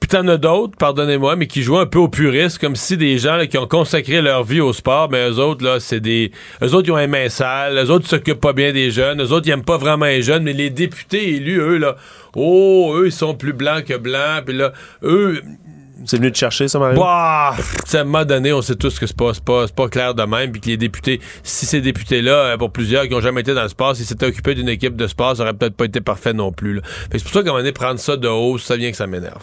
[0.00, 3.18] Puis t'en as d'autres, pardonnez-moi, mais qui jouent un peu au puriste, comme si des
[3.18, 6.30] gens là, qui ont consacré leur vie au sport, mais eux autres, là, c'est des.
[6.62, 9.20] Eux autres, ils ont un main sale, eux autres, ils s'occupent pas bien des jeunes,
[9.20, 11.96] eux autres, ils aiment pas vraiment les jeunes, mais les députés élus, eux, là,
[12.36, 14.72] oh, eux, ils sont plus blancs que blancs, puis là,
[15.02, 15.42] eux.
[16.04, 17.00] C'est venu te chercher, ça, Mario?
[17.00, 19.88] Bah, à un moment donné, on sait tous que c'est pas, c'est pas, c'est pas
[19.88, 23.20] clair de même, puis que les députés, si ces députés-là, euh, pour plusieurs qui ont
[23.20, 25.74] jamais été dans le sport, s'ils s'étaient occupés d'une équipe de sport, ça aurait peut-être
[25.74, 26.74] pas été parfait non plus.
[26.74, 26.82] là.
[27.10, 28.96] Fait c'est pour ça qu'à un moment donné, prendre ça de haut, ça vient que
[28.96, 29.42] ça m'énerve.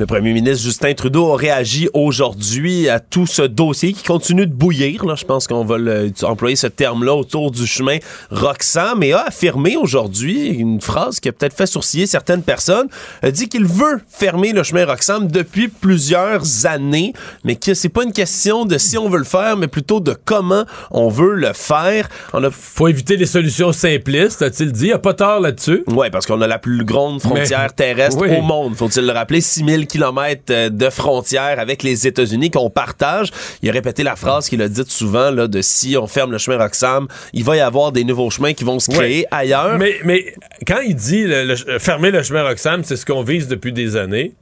[0.00, 4.52] Le premier ministre Justin Trudeau a réagi aujourd'hui à tout ce dossier qui continue de
[4.54, 5.04] bouillir.
[5.04, 5.14] Là.
[5.14, 7.98] Je pense qu'on va le- employer ce terme-là autour du chemin
[8.30, 12.86] Roxham, mais a affirmé aujourd'hui une phrase qui a peut-être fait sourciller certaines personnes.
[13.20, 17.12] A dit qu'il veut fermer le chemin Roxham depuis plusieurs années,
[17.44, 20.16] mais que c'est pas une question de si on veut le faire, mais plutôt de
[20.24, 22.08] comment on veut le faire.
[22.32, 22.50] On a...
[22.50, 24.86] Faut éviter les solutions simplistes, a-t-il dit.
[24.86, 25.84] Il a pas tort là-dessus.
[25.88, 28.34] Oui, parce qu'on a la plus grande frontière Mais- terrestre oui.
[28.38, 33.30] au monde, faut-il le rappeler, 6000 kilomètres de frontière avec les États-Unis qu'on partage.
[33.62, 36.38] Il a répété la phrase qu'il a dite souvent là, de si on ferme le
[36.38, 39.26] chemin Roxham, il va y avoir des nouveaux chemins qui vont se créer Ouais.
[39.30, 39.78] ailleurs.
[39.78, 40.34] Mais, mais
[40.66, 43.72] quand il dit le- le- euh, fermer le chemin Roxham, c'est ce qu'on vise depuis
[43.72, 44.32] des années.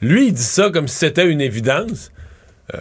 [0.00, 2.10] Lui, il dit ça comme si c'était une évidence.
[2.74, 2.78] Euh,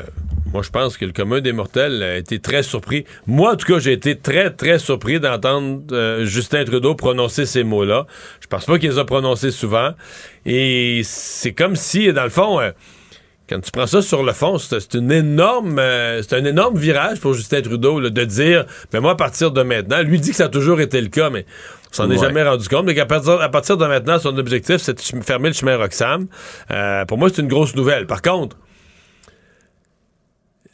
[0.53, 3.05] moi, je pense que le commun des mortels a été très surpris.
[3.25, 7.63] Moi, en tout cas, j'ai été très, très surpris d'entendre euh, Justin Trudeau prononcer ces
[7.63, 8.05] mots-là.
[8.41, 9.91] Je pense pas qu'il les a prononcés souvent.
[10.45, 12.71] Et c'est comme si, dans le fond, euh,
[13.49, 17.21] quand tu prends ça sur le fond, c'est une énorme, euh, c'est un énorme virage
[17.21, 20.35] pour Justin Trudeau là, de dire, mais moi à partir de maintenant, lui dit que
[20.35, 21.45] ça a toujours été le cas, mais
[21.91, 24.77] on s'en est jamais rendu compte, mais qu'à partir, à partir de maintenant, son objectif,
[24.77, 26.27] c'est de fermer le chemin Roxham.
[27.07, 28.05] Pour moi, c'est une grosse nouvelle.
[28.05, 28.55] Par contre,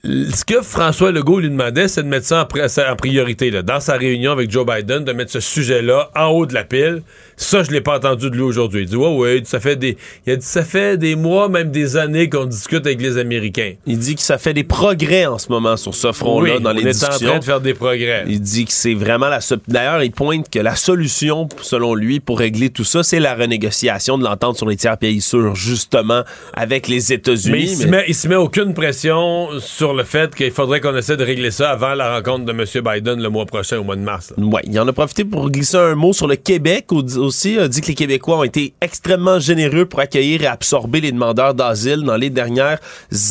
[0.04, 3.62] ce que François Legault lui demandait, c'est de mettre ça en, pri- en priorité, là,
[3.64, 7.02] dans sa réunion avec Joe Biden, de mettre ce sujet-là en haut de la pile.
[7.36, 8.84] Ça, je l'ai pas entendu de lui aujourd'hui.
[8.84, 11.72] Il dit, ouais, ouais, ça fait des, il a dit, ça fait des mois, même
[11.72, 13.74] des années qu'on discute avec les Américains.
[13.86, 16.70] Il dit que ça fait des progrès en ce moment sur ce front-là Oui, dans
[16.72, 17.28] on les est en discussions.
[17.30, 18.24] train de faire des progrès.
[18.28, 19.40] Il dit que c'est vraiment la...
[19.68, 24.18] D'ailleurs, il pointe que la solution, selon lui, pour régler tout ça, c'est la renégociation
[24.18, 26.22] de l'entente sur les tiers pays sûrs, justement,
[26.54, 27.52] avec les États-Unis.
[27.52, 30.96] Mais il se met, il se met aucune pression sur le fait qu'il faudrait qu'on
[30.96, 32.64] essaie de régler ça avant la rencontre de M.
[32.84, 34.34] Biden le mois prochain, au mois de mars.
[34.38, 37.58] Ouais, il en a profité pour glisser un mot sur le Québec au- aussi.
[37.60, 41.54] A dit que les Québécois ont été extrêmement généreux pour accueillir et absorber les demandeurs
[41.54, 42.80] d'asile dans les dernières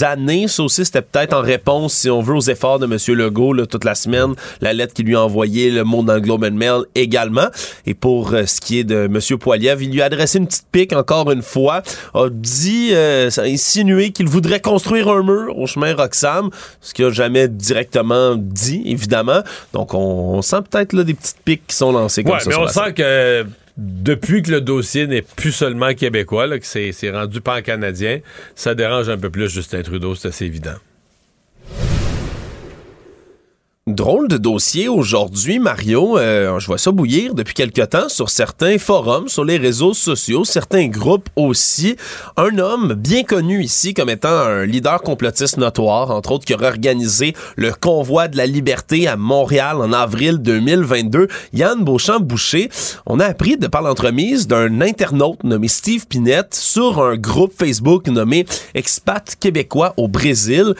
[0.02, 0.48] années.
[0.48, 2.96] Ça aussi, c'était peut-être en réponse, si on veut, aux efforts de M.
[3.16, 4.34] Legault là, toute la semaine.
[4.60, 7.46] La lettre qu'il lui a envoyée, le mot dans le Globe and Mail également.
[7.86, 9.18] Et pour euh, ce qui est de M.
[9.38, 11.82] Poiliev, il lui a adressé une petite pique encore une fois.
[12.14, 16.45] A dit, euh, a insinué qu'il voudrait construire un mur au chemin Roxham,
[16.80, 19.42] ce qu'il a jamais directement dit, évidemment.
[19.72, 22.50] Donc, on, on sent peut-être là, des petites piques qui sont lancées comme Ouais, ça.
[22.50, 23.46] mais on sent que
[23.76, 28.20] depuis que le dossier n'est plus seulement québécois, là, que c'est c'est rendu pan-canadien,
[28.54, 30.76] ça dérange un peu plus Justin Trudeau, c'est assez évident.
[33.88, 36.18] Drôle de dossier aujourd'hui, Mario.
[36.18, 40.44] Euh, je vois ça bouillir depuis quelque temps sur certains forums, sur les réseaux sociaux,
[40.44, 41.94] certains groupes aussi.
[42.36, 46.66] Un homme bien connu ici comme étant un leader complotiste notoire, entre autres, qui aurait
[46.66, 52.70] organisé le convoi de la liberté à Montréal en avril 2022, Yann Beauchamp-Boucher.
[53.06, 58.08] On a appris de par l'entremise d'un internaute nommé Steve Pinette sur un groupe Facebook
[58.08, 60.74] nommé Expat québécois au Brésil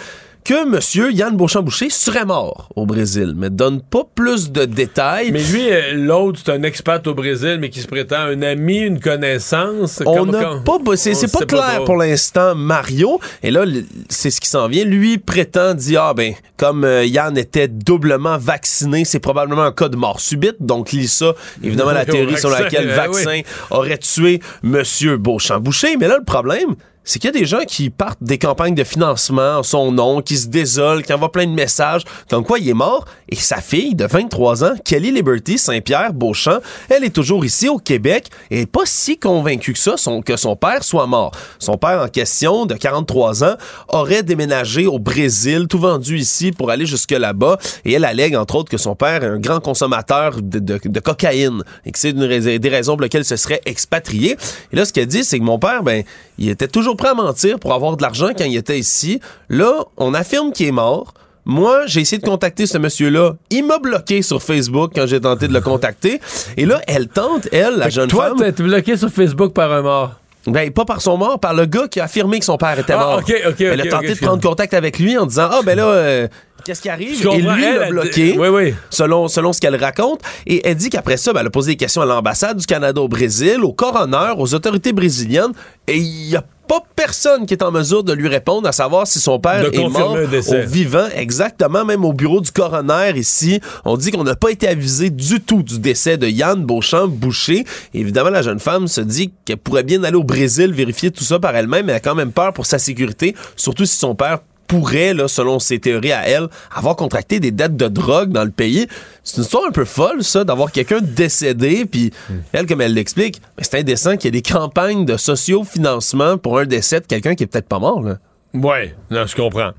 [0.47, 5.33] que Monsieur Yann Beauchamp-Boucher serait mort au Brésil, mais donne pas plus de détails.
[5.33, 8.79] Mais lui, euh, l'autre, c'est un expat au Brésil, mais qui se prétend un ami,
[8.79, 10.05] une connaissance.
[10.07, 13.19] On n'a pas, c'est pas clair pour l'instant, Mario.
[13.43, 13.65] Et là,
[14.09, 14.85] c'est ce qui s'en vient.
[14.85, 19.89] Lui prétend dire, ah ben, comme euh, Yann était doublement vacciné, c'est probablement un cas
[19.89, 20.59] de mort subite.
[20.61, 21.35] Donc, lis ça.
[21.61, 23.45] Évidemment, la théorie sur laquelle le euh, vaccin oui.
[23.71, 25.97] aurait tué Monsieur Beauchamp-Boucher.
[25.97, 28.85] Mais là, le problème, c'est qu'il y a des gens qui partent des campagnes de
[28.85, 32.69] financement en son nom, qui se désolent, qui envoient plein de messages, comme quoi il
[32.69, 33.05] est mort.
[33.29, 36.59] Et sa fille de 23 ans, Kelly Liberty Saint-Pierre Beauchamp,
[36.89, 40.57] elle est toujours ici au Québec et est pas si convaincue que ça, que son
[40.57, 41.31] père soit mort.
[41.61, 43.55] Son père en question, de 43 ans,
[43.89, 47.59] aurait déménagé au Brésil, tout vendu ici pour aller jusque là-bas.
[47.85, 51.63] Et elle allègue, entre autres, que son père est un grand consommateur de, de- cocaïne
[51.85, 52.27] et que c'est une
[52.59, 54.37] des raisons pour lesquelles se serait expatrié.
[54.73, 56.03] Et là, ce qu'elle dit, c'est que mon père, ben,
[56.39, 59.21] il était toujours prêt à mentir pour avoir de l'argent quand il était ici.
[59.49, 61.15] Là, on affirme qu'il est mort.
[61.45, 63.35] Moi, j'ai essayé de contacter ce monsieur-là.
[63.51, 66.21] Il m'a bloqué sur Facebook quand j'ai tenté de le contacter.
[66.57, 68.53] Et là, elle tente, elle, la Fait jeune toi, femme.
[68.53, 70.15] t'es bloqué sur Facebook par un mort.
[70.49, 72.93] Ben, pas par son mort, par le gars qui a affirmé que son père était
[72.93, 73.19] Ah, mort.
[73.19, 75.85] ok, ok, Elle a tenté de prendre contact avec lui en disant Ah, ben là,
[75.87, 76.29] euh,
[76.65, 77.27] qu'est-ce qui arrive?
[77.27, 78.75] Et lui l'a bloqué, oui, oui.
[78.91, 80.21] Selon, selon ce qu'elle raconte.
[80.47, 83.01] Et elle dit qu'après ça, ben, elle a posé des questions à l'ambassade du Canada
[83.01, 85.53] au Brésil, au coroner, aux autorités brésiliennes.
[85.87, 89.07] Et il y a pas personne qui est en mesure de lui répondre à savoir
[89.07, 91.07] si son père De est mort au vivant.
[91.15, 95.41] Exactement, même au bureau du coroner ici, on dit qu'on n'a pas été avisé du
[95.41, 97.65] tout du décès de Yann Beauchamp Boucher.
[97.95, 101.39] Évidemment, la jeune femme se dit qu'elle pourrait bien aller au Brésil vérifier tout ça
[101.39, 104.41] par elle-même, mais elle a quand même peur pour sa sécurité, surtout si son père
[104.67, 108.51] pourrait, là, selon ses théories à elle, avoir contracté des dettes de drogue dans le
[108.51, 108.87] pays.
[109.23, 112.13] C'est une histoire un peu folle, ça, d'avoir quelqu'un décédé, puis
[112.53, 116.67] elle, comme elle l'explique, c'est indécent qu'il y ait des campagnes de socio-financement pour un
[116.67, 118.19] décès de quelqu'un qui est peut-être pas mort, là.
[118.55, 119.73] Ouais, non, je comprends.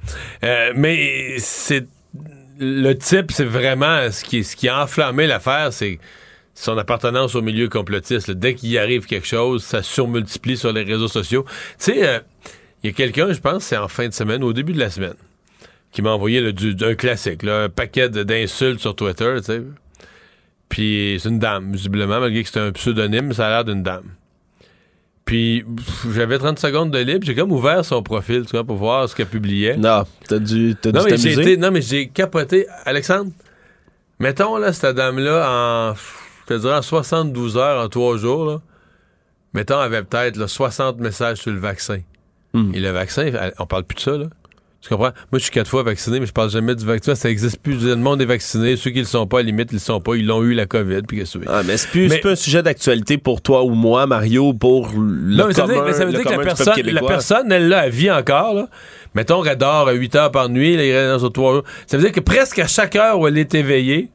[0.44, 1.88] Euh, mais c'est
[2.60, 6.00] le type, c'est vraiment ce qui, ce qui a enflammé l'affaire, c'est
[6.54, 8.28] son appartenance au milieu complotiste.
[8.28, 8.34] là.
[8.34, 11.46] Dès qu'il y arrive quelque chose, ça surmultiplie sur les réseaux sociaux.
[11.80, 12.20] Tu sais, euh,
[12.84, 14.90] il y a quelqu'un, je pense, c'est en fin de semaine, au début de la
[14.90, 15.16] semaine,
[15.92, 19.64] qui m'a envoyé là, du, un classique, là, un paquet d'insultes sur Twitter, tu sais.
[20.70, 24.04] Puis c'est une dame, visiblement, malgré que c'est un pseudonyme, ça a l'air d'une dame.
[25.26, 25.66] Puis
[26.14, 29.16] j'avais 30 secondes de libre, j'ai comme ouvert son profil, tu vois, pour voir ce
[29.16, 29.76] qu'elle publiait.
[29.76, 31.52] Non, t'as dû, t'as Non, dû mais j'ai t'amuser.
[31.54, 32.66] été- non, mais j'ai capoté.
[32.86, 33.32] Alexandre,
[34.20, 38.62] mettons, là, cette dame-là, en, je te dirais, en 72 heures, en 3 jours, là,
[39.54, 42.00] mettons, elle avait peut-être là, 60 messages sur le vaccin.
[42.54, 42.72] Hmm.
[42.74, 43.30] Et le vaccin,
[43.60, 44.26] on parle plus de ça, là.
[44.80, 45.12] Tu comprends?
[45.32, 47.16] Moi, je suis quatre fois vacciné, mais je parle jamais du vaccin.
[47.16, 47.84] Ça existe plus.
[47.84, 48.76] Le monde est vacciné.
[48.78, 50.16] Ceux qui le sont pas, à la limite, ils le sont pas.
[50.16, 51.02] Ils l'ont eu, la COVID.
[51.02, 51.24] Puis que?
[51.48, 54.54] Ah, mais c'est plus, Mais- c'est pas un sujet d'actualité pour toi ou moi, Mario,
[54.54, 56.44] pour le Non, mais ça veut dire, commun- mais ça veut dire que la commun
[56.46, 58.68] personne, la personne, elle, vit encore, là.
[59.16, 61.64] Mettons qu'elle dort 8 heures par nuit, là, il reste sur 3 jours.
[61.88, 64.10] Ça veut dire que presque à chaque heure où elle est éveillée,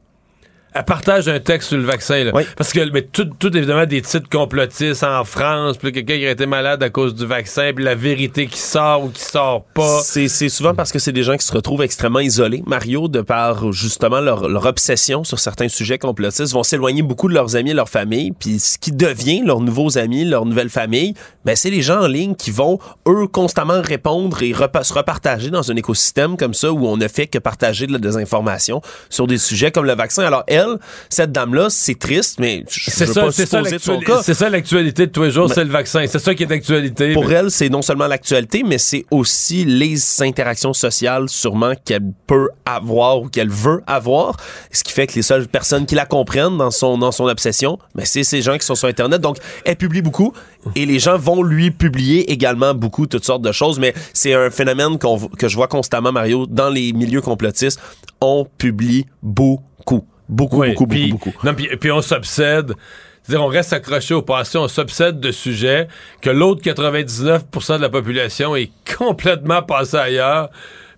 [0.73, 2.31] elle partage un texte sur le vaccin, là.
[2.57, 6.31] Parce que, mais tout, tout, évidemment, des titres complotistes en France, puis quelqu'un qui a
[6.31, 10.01] été malade à cause du vaccin, puis la vérité qui sort ou qui sort pas.
[10.03, 12.63] C'est c'est souvent parce que c'est des gens qui se retrouvent extrêmement isolés.
[12.65, 17.33] Mario, de par justement leur, leur obsession sur certains sujets complotistes, vont s'éloigner beaucoup de
[17.33, 18.31] leurs amis et leur famille.
[18.31, 21.13] Puis ce qui devient leurs nouveaux amis, leur nouvelle famille,
[21.45, 25.71] ben c'est les gens en ligne qui vont, eux, constamment répondre et se repartager dans
[25.71, 29.37] un écosystème comme ça où on ne fait que partager de la désinformation sur des
[29.37, 30.23] sujets comme le vaccin.
[30.23, 30.62] Alors elle,
[31.09, 34.21] cette dame-là, c'est triste, mais je C'est veux ça, pas c'est ça, supposer son cas.
[34.23, 36.05] c'est ça l'actualité de tous les jours, c'est le vaccin.
[36.07, 37.13] C'est ça qui est d'actualité.
[37.13, 42.11] Pour mais- elle, c'est non seulement l'actualité, mais c'est aussi les interactions sociales sûrement qu'elle
[42.27, 44.37] peut avoir ou qu'elle veut avoir.
[44.71, 47.77] Ce qui fait que les seules personnes qui la comprennent dans son, dans son obsession,
[47.95, 49.21] mais c'est ces gens qui sont sur Internet.
[49.21, 50.33] Donc, elle publie beaucoup
[50.75, 53.79] et les gens vont lui publier également beaucoup toutes sortes de choses.
[53.79, 57.79] Mais c'est un phénomène v- que je vois constamment, Mario, dans les milieux complotistes.
[58.21, 60.05] On publie beaucoup.
[60.33, 61.33] Beaucoup, Oui, beaucoup, beaucoup, beaucoup.
[61.45, 62.73] Non, puis, puis on s'obsède.
[63.21, 65.87] C'est-à-dire, on reste accroché au passé, on s'obsède de sujets
[66.21, 70.49] que l'autre 99% de la population est complètement passé ailleurs.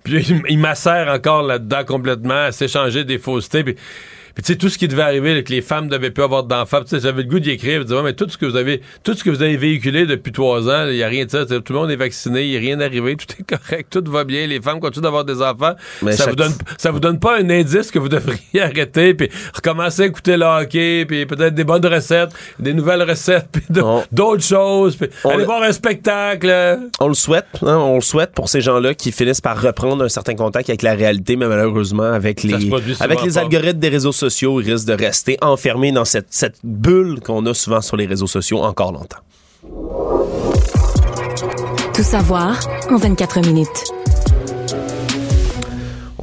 [0.03, 3.64] Puis il, il macère encore là-dedans complètement, à s'échanger des faussetés.
[3.64, 3.76] Puis,
[4.36, 6.24] puis tu sais, tout ce qui devait arriver, là, que les femmes ne devaient plus
[6.24, 8.38] avoir d'enfants, tu sais, j'avais le goût d'y écrire, de dire, Ouais, mais tout ce
[8.38, 11.07] que vous avez, tout ce que vous avez véhiculé depuis trois ans, il n'y a
[11.07, 13.57] rien de ça, tout le monde est vacciné, il n'y a rien arrivé, tout est
[13.57, 15.74] correct, tout va bien, les femmes continuent d'avoir des enfants.
[16.02, 19.14] Mais ça chaque- vous donne ça vous donne pas un indice que vous devriez arrêter
[19.14, 23.64] puis recommencer à écouter le hockey puis peut-être des bonnes recettes, des nouvelles recettes puis
[24.12, 26.80] d'autres choses puis On aller le- voir un spectacle.
[26.99, 30.10] On le souhaite, hein, on le souhaite pour ces gens-là qui finissent par reprendre un
[30.10, 34.24] certain contact avec la réalité, mais malheureusement, avec les, avec les algorithmes des réseaux sociaux,
[34.61, 38.27] ils risquent de rester enfermés dans cette, cette bulle qu'on a souvent sur les réseaux
[38.27, 39.19] sociaux encore longtemps.
[41.93, 43.94] Tout savoir en 24 minutes.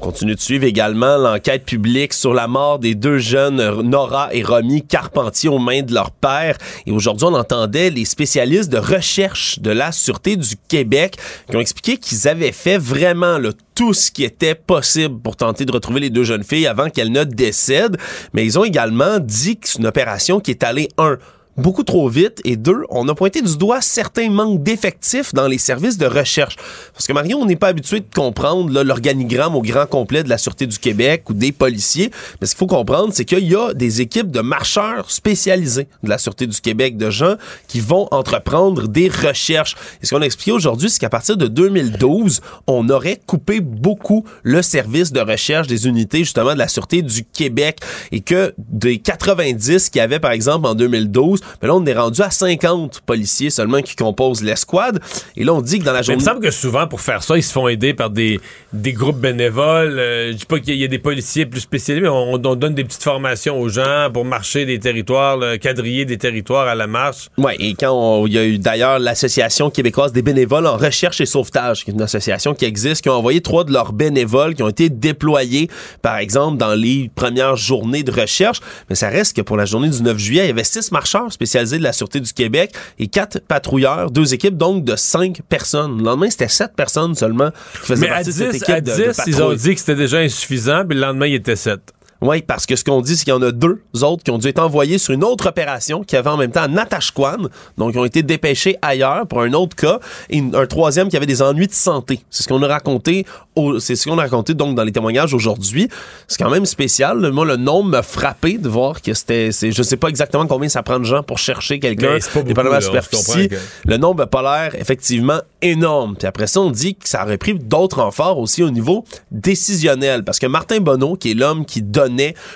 [0.03, 4.35] On continue de suivre également l'enquête publique sur la mort des deux jeunes euh, Nora
[4.35, 6.59] et Romy Carpentier aux mains de leur père.
[6.87, 11.19] Et aujourd'hui, on entendait les spécialistes de recherche de la Sûreté du Québec
[11.49, 15.67] qui ont expliqué qu'ils avaient fait vraiment le tout ce qui était possible pour tenter
[15.67, 17.97] de retrouver les deux jeunes filles avant qu'elles ne décèdent.
[18.33, 21.17] Mais ils ont également dit que c'est une opération qui est allée, un,
[21.57, 25.59] beaucoup trop vite et deux, on a pointé du doigt certains manques d'effectifs dans les
[25.59, 26.57] services de recherche.
[26.93, 30.39] Parce que Marion, on n'est pas habitué de comprendre l'organigramme au grand complet de la
[30.39, 32.11] Sûreté du Québec ou des policiers.
[32.41, 36.09] Mais ce qu'il faut comprendre, c'est qu'il y a des équipes de marcheurs spécialisés de
[36.09, 37.37] la Sûreté du Québec, de gens
[37.69, 39.77] qui vont entreprendre des recherches.
[40.03, 44.25] Et ce qu'on a expliqué aujourd'hui, c'est qu'à partir de 2012, on aurait coupé beaucoup
[44.43, 47.79] le service de recherche des unités justement de la Sûreté du Québec
[48.11, 51.95] et que des 90 qu'il y avait par exemple en 2012, Mais là, on est
[51.95, 55.01] rendu à 50 policiers seulement qui composent l'escouade.
[55.37, 56.23] Et là, on dit que dans la Mais il journée...
[56.23, 58.41] me semble que souvent, pour faire ça, ils se font aider par des,
[58.73, 59.99] des groupes bénévoles.
[59.99, 62.75] Euh, je dis pas qu'il y a des policiers plus spécialisés, mais on, on donne
[62.75, 66.87] des petites formations aux gens pour marcher des territoires, là, quadriller des territoires à la
[66.87, 67.29] marche.
[67.39, 71.27] Ouais, et quand il y a eu d'ailleurs l'Association québécoise des bénévoles en recherche et
[71.27, 74.63] sauvetage, qui est une association qui existe, qui a envoyé trois de leurs bénévoles qui
[74.63, 75.69] ont été déployés,
[76.03, 78.61] par exemple, dans les premières journées de recherche.
[78.89, 81.32] Mais ça reste que pour la journée du 9 juillet, il y avait six marcheurs
[81.33, 85.99] spécialisés de la Sûreté du Québec et quatre patrouilleurs, deux équipes donc de cinq personnes.
[85.99, 87.51] Le lendemain, c'était sept personnes seulement
[87.81, 89.53] qui faisaient Mais à partie de cette 10, équipe à de- 10 de ils ont
[89.55, 91.81] dit que c'était déjà insuffisant, puis le lendemain, il était 7.
[92.23, 94.39] Oui, parce que ce qu'on dit, c'est qu'il y en a deux autres qui ont
[94.39, 97.99] dû être envoyés sur une autre opération qui avait en même temps Natashquan, donc ils
[97.99, 99.99] ont été dépêchés ailleurs pour un autre cas,
[100.31, 102.21] et un troisième qui avait des ennuis de santé.
[102.31, 103.27] C'est ce qu'on a raconté,
[103.57, 105.89] au- c'est ce qu'on a raconté donc dans les témoignages aujourd'hui.
[106.29, 107.19] C'est quand même spécial.
[107.33, 110.69] Moi, le nombre m'a frappé de voir que c'était, c'est, je sais pas exactement combien
[110.69, 113.49] ça prend de gens pour chercher quelqu'un, dépendamment de la superficie.
[113.49, 116.15] comprend Le nombre n'a pas l'air effectivement énorme.
[116.17, 120.25] Puis après ça, on dit que ça aurait pris d'autres renforts aussi au niveau décisionnel.
[120.25, 121.83] Parce que Martin Bonneau, qui est l'homme qui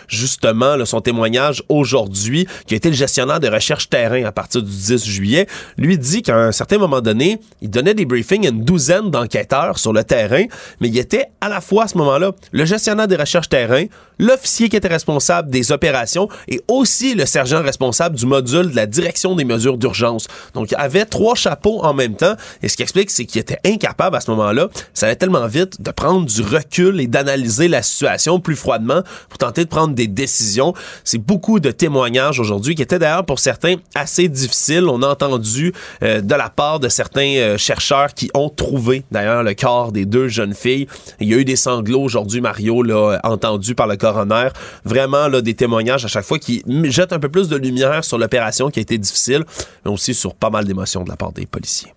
[0.09, 4.70] justement son témoignage aujourd'hui, qui a été le gestionnaire de recherche terrain à partir du
[4.70, 5.47] 10 juillet,
[5.77, 9.78] lui dit qu'à un certain moment donné, il donnait des briefings à une douzaine d'enquêteurs
[9.78, 10.45] sur le terrain,
[10.81, 13.85] mais il était à la fois à ce moment-là le gestionnaire des recherches terrain,
[14.19, 18.87] l'officier qui était responsable des opérations et aussi le sergent responsable du module de la
[18.87, 20.27] direction des mesures d'urgence.
[20.55, 22.35] Donc, il avait trois chapeaux en même temps.
[22.62, 25.81] Et ce qui explique, c'est qu'il était incapable à ce moment-là, ça allait tellement vite,
[25.81, 29.03] de prendre du recul et d'analyser la situation plus froidement
[29.52, 30.74] de prendre des décisions.
[31.05, 34.85] C'est beaucoup de témoignages aujourd'hui qui étaient d'ailleurs pour certains assez difficiles.
[34.89, 39.43] On a entendu euh, de la part de certains euh, chercheurs qui ont trouvé d'ailleurs
[39.43, 40.86] le corps des deux jeunes filles.
[41.20, 44.48] Il y a eu des sanglots aujourd'hui, Mario, là, entendus par le coroner.
[44.85, 48.18] Vraiment là, des témoignages à chaque fois qui jettent un peu plus de lumière sur
[48.18, 49.44] l'opération qui a été difficile,
[49.85, 51.95] mais aussi sur pas mal d'émotions de la part des policiers.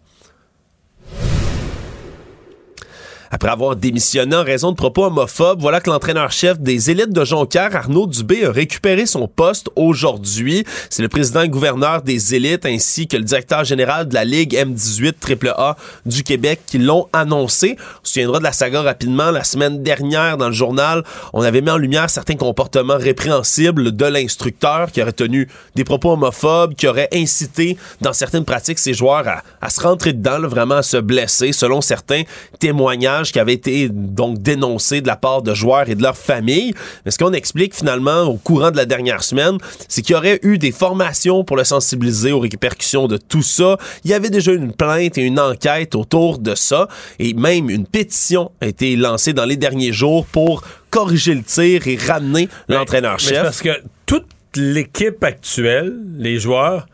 [3.32, 7.76] Après avoir démissionné en raison de propos homophobes, voilà que l'entraîneur-chef des élites de Jonquière,
[7.76, 10.66] Arnaud Dubé, a récupéré son poste aujourd'hui.
[10.90, 14.56] C'est le président et gouverneur des élites ainsi que le directeur général de la Ligue
[14.56, 15.14] M18
[15.48, 15.78] AAA
[16.08, 17.78] du Québec qui l'ont annoncé.
[17.80, 19.30] On se souviendra de la saga rapidement.
[19.30, 21.04] La semaine dernière, dans le journal,
[21.34, 26.14] on avait mis en lumière certains comportements répréhensibles de l'instructeur qui aurait tenu des propos
[26.14, 30.48] homophobes, qui aurait incité dans certaines pratiques ses joueurs à, à se rentrer dedans, là,
[30.48, 32.24] vraiment à se blesser, selon certains
[32.60, 36.74] témoignages qui avaient été donc dénoncés de la part de joueurs et de leurs familles.
[37.06, 40.40] Mais ce qu'on explique finalement au courant de la dernière semaine, c'est qu'il y aurait
[40.44, 43.78] eu des formations pour le sensibiliser aux répercussions de tout ça.
[44.04, 46.88] Il y avait déjà une plainte et une enquête autour de ça
[47.20, 51.88] et même une pétition a été lancée dans les derniers jours pour corriger le tir
[51.88, 53.44] et ramener l'entraîneur-chef.
[53.44, 56.88] Parce que toute l'équipe actuelle, les joueurs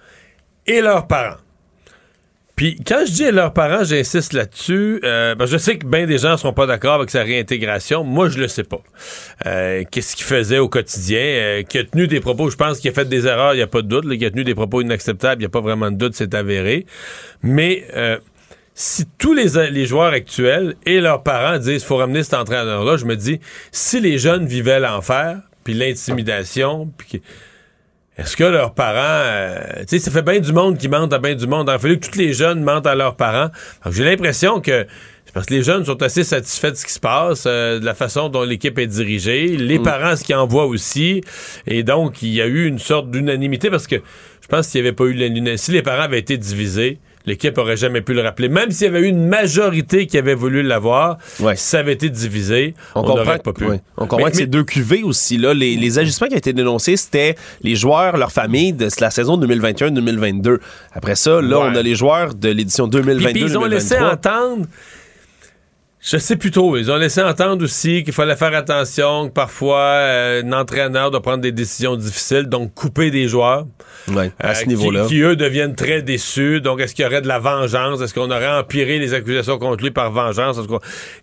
[0.67, 1.37] et leurs parents.
[2.55, 5.01] Puis quand je dis leurs parents, j'insiste là-dessus.
[5.03, 8.03] euh, ben, je sais que bien des gens seront pas d'accord avec sa réintégration.
[8.03, 8.81] Moi, je le sais pas.
[9.45, 11.19] Euh, Qu'est-ce qu'il faisait au quotidien?
[11.19, 13.63] Euh, qui a tenu des propos, je pense qu'il a fait des erreurs, il n'y
[13.63, 14.05] a pas de doute.
[14.05, 16.33] là, qui a tenu des propos inacceptables, il n'y a pas vraiment de doute, c'est
[16.33, 16.85] avéré.
[17.43, 18.17] Mais euh,
[18.73, 23.05] si tous les, les joueurs actuels et leurs parents disent faut ramener cet entraîneur-là, je
[23.05, 23.39] me dis,
[23.73, 27.21] si les jeunes vivaient l'enfer, puis l'intimidation, puis
[28.17, 31.19] est-ce que leurs parents, euh, tu sais, ça fait bien du monde qui mentent à
[31.19, 31.67] bien du monde.
[31.69, 33.49] Il a fallu que tous les jeunes mentent à leurs parents.
[33.83, 34.85] Donc, J'ai l'impression que
[35.33, 37.93] parce que les jeunes sont assez satisfaits de ce qui se passe, euh, de la
[37.93, 39.47] façon dont l'équipe est dirigée.
[39.57, 39.83] Les Mm.
[39.83, 41.19] parents, ce qu'ils envoient aussi.
[41.67, 44.87] Et donc, il y a eu une sorte d'unanimité parce que je pense qu'il n'y
[44.87, 45.57] avait pas eu l'unanimité.
[45.57, 48.49] Si les parents avaient été divisés, l'équipe aurait jamais pu le rappeler.
[48.49, 51.17] Même s'il y avait eu une majorité qui avait voulu l'avoir,
[51.55, 53.65] ça avait été divisé, on comprend, n'aurait pas pu.
[53.65, 53.81] ouais.
[53.97, 55.37] On comprend Mais- que c'est deux QV aussi.
[55.37, 55.53] Là.
[55.53, 59.37] Les, les agissements qui ont été dénoncés, c'était les joueurs, leurs familles de la saison
[59.37, 60.59] 2021-2022.
[60.93, 61.67] Après ça, là, Ouais.
[61.71, 64.65] on a les joueurs de l'édition Puis, 2022 puis ils ont laissé entendre.
[66.05, 66.77] Je sais plus trop.
[66.77, 71.23] Ils ont laissé entendre aussi qu'il fallait faire attention, que parfois euh, un entraîneur doit
[71.23, 73.65] prendre des décisions difficiles, donc couper des joueurs.
[74.09, 75.03] Ouais, à ce euh, niveau-là.
[75.03, 76.61] Qui, qui, eux, deviennent très déçus.
[76.61, 78.01] Donc, est-ce qu'il y aurait de la vengeance?
[78.01, 80.59] Est-ce qu'on aurait empiré les accusations contre lui par vengeance?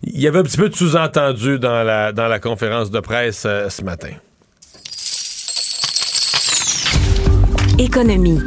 [0.03, 3.43] Il y avait un petit peu de sous-entendu dans la, dans la conférence de presse
[3.45, 4.09] euh, ce matin.
[7.79, 8.41] Économie.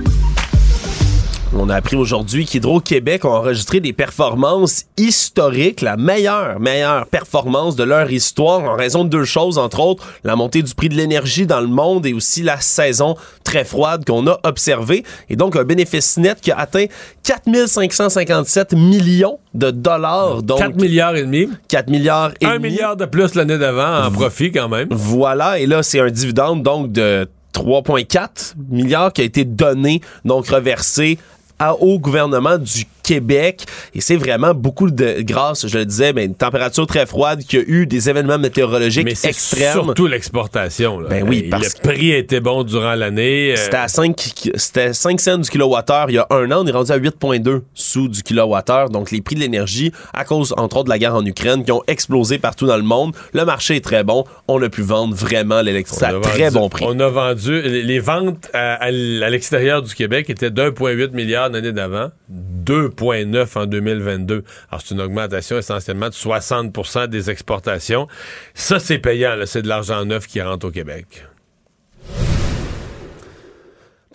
[1.54, 7.84] On a appris aujourd'hui qu'Hydro-Québec a enregistré des performances historiques, la meilleure, meilleure performance de
[7.84, 11.46] leur histoire en raison de deux choses, entre autres la montée du prix de l'énergie
[11.46, 13.14] dans le monde et aussi la saison
[13.44, 15.04] très froide qu'on a observée.
[15.30, 16.86] Et donc un bénéfice net qui a atteint
[17.22, 20.42] 4557 millions de dollars.
[20.42, 21.48] Donc 4 milliards et demi.
[21.68, 22.70] 4 milliards et Un demi.
[22.70, 24.88] milliard de plus l'année d'avant en profit quand même.
[24.90, 30.48] Voilà, et là, c'est un dividende donc de 3,4 milliards qui a été donné, donc
[30.48, 31.18] reversé
[31.58, 33.64] à- au gouvernement du Québec.
[33.94, 37.56] Et c'est vraiment beaucoup de grâce, je le disais, mais une température très froide qui
[37.58, 39.72] a eu des événements météorologiques Mais extrêmes.
[39.72, 41.00] surtout l'exportation.
[41.08, 43.52] Ben oui, parce le prix était bon durant l'année.
[43.52, 46.62] euh, C'était à 5, ki- c'était 5 cents du kilowattheure il y a un an.
[46.62, 48.90] On est rendu à 8,2 sous du kilowattheure.
[48.90, 51.70] Donc, les prix de l'énergie, à cause, entre autres, de la guerre en Ukraine, qui
[51.72, 53.14] ont explosé partout dans le monde.
[53.32, 54.24] Le marché est très bon.
[54.48, 56.84] On a pu vendre vraiment l'électricité à très vendu- bon prix.
[56.88, 57.62] On a vendu.
[57.62, 62.08] Les ventes à, à l- à l'extérieur du Québec étaient d'1,8 milliard l'année d'avant,
[62.96, 64.44] 2,9 en 2022.
[64.70, 68.08] Alors, c'est une augmentation essentiellement de 60% des exportations.
[68.54, 69.36] Ça, c'est payant.
[69.44, 71.26] C'est de l'argent neuf qui rentre au Québec.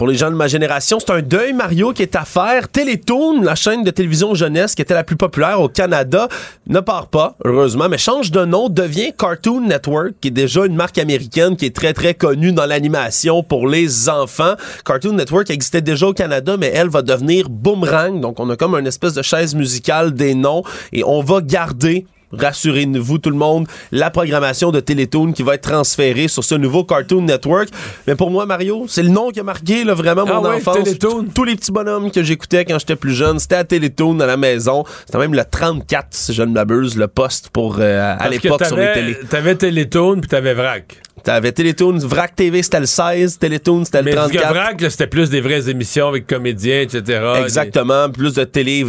[0.02, 2.69] Pour les gens de ma génération, c'est un deuil, Mario, qui est à faire.
[2.69, 6.28] Télétoon, la chaîne de télévision jeunesse qui était la plus populaire au Canada,
[6.65, 10.73] ne part pas, heureusement, mais change de nom, devient Cartoon Network, qui est déjà une
[10.73, 14.56] marque américaine qui est très, très connue dans l'animation pour les enfants.
[14.86, 18.22] Cartoon Network existait déjà au Canada, mais elle va devenir Boomerang.
[18.22, 20.64] Donc, on a comme une espèce de chaise musicale des noms
[20.94, 25.70] et on va garder rassurez-vous tout le monde, la programmation de Télétoon qui va être
[25.70, 27.70] transférée sur ce nouveau Cartoon Network.
[28.08, 30.56] Mais pour moi, Mario, c'est le nom qui a marqué là, vraiment mon Ah ouais,
[30.58, 30.84] enfance.
[30.84, 31.28] Télétoon.
[31.34, 34.38] Tous les petits bonhommes que j'écoutais quand j'étais plus jeune, c'était à Télétoon à la
[34.38, 34.84] maison.
[35.06, 38.78] C'était même le 34, si je ne m'abuse, le poste pour euh, à l'époque sur
[38.78, 39.18] les télés.
[39.30, 41.02] T'avais Télétoon puis t'avais Vrac.
[41.23, 44.53] T'avais Télétoon, Vrac TV, c'était le 16, Télétoon, c'était le Mais parce que 34.
[44.56, 47.22] Vrac, là, c'était plus des vraies émissions avec comédiens, etc.
[47.41, 48.85] Exactement, plus de télé,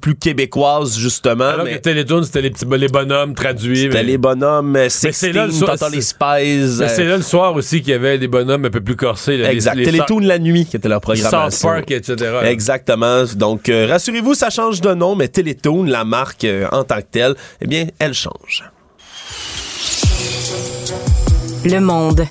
[0.00, 1.44] plus québécoise justement.
[1.44, 3.76] Alors mais que Télétoon, c'était les petits les bonhommes traduits.
[3.82, 6.24] C'était mais- les bonhommes, euh, Mais c'est là le 16, soir- t'entends les Spies.
[6.24, 8.96] Mais euh, c'est là le soir aussi qu'il y avait des bonhommes un peu plus
[8.96, 9.36] corsés.
[9.36, 9.74] là, Exact.
[9.76, 11.50] les Télétoon la nuit qui était leur programmation.
[11.50, 12.16] South Park, etc.
[12.44, 13.24] Exactement.
[13.36, 17.06] Donc, euh, rassurez-vous, ça change de nom, mais Télétoon, la marque euh, en tant que
[17.10, 18.64] telle, eh bien, elle change.
[21.64, 22.26] Le monde.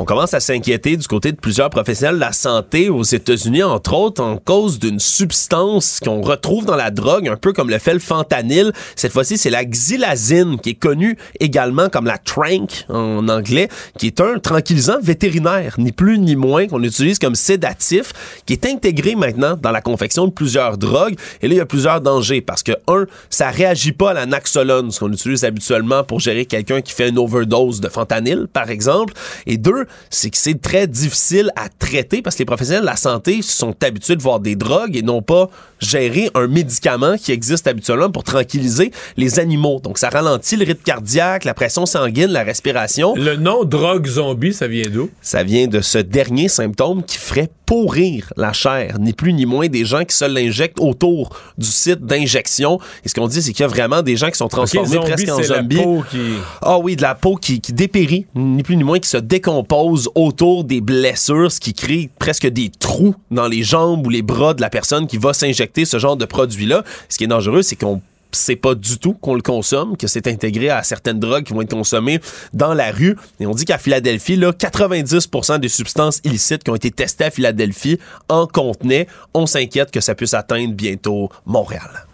[0.00, 3.94] On commence à s'inquiéter du côté de plusieurs professionnels de la santé aux États-Unis, entre
[3.94, 7.92] autres, en cause d'une substance qu'on retrouve dans la drogue, un peu comme le fait
[7.92, 8.72] le fentanyl.
[8.96, 14.08] Cette fois-ci, c'est la xylazine, qui est connue également comme la trank en anglais, qui
[14.08, 18.12] est un tranquillisant vétérinaire, ni plus ni moins, qu'on utilise comme sédatif,
[18.46, 21.14] qui est intégré maintenant dans la confection de plusieurs drogues.
[21.40, 24.26] Et là, il y a plusieurs dangers, parce que, un, ça réagit pas à la
[24.26, 28.70] naxolone, ce qu'on utilise habituellement pour gérer quelqu'un qui fait une overdose de fentanyl, par
[28.70, 29.14] exemple.
[29.46, 32.96] Et deux, c'est que c'est très difficile à traiter parce que les professionnels de la
[32.96, 35.48] santé sont habitués de voir des drogues et non pas
[35.80, 39.80] gérer un médicament qui existe habituellement pour tranquilliser les animaux.
[39.82, 43.14] Donc, ça ralentit le rythme cardiaque, la pression sanguine, la respiration.
[43.16, 45.10] Le nom drogue zombie, ça vient d'où?
[45.20, 49.68] Ça vient de ce dernier symptôme qui ferait pourrir la chair, ni plus ni moins
[49.68, 52.78] des gens qui se l'injectent autour du site d'injection.
[53.04, 55.28] Et ce qu'on dit, c'est qu'il y a vraiment des gens qui sont transformés presque
[55.30, 55.82] en zombies.
[55.82, 56.18] peau qui-
[56.62, 59.64] Ah oui, de la peau qui, qui dépérit, ni plus ni moins, qui se décompose
[60.14, 64.54] autour des blessures, ce qui crée presque des trous dans les jambes ou les bras
[64.54, 66.84] de la personne qui va s'injecter ce genre de produit-là.
[67.08, 68.00] Ce qui est dangereux, c'est qu'on
[68.32, 71.62] sait pas du tout qu'on le consomme, que c'est intégré à certaines drogues qui vont
[71.62, 72.20] être consommées
[72.52, 73.16] dans la rue.
[73.40, 77.30] Et on dit qu'à Philadelphie, là, 90% des substances illicites qui ont été testées à
[77.30, 77.98] Philadelphie
[78.28, 79.06] en contenaient.
[79.34, 82.06] On s'inquiète que ça puisse atteindre bientôt Montréal.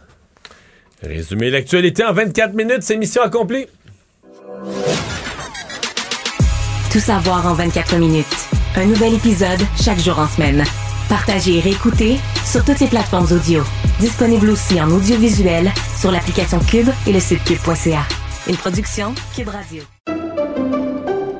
[1.02, 3.66] Résumé l'actualité en 24 minutes, c'est mission accomplie.
[6.90, 8.26] Tout savoir en 24 minutes.
[8.74, 10.64] Un nouvel épisode chaque jour en semaine.
[11.08, 13.62] Partagez et réécoutez sur toutes les plateformes audio.
[14.00, 18.02] Disponible aussi en audiovisuel sur l'application Cube et le site cube.ca.
[18.48, 19.84] Une production Cube Radio.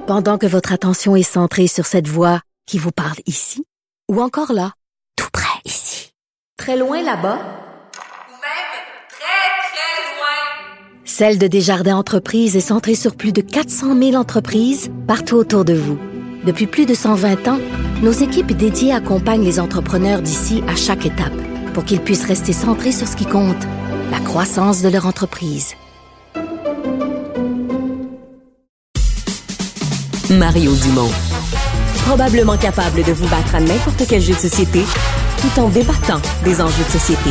[0.06, 3.64] Pendant que votre attention est centrée sur cette voix qui vous parle ici,
[4.09, 4.72] ou encore là,
[5.16, 6.12] tout près ici,
[6.59, 7.39] très loin là-bas,
[11.12, 15.74] Celle de Desjardins Entreprises est centrée sur plus de 400 000 entreprises partout autour de
[15.74, 15.99] vous.
[16.47, 17.59] Depuis plus de 120 ans,
[18.01, 21.35] nos équipes dédiées accompagnent les entrepreneurs d'ici à chaque étape
[21.74, 23.66] pour qu'ils puissent rester centrés sur ce qui compte,
[24.12, 25.74] la croissance de leur entreprise.
[30.31, 31.11] Mario Dumont.
[32.07, 34.85] Probablement capable de vous battre à n'importe quel jeu de société
[35.41, 37.31] tout en débattant des enjeux de société.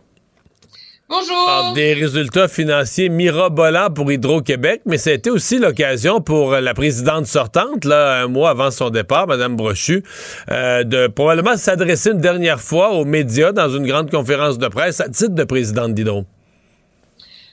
[1.11, 1.49] Bonjour.
[1.49, 6.73] Alors, des résultats financiers mirobolants pour Hydro-Québec, mais ça a été aussi l'occasion pour la
[6.73, 10.05] présidente sortante, là, un mois avant son départ, Mme Brochu,
[10.49, 15.01] euh, de probablement s'adresser une dernière fois aux médias dans une grande conférence de presse
[15.01, 16.23] à titre de présidente d'Hydro.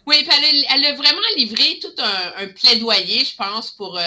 [0.06, 3.98] Oui, puis elle, a- elle a vraiment livré tout un, un plaidoyer, je pense, pour
[3.98, 4.02] euh,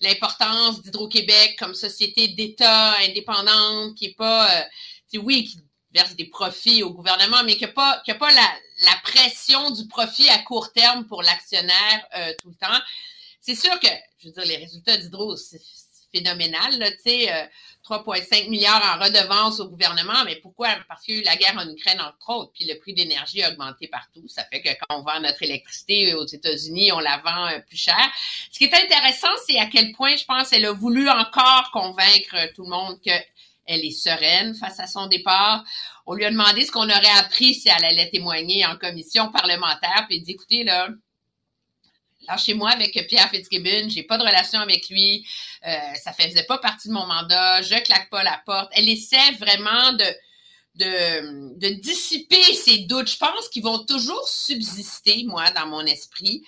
[0.00, 5.58] l'importance d'Hydro-Québec comme société d'État indépendante qui est pas, euh, oui, qui
[5.94, 8.42] verse des profits au gouvernement, mais qui n'a pas, qui a pas la,
[8.80, 12.80] la pression du profit à court terme pour l'actionnaire euh, tout le temps.
[13.40, 13.88] C'est sûr que,
[14.18, 15.60] je veux dire, les résultats d'Hydro, c'est
[16.12, 17.44] phénoménal, là, tu sais, euh,
[17.88, 20.68] 3,5 milliards en redevances au gouvernement, mais pourquoi?
[20.88, 23.42] Parce qu'il y a eu la guerre en Ukraine, entre autres, puis le prix d'énergie
[23.42, 24.26] a augmenté partout.
[24.26, 27.76] Ça fait que quand on vend notre électricité aux États-Unis, on la vend euh, plus
[27.76, 28.10] cher.
[28.50, 32.34] Ce qui est intéressant, c'est à quel point, je pense, elle a voulu encore convaincre
[32.34, 33.12] euh, tout le monde que
[33.66, 35.64] elle est sereine face à son départ.
[36.06, 40.06] On lui a demandé ce qu'on aurait appris si elle allait témoigner en commission parlementaire,
[40.08, 40.88] puis il dit, écoutez, là,
[42.28, 45.26] lâchez-moi avec Pierre Fitzgibbon, j'ai pas de relation avec lui,
[45.66, 48.70] euh, ça faisait pas partie de mon mandat, je claque pas la porte.
[48.74, 50.04] Elle essaie vraiment de,
[50.76, 53.10] de, dissiper ses doutes.
[53.10, 56.42] Je pense qu'ils vont toujours subsister, moi, dans mon esprit.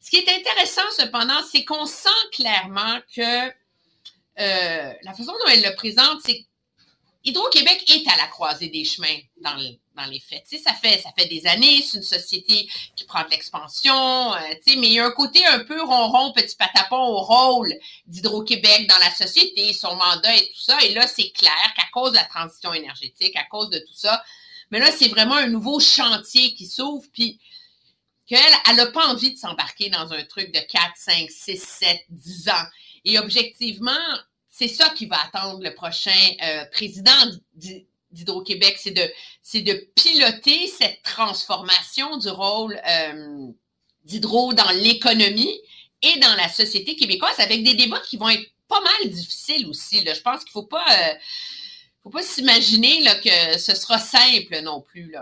[0.00, 3.48] Ce qui est intéressant, cependant, c'est qu'on sent clairement que
[4.40, 6.44] euh, la façon dont elle le présente, c'est
[7.24, 10.44] Hydro-Québec est à la croisée des chemins dans, le- dans les faits.
[10.62, 14.86] Ça fait ça fait des années, c'est une société qui prend de l'expansion, euh, mais
[14.88, 17.72] il y a un côté un peu ronron, petit patapon au rôle
[18.06, 20.78] d'Hydro-Québec dans la société, son mandat et tout ça.
[20.82, 24.22] Et là, c'est clair qu'à cause de la transition énergétique, à cause de tout ça,
[24.70, 27.38] mais là, c'est vraiment un nouveau chantier qui s'ouvre, puis
[28.26, 32.00] qu'elle, elle n'a pas envie de s'embarquer dans un truc de 4, 5, 6, 7,
[32.10, 32.64] 10 ans.
[33.04, 33.92] Et objectivement,
[34.56, 36.12] c'est ça qui va attendre le prochain
[36.44, 37.10] euh, président
[37.54, 39.02] d'Hy- d'Hydro-Québec, c'est de,
[39.62, 43.48] de piloter cette transformation du rôle euh,
[44.04, 45.60] d'Hydro dans l'économie
[46.00, 50.06] et dans la société québécoise avec des débats qui vont être pas mal difficiles aussi.
[50.06, 51.14] Je pense qu'il ne faut pas, euh,
[52.04, 55.16] faut pas s'imaginer que ce sera simple non plus.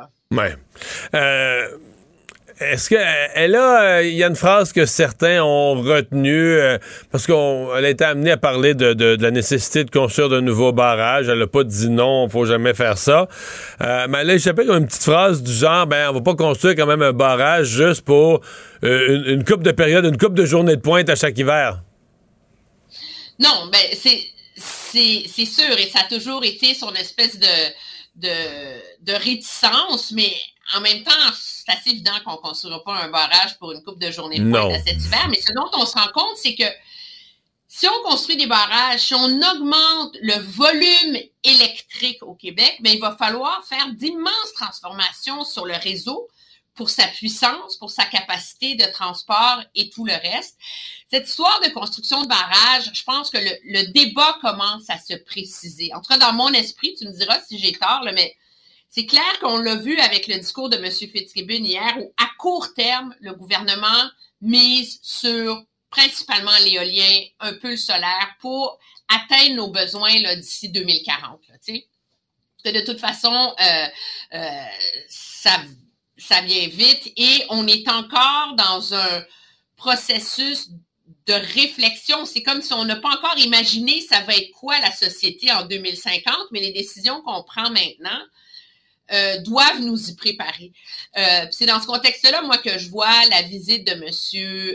[2.70, 3.82] Est-ce qu'elle a.
[3.82, 6.78] euh, Il y a une phrase que certains ont retenue euh,
[7.10, 11.28] parce qu'elle a été amenée à parler de, la nécessité de construire de nouveaux barrages.
[11.28, 13.28] Elle n'a pas dit non, faut jamais faire ça.
[13.80, 14.34] Euh, mais elle a
[14.76, 18.02] une petite phrase du genre ben, on va pas construire quand même un barrage juste
[18.04, 18.40] pour
[18.84, 21.82] euh, une, une coupe de période, une coupe de journée de pointe à chaque hiver.
[23.38, 24.20] Non, ben c'est
[24.54, 27.46] c'est sûr et ça a toujours été son espèce de
[28.16, 28.28] de,
[29.00, 30.32] de réticence, mais
[30.76, 31.10] en même temps,
[31.72, 34.52] c'est assez évident qu'on ne construira pas un barrage pour une coupe de journée de
[34.84, 35.28] cet hiver.
[35.28, 36.64] Mais ce dont on se rend compte, c'est que
[37.68, 43.00] si on construit des barrages, si on augmente le volume électrique au Québec, ben, il
[43.00, 46.28] va falloir faire d'immenses transformations sur le réseau
[46.74, 50.58] pour sa puissance, pour sa capacité de transport et tout le reste.
[51.10, 55.14] Cette histoire de construction de barrages, je pense que le, le débat commence à se
[55.14, 55.92] préciser.
[55.94, 58.36] En tout cas, dans mon esprit, tu me diras si j'ai tort, là, mais
[58.94, 60.90] c'est clair qu'on l'a vu avec le discours de M.
[60.92, 64.10] Fitzgibbon hier, où à court terme, le gouvernement
[64.42, 68.78] mise sur principalement l'éolien, un peu le solaire, pour
[69.08, 71.40] atteindre nos besoins d'ici 2040.
[71.48, 71.88] Là, tu sais.
[72.62, 73.86] Parce que de toute façon, euh,
[74.34, 74.64] euh,
[75.08, 75.58] ça,
[76.18, 79.24] ça vient vite et on est encore dans un
[79.74, 80.68] processus
[81.26, 82.26] de réflexion.
[82.26, 85.64] C'est comme si on n'a pas encore imaginé ça va être quoi la société en
[85.64, 88.20] 2050, mais les décisions qu'on prend maintenant
[89.12, 90.72] euh, doivent nous y préparer.
[91.18, 94.08] Euh, c'est dans ce contexte-là, moi, que je vois la visite de M.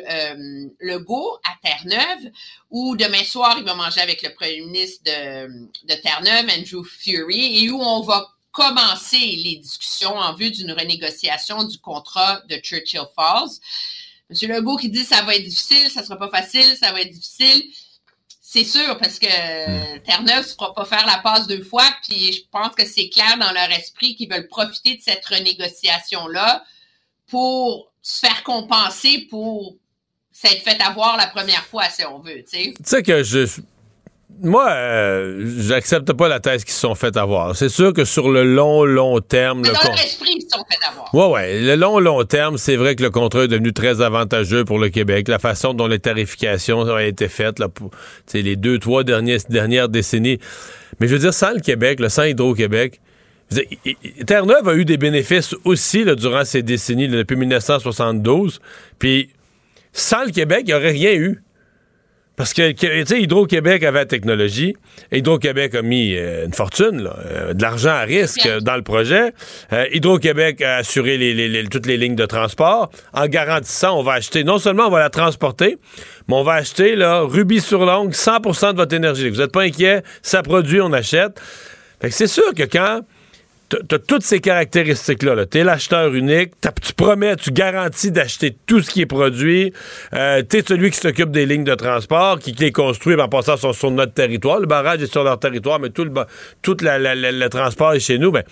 [0.09, 2.31] Euh, Legault à Terre-Neuve,
[2.69, 7.71] où demain soir, il va manger avec le premier ministre de, Terre-Neuve, Andrew Fury, et
[7.71, 13.59] où on va commencer les discussions en vue d'une renégociation du contrat de Churchill Falls.
[14.29, 14.49] M.
[14.49, 17.71] Legault qui dit ça va être difficile, ça sera pas facile, ça va être difficile.
[18.49, 22.73] C'est sûr, parce que Terre-Neuve ne pas faire la passe deux fois, puis je pense
[22.75, 26.63] que c'est clair dans leur esprit qu'ils veulent profiter de cette renégociation-là
[27.29, 29.75] pour se faire compenser pour
[30.31, 32.73] s'être fait avoir la première fois, si on veut, tu sais.
[32.77, 33.59] Tu sais que je.
[34.43, 37.55] Moi, euh, j'accepte pas la thèse qu'ils se sont fait avoir.
[37.55, 39.61] C'est sûr que sur le long, long terme.
[39.61, 41.13] Mais le dans con- leur esprit, ils se sont fait avoir.
[41.13, 41.61] Ouais, ouais.
[41.61, 44.89] Le long, long terme, c'est vrai que le contrat est devenu très avantageux pour le
[44.89, 45.27] Québec.
[45.27, 47.89] La façon dont les tarifications ont été faites là, pour
[48.33, 50.39] les deux, trois dernières, dernières décennies.
[50.99, 52.99] Mais je veux dire, sans le Québec, le sans Hydro-Québec,
[54.25, 58.59] Terre-Neuve a eu des bénéfices aussi là, durant ces décennies, là, depuis 1972.
[58.99, 59.29] Puis,
[59.93, 61.41] sans le Québec, il n'y aurait rien eu.
[62.37, 64.75] Parce que, tu sais, Hydro-Québec avait la technologie.
[65.11, 68.83] Hydro-Québec a mis euh, une fortune, là, euh, de l'argent à risque euh, dans le
[68.83, 69.33] projet.
[69.73, 74.03] Euh, Hydro-Québec a assuré les- les- les- toutes les lignes de transport en garantissant, on
[74.03, 75.79] va acheter, non seulement on va la transporter,
[76.27, 79.29] mais on va acheter, là, rubis sur l'ongle, 100% de votre énergie.
[79.29, 81.41] Vous n'êtes pas inquiet, ça produit, on achète.
[81.99, 83.01] Fait que c'est sûr que quand
[83.69, 85.35] t'as toutes ces caractéristiques-là.
[85.35, 89.73] -là, T'es l'acheteur unique, tu promets, tu garantis d'acheter tout ce qui est produit.
[90.13, 93.75] Euh, T'es celui qui s'occupe des lignes de transport, qui, les construit en passant sur,
[93.75, 94.59] sur, notre territoire.
[94.59, 96.11] Le barrage est sur leur territoire, mais tout le,
[96.61, 98.31] tout la, le transport est chez nous.
[98.31, 98.43] Ben,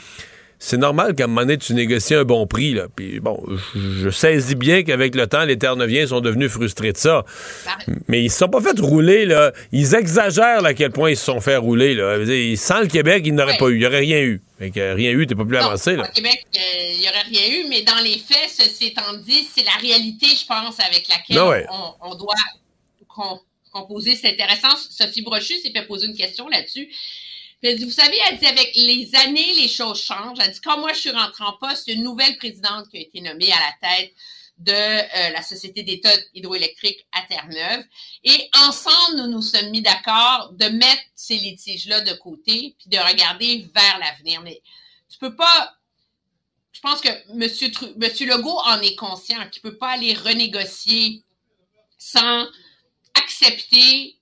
[0.57, 2.73] c'est normal qu'à un moment donné, tu négocies un bon prix.
[2.73, 2.87] Là.
[2.93, 3.43] Puis bon,
[3.75, 7.25] je, saisis bien qu'avec le temps, les Terre-Neuviens sont devenus frustrés de ça.
[8.07, 9.25] Mais ils se sont pas fait rouler.
[9.25, 9.51] Là.
[9.71, 11.93] Ils exagèrent à quel point ils se sont fait rouler.
[11.93, 12.17] Là.
[12.55, 13.75] Sans le Québec, ils n'auraient pas eu.
[13.75, 14.41] Il n'y aurait rien eu.
[14.57, 15.95] Fait que rien eu, t'es pas plus avancé.
[15.95, 16.07] Là.
[16.07, 19.47] Au Québec, euh, il n'y aurait rien eu, mais dans les faits, ceci étant dit,
[19.53, 21.67] c'est la réalité, je pense, avec laquelle ben
[22.01, 22.33] on, doit
[23.71, 24.15] composer.
[24.15, 24.75] C'est intéressant.
[24.89, 26.89] Sophie Brochu s'est fait poser une question là-dessus
[27.73, 30.37] vous savez, elle dit avec les années, les choses changent.
[30.41, 33.21] Elle dit quand moi je suis rentrée en poste, une nouvelle présidente qui a été
[33.21, 34.13] nommée à la tête
[34.57, 37.83] de euh, la Société d'État hydroélectrique à Terre-Neuve.
[38.23, 42.97] Et ensemble, nous nous sommes mis d'accord de mettre ces litiges-là de côté puis de
[42.97, 44.41] regarder vers l'avenir.
[44.41, 44.61] Mais
[45.09, 45.75] tu peux pas.
[46.71, 47.93] Je pense que M.
[47.97, 51.23] Monsieur Legault en est conscient qu'il ne peut pas aller renégocier
[51.97, 52.47] sans
[53.13, 54.17] accepter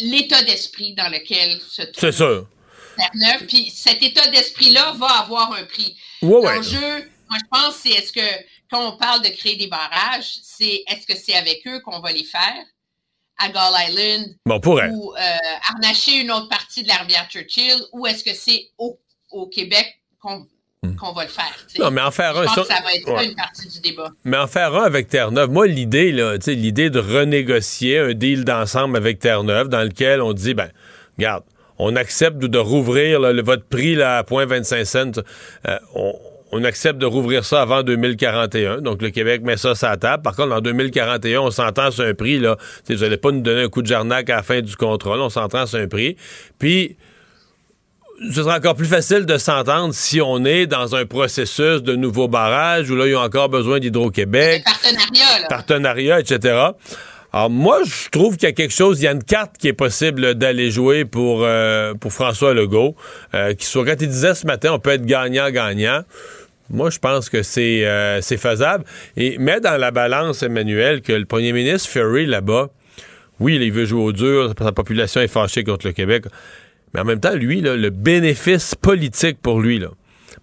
[0.00, 2.48] l'état d'esprit dans lequel se trouve C'est sûr.
[2.96, 3.46] Terre-Neuve.
[3.46, 5.96] Puis cet état d'esprit-là va avoir un prix.
[6.22, 8.20] L'enjeu, moi, je pense, c'est est-ce que,
[8.72, 12.10] quand on parle de créer des barrages, c'est est-ce que c'est avec eux qu'on va
[12.12, 12.64] les faire?
[13.38, 15.18] à Gull Island bon, ou euh,
[15.70, 19.00] harnacher une autre partie de la rivière Churchill ou est-ce que c'est au,
[19.30, 20.46] au Québec qu'on
[20.84, 20.96] Hmm.
[20.96, 21.54] qu'on va le faire.
[21.78, 22.44] Non, mais en faire un.
[22.44, 24.10] Pense que ça va être une partie du débat.
[24.24, 28.96] Mais en faire un avec Terre-Neuve, moi, l'idée, là, l'idée de renégocier un deal d'ensemble
[28.96, 30.72] avec Terre-Neuve dans lequel on dit, ben,
[31.16, 31.44] regarde,
[31.78, 35.22] on accepte de, rouvrir le, votre prix là, à 0.25 cents.
[35.68, 36.18] Euh, on,
[36.64, 38.82] accepte de rouvrir ça avant 2041.
[38.82, 40.22] Donc, le Québec met ça sur la table.
[40.22, 42.38] Par contre, en 2041, on s'entend sur un prix.
[42.38, 42.56] Là.
[42.88, 45.20] vous n'allez pas nous donner un coup de jarnac à la fin du contrôle.
[45.20, 46.16] On s'entend sur un prix.
[46.58, 46.96] Puis,
[48.30, 52.28] ce sera encore plus facile de s'entendre si on est dans un processus de nouveau
[52.28, 54.62] barrage où là, ils ont encore besoin d'Hydro-Québec.
[54.64, 56.66] Partenariat, Partenariat, etc.
[57.34, 59.66] Alors, moi, je trouve qu'il y a quelque chose, il y a une carte qui
[59.66, 62.94] est possible d'aller jouer pour, euh, pour François Legault.
[63.34, 66.02] Euh, qui soit, quand il disait ce matin, on peut être gagnant-gagnant.
[66.72, 68.84] Moi, je pense que c'est euh, faisable.
[69.16, 72.70] Et mets dans la balance, Emmanuel, que le premier ministre Ferry, là-bas,
[73.40, 76.24] oui, il veut jouer au dur, sa population est fâchée contre le Québec.
[76.94, 79.88] Mais en même temps, lui, le bénéfice politique pour lui, là,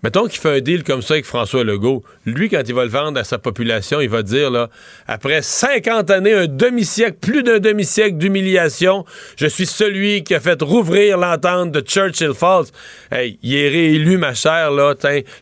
[0.01, 2.03] Mettons qu'il fait un deal comme ça avec François Legault.
[2.25, 4.69] Lui, quand il va le vendre à sa population, il va dire, là,
[5.07, 9.03] après 50 années, un demi-siècle, plus d'un demi-siècle d'humiliation,
[9.35, 12.67] je suis celui qui a fait rouvrir l'entente de Churchill Falls.
[13.11, 14.93] Hey, il est réélu, ma chère, là.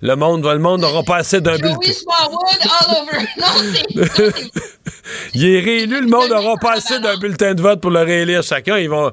[0.01, 1.91] le monde, le monde n'aura pas assez d'un bulletin.
[5.35, 8.41] il est réélu, le monde n'aura pas assez d'un bulletin de vote pour le réélire
[8.41, 8.79] chacun.
[8.79, 9.11] Ils vont.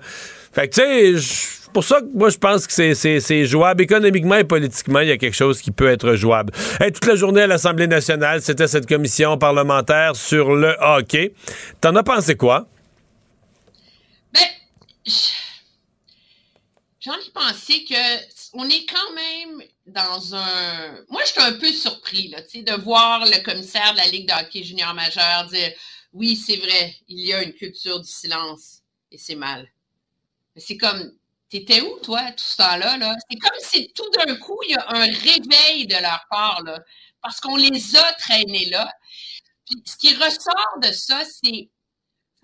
[0.55, 3.83] Fait que, tu sais, pour ça que moi, je pense que c'est jouable.
[3.83, 6.55] Économiquement et politiquement, il y a quelque chose qui peut être jouable.
[6.79, 11.35] toute la journée à l'Assemblée nationale, c'était cette commission parlementaire sur le hockey.
[11.81, 12.67] T'en as pensé quoi?
[14.33, 14.47] Ben,
[17.01, 21.05] j'en ai pensé que on est quand même dans un.
[21.11, 24.33] Moi, je suis un peu surpris là, de voir le commissaire de la Ligue de
[24.33, 25.73] hockey junior majeur dire
[26.13, 29.69] oui, c'est vrai, il y a une culture du silence et c'est mal.
[30.57, 31.13] C'est comme
[31.51, 32.99] T'étais où, toi, tout ce temps-là?
[32.99, 36.63] -là, c'est comme si tout d'un coup, il y a un réveil de leur part,
[36.63, 36.81] là,
[37.23, 38.91] parce qu'on les a traînés là.
[39.67, 41.71] Puis ce qui ressort de ça, c'est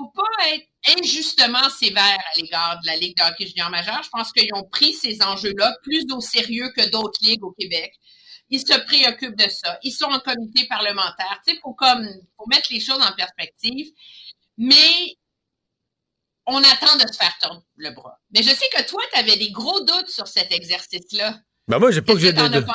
[0.01, 0.67] faut pas être
[0.99, 4.03] injustement sévère à l'égard de la Ligue de hockey junior majeur.
[4.03, 7.93] Je pense qu'ils ont pris ces enjeux-là plus au sérieux que d'autres ligues au Québec.
[8.49, 9.79] Ils se préoccupent de ça.
[9.83, 11.41] Ils sont en comité parlementaire.
[11.47, 13.89] Tu sais, comme, faut mettre les choses en perspective.
[14.57, 15.17] Mais
[16.47, 18.19] on attend de se faire tordre le bras.
[18.35, 21.35] Mais je sais que toi, tu avais des gros doutes sur cet exercice-là.
[21.69, 22.67] Ben moi, j'ai pas que, j'ai des doutes.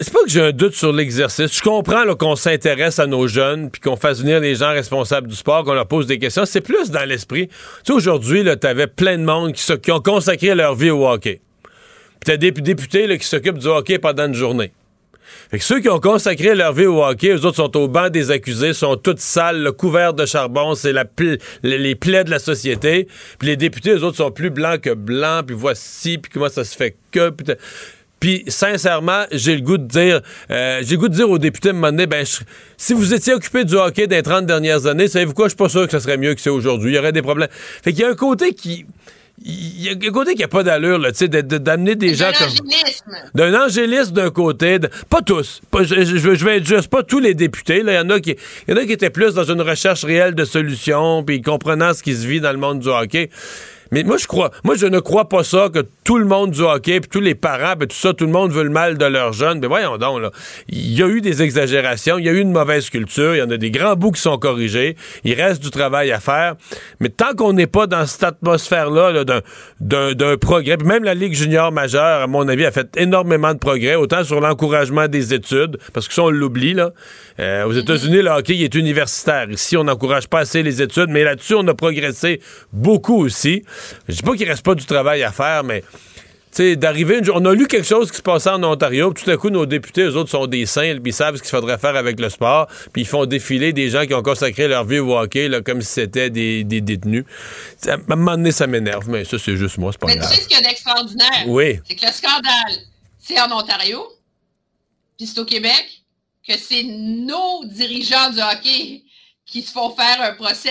[0.00, 1.56] C'est pas que j'ai un doute sur l'exercice.
[1.56, 5.36] Je comprends qu'on s'intéresse à nos jeunes, puis qu'on fasse venir les gens responsables du
[5.36, 6.44] sport, qu'on leur pose des questions.
[6.46, 7.48] C'est plus dans l'esprit.
[7.48, 11.06] Tu sais, aujourd'hui, tu avais plein de monde qui, qui, ont consacré leur vie au
[11.06, 11.40] hockey.
[11.62, 14.72] Puis t'as des députés qui s'occupent du hockey pendant une journée.
[15.50, 18.10] Fait que ceux qui ont consacré leur vie au hockey, eux autres sont au banc
[18.10, 21.04] des accusés, sont toutes sales, couverts de charbon, c'est la
[21.62, 23.08] les plaies de la société.
[23.38, 26.64] Puis les députés, eux autres sont plus blancs que blancs, puis voici, puis comment ça
[26.64, 27.32] se fait que...
[28.20, 31.72] Puis, sincèrement, j'ai le goût de dire, euh, j'ai le goût de dire aux députés,
[31.72, 32.26] de un ben,
[32.76, 35.68] si vous étiez occupé du hockey des 30 dernières années, savez-vous quoi, je suis pas
[35.68, 36.92] sûr que ce serait mieux que c'est aujourd'hui.
[36.92, 37.48] Il y aurait des problèmes.
[37.52, 38.86] Fait qu'il y a un côté qui,
[39.44, 42.30] il y a un côté qui a pas d'allure, là, tu sais, d'amener des gens
[42.36, 42.48] comme.
[43.34, 44.78] D'un angélisme d'un côté.
[45.08, 45.60] pas tous.
[45.72, 47.82] je, vais être juste, pas tous les députés.
[47.86, 48.36] Il y en a qui
[48.66, 52.02] y en a qui étaient plus dans une recherche réelle de solutions, puis comprenant ce
[52.02, 53.30] qui se vit dans le monde du hockey.
[53.90, 56.62] Mais moi, je crois, moi, je ne crois pas ça que tout le monde du
[56.62, 59.04] hockey, puis tous les parents, puis tout ça, tout le monde veut le mal de
[59.04, 59.58] leurs jeunes.
[59.60, 60.30] Mais voyons donc, là.
[60.70, 63.42] Il y a eu des exagérations, il y a eu une mauvaise culture, il y
[63.42, 66.54] en a des grands bouts qui sont corrigés, il reste du travail à faire.
[66.98, 69.24] Mais tant qu'on n'est pas dans cette atmosphère-là là,
[69.80, 73.58] d'un- progrès, puis même la Ligue junior majeure, à mon avis, a fait énormément de
[73.58, 76.92] progrès, autant sur l'encouragement des études, parce que ça, on l'oublie, là.
[77.38, 79.50] Euh, aux États-Unis, le hockey il est universitaire.
[79.50, 82.40] Ici, on n'encourage pas assez les études, mais là-dessus, on a progressé
[82.72, 83.62] beaucoup aussi.
[84.08, 85.84] Je dis pas qu'il reste pas du travail à faire, mais
[86.56, 89.36] sais, d'arriver On a lu quelque chose qui se passait en Ontario, puis tout à
[89.36, 91.96] coup, nos députés, eux autres, sont des saints, puis ils savent ce qu'il faudrait faire
[91.96, 95.16] avec le sport, puis ils font défiler des gens qui ont consacré leur vie au
[95.16, 97.24] hockey, là, comme si c'était des, des détenus.
[97.86, 100.18] À un moment donné, ça m'énerve, mais ça, c'est juste moi, c'est pas Mais tu
[100.20, 100.32] grave.
[100.32, 101.44] sais ce qu'il y a d'extraordinaire?
[101.46, 101.80] Oui.
[101.88, 102.78] C'est que le scandale,
[103.18, 104.04] c'est en Ontario,
[105.16, 106.02] puis c'est au Québec,
[106.46, 109.02] que c'est nos dirigeants du hockey
[109.44, 110.70] qui se font faire un procès,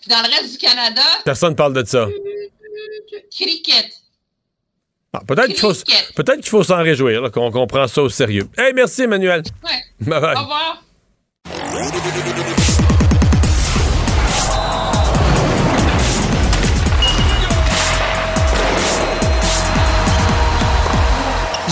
[0.00, 2.08] puis dans le reste du Canada, Personne parle de ça.
[3.30, 3.90] cricket.
[5.14, 5.72] Ah, peut-être qu'il faut,
[6.16, 8.48] peut-être qu'il faut s'en réjouir, là, qu'on qu'on prend ça au sérieux.
[8.58, 9.42] Hey, merci, Emmanuel.
[9.62, 9.70] Ouais.
[10.00, 10.34] Bye bye.
[10.36, 10.82] Au revoir.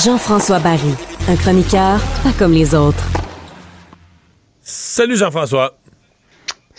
[0.04, 0.94] Jean-François Barry,
[1.28, 3.04] un chroniqueur pas comme les autres.
[4.62, 5.76] Salut Jean-François.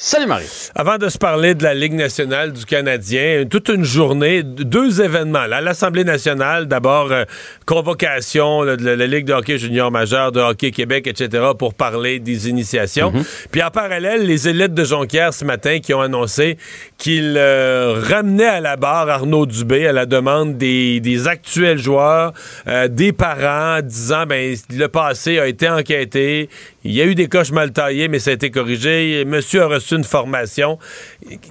[0.05, 0.69] Salut Marie.
[0.75, 5.45] Avant de se parler de la Ligue nationale du Canadien, toute une journée, deux événements.
[5.45, 7.23] Là, l'Assemblée nationale, d'abord, euh,
[7.65, 11.73] convocation là, de la, la Ligue de hockey junior majeur, de hockey Québec, etc., pour
[11.73, 13.13] parler des initiations.
[13.49, 16.57] Puis en parallèle, les élites de Jonquière ce matin qui ont annoncé
[16.97, 22.33] qu'ils euh, ramenaient à la barre Arnaud Dubé à la demande des, des actuels joueurs,
[22.67, 26.49] euh, des parents, disant, ben le passé a été enquêté,
[26.83, 29.23] il y a eu des coches mal taillées, mais ça a été corrigé.
[29.25, 30.77] Monsieur a reçu une formation.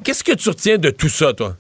[0.05, 1.57] Qu'est-ce que tu retiens de tout ça, toi?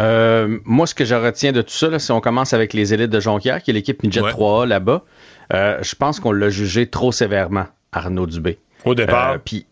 [0.00, 2.92] Euh, moi, ce que je retiens de tout ça, là, si on commence avec les
[2.92, 5.04] élites de Jonquière, qui est l'équipe Midget 3A là-bas,
[5.52, 8.58] euh, je pense qu'on l'a jugé trop sévèrement, Arnaud Dubé.
[8.84, 9.32] Au départ.
[9.32, 9.66] Euh, Puis,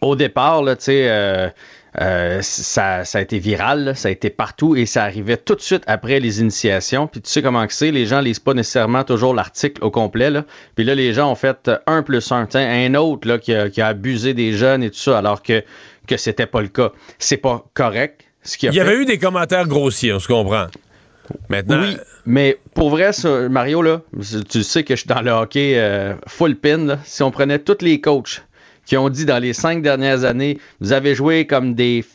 [0.00, 1.52] au départ, là, tu sais,
[2.00, 5.36] euh, euh, ça, ça a été viral, là, ça a été partout et ça arrivait
[5.36, 7.06] tout de suite après les initiations.
[7.06, 10.30] Puis tu sais comment que c'est, les gens lisent pas nécessairement toujours l'article au complet.
[10.30, 10.44] Là.
[10.74, 12.46] Puis là, les gens ont fait un plus un.
[12.54, 15.62] Un autre là, qui, a, qui a abusé des jeunes et tout ça, alors que,
[16.06, 16.92] que c'était pas le cas.
[17.18, 18.22] C'est pas correct.
[18.42, 18.80] Ce Il y fait.
[18.80, 20.66] avait eu des commentaires grossiers, on se comprend.
[21.50, 24.00] Maintenant, Oui, mais pour vrai, ça, Mario, là,
[24.48, 26.78] tu sais que je suis dans le hockey euh, full pin.
[26.78, 26.98] là.
[27.04, 28.42] Si on prenait tous les coachs
[28.88, 32.06] qui ont dit dans les cinq dernières années, vous avez joué comme des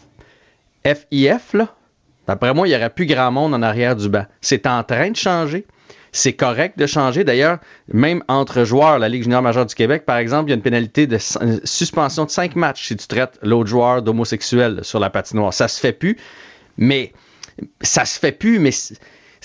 [0.84, 1.76] FIF, là,
[2.28, 4.26] d'après moi, il n'y aurait plus grand monde en arrière du banc.
[4.42, 5.68] C'est en train de changer.
[6.12, 7.24] C'est correct de changer.
[7.24, 7.60] D'ailleurs,
[7.90, 10.64] même entre joueurs, la Ligue junior majeure du Québec, par exemple, il y a une
[10.64, 11.20] pénalité de
[11.64, 15.54] suspension de cinq matchs si tu traites l'autre joueur d'homosexuel sur la patinoire.
[15.54, 16.18] Ça se fait plus,
[16.78, 17.14] mais
[17.82, 18.72] ça se fait plus, mais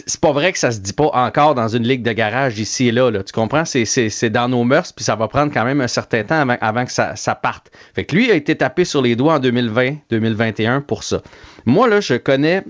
[0.07, 2.89] c'est pas vrai que ça se dit pas encore dans une ligue de garage ici
[2.89, 3.11] et là.
[3.11, 3.23] là.
[3.23, 3.65] Tu comprends?
[3.65, 6.41] C'est- C'est c'est dans nos mœurs, puis ça va prendre quand même un certain temps
[6.41, 7.71] avant, avant que ça, ça parte.
[7.95, 11.23] Fait que lui a été tapé sur les doigts en 2020-2021 pour ça.
[11.67, 12.65] Moi, là, je connais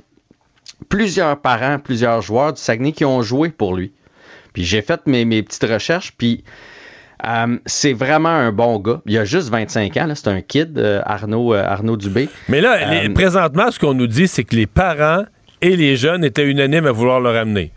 [0.89, 3.93] plusieurs parents, plusieurs joueurs du Saguenay qui ont joué pour lui.
[4.53, 6.45] Puis j'ai fait mes, mes petites recherches, puis
[7.27, 9.01] euh, c'est vraiment un bon gars.
[9.07, 12.29] Il a juste 25 ans, là, c'est un kid, euh, Arnaud, euh, Arnaud Dubé.
[12.49, 15.25] mais là, les- présentement, ce qu'on nous dit, c'est que les parents
[15.61, 17.73] et les jeunes étaient unanimes à vouloir le ramener.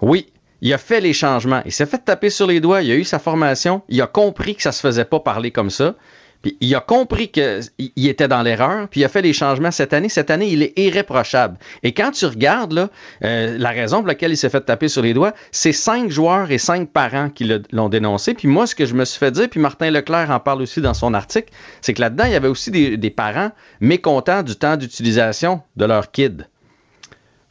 [0.00, 0.26] Oui,
[0.60, 1.62] il a fait les changements.
[1.64, 2.82] Il s'est fait taper sur les doigts.
[2.82, 3.82] Il a eu sa formation.
[3.88, 5.94] Il a compris que ça se faisait pas parler comme ça.
[6.60, 8.88] Il a compris qu'il était dans l'erreur.
[8.88, 10.08] Puis il a fait les changements cette année.
[10.08, 11.58] Cette année, il est irréprochable.
[11.82, 12.88] Et quand tu regardes
[13.24, 16.50] euh, la raison pour laquelle il s'est fait taper sur les doigts, c'est cinq joueurs
[16.50, 18.34] et cinq parents qui l'ont dénoncé.
[18.34, 20.80] Puis moi, ce que je me suis fait dire, puis Martin Leclerc en parle aussi
[20.80, 23.50] dans son article, c'est que là-dedans, il y avait aussi des, des parents
[23.80, 26.46] mécontents du temps d'utilisation de leur kid.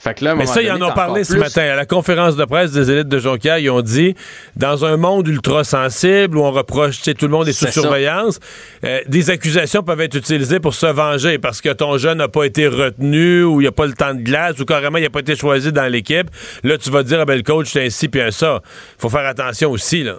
[0.05, 1.75] Fait que là, à un Mais ça, ils en ont parlé ce plus- matin à
[1.75, 3.57] la conférence de presse des élites de Jonquière.
[3.57, 4.13] Ils ont dit,
[4.55, 7.65] dans un monde ultra sensible où on reproche, tu sais, tout le monde est sous
[7.71, 8.39] surveillance,
[8.83, 12.43] euh, des accusations peuvent être utilisées pour se venger parce que ton jeune n'a pas
[12.43, 15.09] été retenu ou il n'y a pas le temps de glace ou carrément il n'a
[15.09, 16.29] pas été choisi dans l'équipe.
[16.63, 18.61] Là, tu vas dire, ah ben, le coach, c'est ainsi puis un ça.
[18.99, 20.17] faut faire attention aussi, là.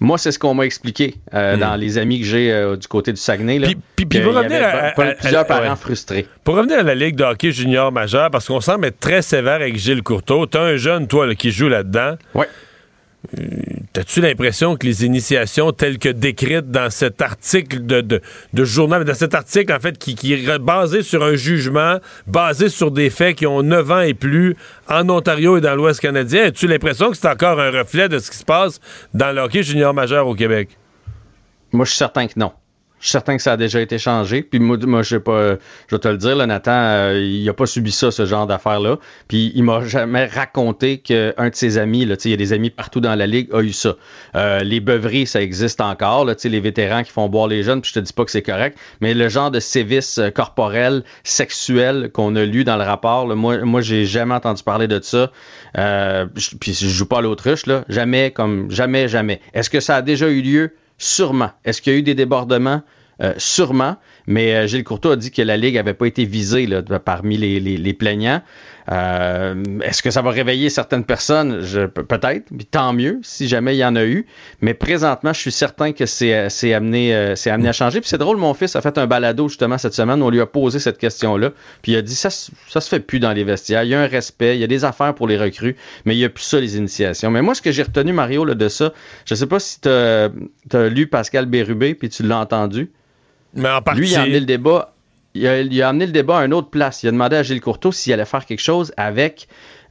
[0.00, 3.12] Moi, c'est ce qu'on m'a expliqué euh, dans les amis que j'ai euh, du côté
[3.12, 3.58] du Saguenay.
[3.58, 3.80] Là, Hmm.
[3.96, 5.76] puis qu'il pour revenir à- plusieurs à- parents ouais.
[5.76, 6.26] frustrés.
[6.44, 9.56] Pour revenir à la Ligue de hockey junior majeur, parce qu'on semble être très sévère
[9.56, 12.14] avec Gilles Courteau, t'as un jeune, toi, là, qui joue là-dedans.
[12.34, 12.44] Oui.
[13.92, 18.22] T'as-tu l'impression que les initiations telles que décrites dans cet article de, de,
[18.54, 22.68] de journal, dans cet article, en fait, qui, qui est basé sur un jugement, basé
[22.68, 24.56] sur des faits qui ont 9 ans et plus
[24.88, 28.30] en Ontario et dans l'Ouest canadien, as-tu l'impression que c'est encore un reflet de ce
[28.30, 28.80] qui se passe
[29.14, 30.78] dans le hockey junior majeur au Québec?
[31.72, 32.52] Moi, je suis certain que non.
[33.00, 34.42] Je suis certain que ça a déjà été changé.
[34.42, 35.56] Puis moi, je sais pas,
[35.88, 38.98] je vais te le dire, Nathan, euh, il n'a pas subi ça, ce genre d'affaires-là.
[39.28, 43.00] Puis il m'a jamais raconté qu'un de ses amis, il y a des amis partout
[43.00, 43.96] dans la ligue, a eu ça.
[44.34, 48.00] Euh, les beuveries, ça existe encore, les vétérans qui font boire les jeunes, puis je
[48.00, 52.34] te dis pas que c'est correct, mais le genre de sévices euh, corporels, sexuels qu'on
[52.36, 55.30] a lu dans le rapport, moi, moi j'ai jamais entendu parler de ça.
[56.60, 59.40] Puis je joue pas à l'autruche, jamais, comme jamais, jamais.
[59.54, 60.72] Est-ce que ça a déjà eu lieu?
[60.98, 61.50] Sûrement.
[61.64, 62.82] Est-ce qu'il y a eu des débordements?
[63.22, 63.96] Euh, sûrement.
[64.28, 66.68] Mais euh, Gilles Courtois a dit que la Ligue n'avait pas été visée
[67.02, 68.42] parmi les, les, plaignants.
[68.92, 71.62] Euh, est-ce que ça va réveiller certaines personnes?
[72.06, 74.26] peut-être, tant mieux si jamais il y en a eu.
[74.60, 76.34] Mais présentement, je suis certain que c'est,
[76.74, 78.02] amené, amené à changer.
[78.02, 80.22] Puis c'est drôle, mon fils a fait un balado justement cette semaine.
[80.22, 81.52] On lui a posé cette question-là.
[81.80, 83.84] Puis il a dit ça, ça se fait plus dans les vestiaires.
[83.84, 85.74] Il y a un respect, il y a des affaires pour les recrues,
[86.04, 87.30] mais il n'y a plus ça, les initiations.
[87.30, 88.92] Mais moi, ce que j'ai retenu, Mario, là, de ça,
[89.24, 90.28] je ne sais pas si tu as,
[90.90, 92.90] lu Pascal Bérubé puis tu l'as entendu.
[93.54, 94.00] Mais en partie...
[94.00, 94.92] Lui, il a amené le débat.
[95.34, 95.46] Il
[95.82, 97.02] a, amené le débat à une autre place.
[97.02, 99.46] Il a demandé à Gilles Courteau s'il allait faire quelque chose avec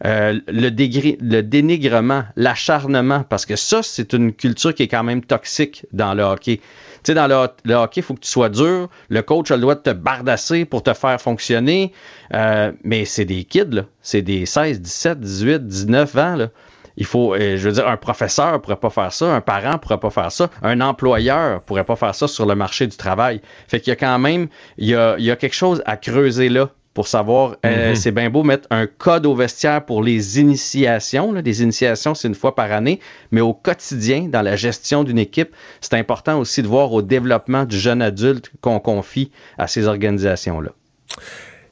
[0.05, 5.23] euh, le, le dénigrement, l'acharnement, parce que ça, c'est une culture qui est quand même
[5.23, 6.57] toxique dans le hockey.
[6.57, 6.63] Tu
[7.03, 8.89] sais, dans le, hockey, il faut que tu sois dur.
[9.09, 11.93] Le coach a le droit de te bardasser pour te faire fonctionner.
[12.33, 13.83] Euh, mais c'est des kids, là.
[14.01, 16.49] C'est des 16, 17, 18, 19 ans, là.
[16.97, 19.99] Il faut, euh, je veux dire, un professeur pourrait pas faire ça, un parent pourrait
[19.99, 23.41] pas faire ça, un employeur pourrait pas faire ça sur le marché du travail.
[23.67, 24.47] Fait qu'il y a quand même,
[24.77, 27.95] il y a, il y a quelque chose à creuser là pour savoir, euh, mhm.
[27.95, 31.31] c'est bien beau mettre un code au vestiaire pour les initiations.
[31.31, 31.41] Là.
[31.41, 32.99] Les initiations, c'est une fois par année,
[33.29, 37.65] mais au quotidien, dans la gestion d'une équipe, c'est important aussi de voir au développement
[37.65, 40.71] du jeune adulte qu'on confie à ces organisations-là.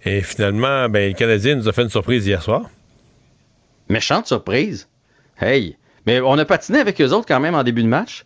[0.04, 2.70] Et finalement, ben, le Canadien nous a fait une surprise hier soir.
[3.90, 4.88] Méchante surprise.
[5.40, 5.78] Hey!
[6.06, 8.26] Mais on a patiné avec eux autres quand même en début de match.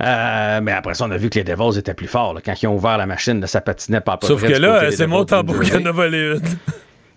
[0.00, 2.38] Euh, mais après ça, on a vu que les Devils étaient plus forts.
[2.44, 4.18] Quand ils ont ouvert la machine, ça patinait pas.
[4.22, 6.42] Sauf que là, c'est mon tambour qui en a volé une.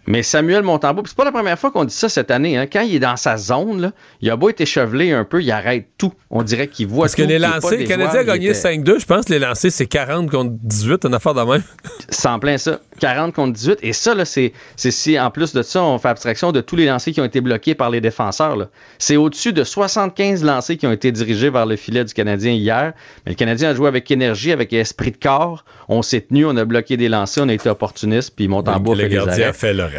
[0.10, 2.58] Mais Samuel Montembeau, c'est pas la première fois qu'on dit ça cette année.
[2.58, 2.66] Hein.
[2.66, 3.92] Quand il est dans sa zone, là,
[4.22, 6.12] il a beau être échevelé un peu, il arrête tout.
[6.32, 9.30] On dirait qu'il voit Parce que les lancers, le Canadien a gagné 5-2, je pense
[9.30, 11.62] les lancers, c'est 40 contre 18, une affaire de même.
[12.10, 12.80] C'est en plein ça.
[13.00, 13.80] 40 contre 18.
[13.84, 16.88] Et ça, là, c'est, si en plus de ça, on fait abstraction de tous les
[16.88, 18.58] lancers qui ont été bloqués par les défenseurs.
[18.98, 22.94] C'est au-dessus de 75 lancers qui ont été dirigés vers le filet du Canadien hier.
[23.26, 25.64] Mais le Canadien a joué avec énergie, avec esprit de corps.
[25.88, 28.96] On s'est tenu, on a bloqué des lancers, on a été opportuniste, puis Montembeau a
[28.96, 29.54] fait les arrêts.
[29.54, 29.99] fait le reste.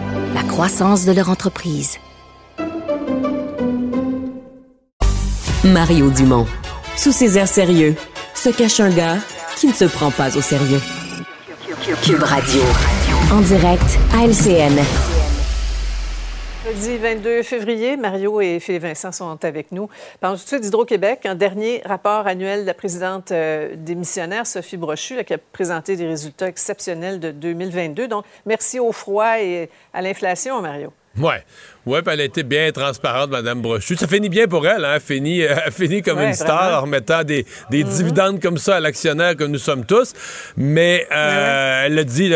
[0.33, 1.97] la croissance de leur entreprise.
[5.63, 6.47] Mario Dumont.
[6.95, 7.95] Sous ses airs sérieux,
[8.33, 9.17] se cache un gars
[9.55, 10.81] qui ne se prend pas au sérieux.
[12.03, 12.61] Cube Radio.
[13.31, 15.10] En direct à LCN.
[16.71, 19.89] Jeudi 22 février, Mario et Philippe Vincent sont avec nous.
[20.21, 21.25] Parlons tout de suite d'Hydro-Québec.
[21.25, 26.07] Un dernier rapport annuel de la présidente euh, démissionnaire, Sophie Brochu, qui a présenté des
[26.07, 28.07] résultats exceptionnels de 2022.
[28.07, 30.93] Donc, merci au froid et à l'inflation, Mario.
[31.19, 31.43] Ouais.
[31.87, 33.95] Oui, puis elle a été bien transparente, Mme Brochu.
[33.95, 34.93] Ça finit bien pour elle, hein?
[34.95, 37.97] Elle finit, euh, finit comme une star en remettant des, des mm-hmm.
[37.97, 40.13] dividendes comme ça à l'actionnaire que nous sommes tous.
[40.55, 42.31] Mais euh, elle a dit,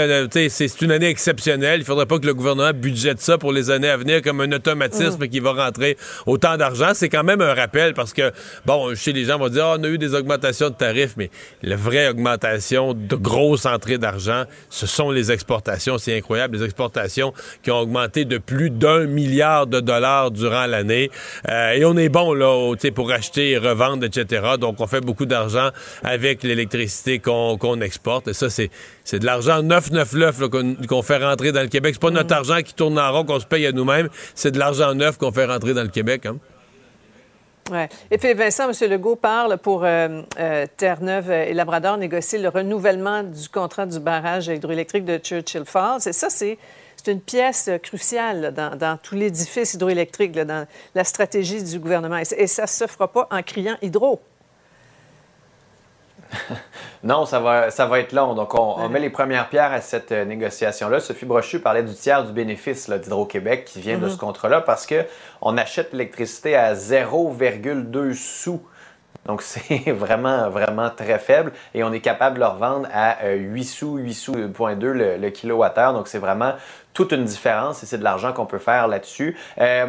[0.49, 1.81] c'est une année exceptionnelle.
[1.81, 4.51] Il faudrait pas que le gouvernement budgète ça pour les années à venir comme un
[4.51, 5.27] automatisme mm.
[5.27, 5.95] qui va rentrer
[6.25, 6.91] autant d'argent.
[6.95, 8.31] C'est quand même un rappel parce que,
[8.65, 11.29] bon, chez les gens vont dire, oh, on a eu des augmentations de tarifs, mais
[11.61, 15.99] la vraie augmentation de grosses entrées d'argent, ce sont les exportations.
[15.99, 16.57] C'est incroyable.
[16.57, 17.31] Les exportations
[17.61, 19.05] qui ont augmenté de plus d'un
[19.35, 21.11] milliard de dollars durant l'année.
[21.49, 24.55] Euh, et on est bon là, pour acheter et revendre, etc.
[24.59, 25.69] Donc, on fait beaucoup d'argent
[26.03, 28.29] avec l'électricité qu'on exporte.
[28.29, 28.69] Et ça, c'est
[29.19, 30.39] de l'argent neuf, neuf, neuf
[30.87, 31.95] qu'on fait rentrer dans le Québec.
[31.95, 32.37] C'est pas notre mm.
[32.37, 34.09] argent qui tourne en rond qu'on se paye à nous-mêmes.
[34.35, 36.25] C'est de l'argent neuf qu'on fait rentrer dans le Québec.
[36.25, 36.37] Hein.
[37.71, 37.89] Ouais.
[38.11, 38.89] Et puis Vincent, M.
[38.91, 44.47] Legault parle pour euh, euh, Terre-Neuve et Labrador négocier le renouvellement du contrat du barrage
[44.47, 46.07] hydroélectrique de Churchill Falls.
[46.07, 46.59] Et ça, c'est
[47.05, 50.65] c'est une pièce cruciale dans, tout l'édifice hydroélectrique, dans
[50.95, 52.17] la stratégie du gouvernement.
[52.17, 54.21] Et, ça ne se fera pas en criant hydro.
[57.03, 58.33] non, ça va, ça va être long.
[58.33, 60.99] Donc, on, met les premières pierres à cette euh, négociation-là.
[60.99, 64.11] Sophie Brochu parlait du tiers du bénéfice d'Hydro-Québec qui vient de mm-hmm.
[64.11, 68.61] ce contrat-là parce qu'on achète l'électricité à 0,2 sous
[69.27, 71.51] Donc, c'est vraiment, vraiment très faible.
[71.75, 75.93] Et on est capable de leur vendre à 8 sous, 8 sous, le, le kilowattheure.
[75.93, 76.55] Donc, c'est vraiment
[76.95, 79.37] toute une différence et c'est de l'argent qu'on peut faire là-dessus.
[79.59, 79.85] Euh,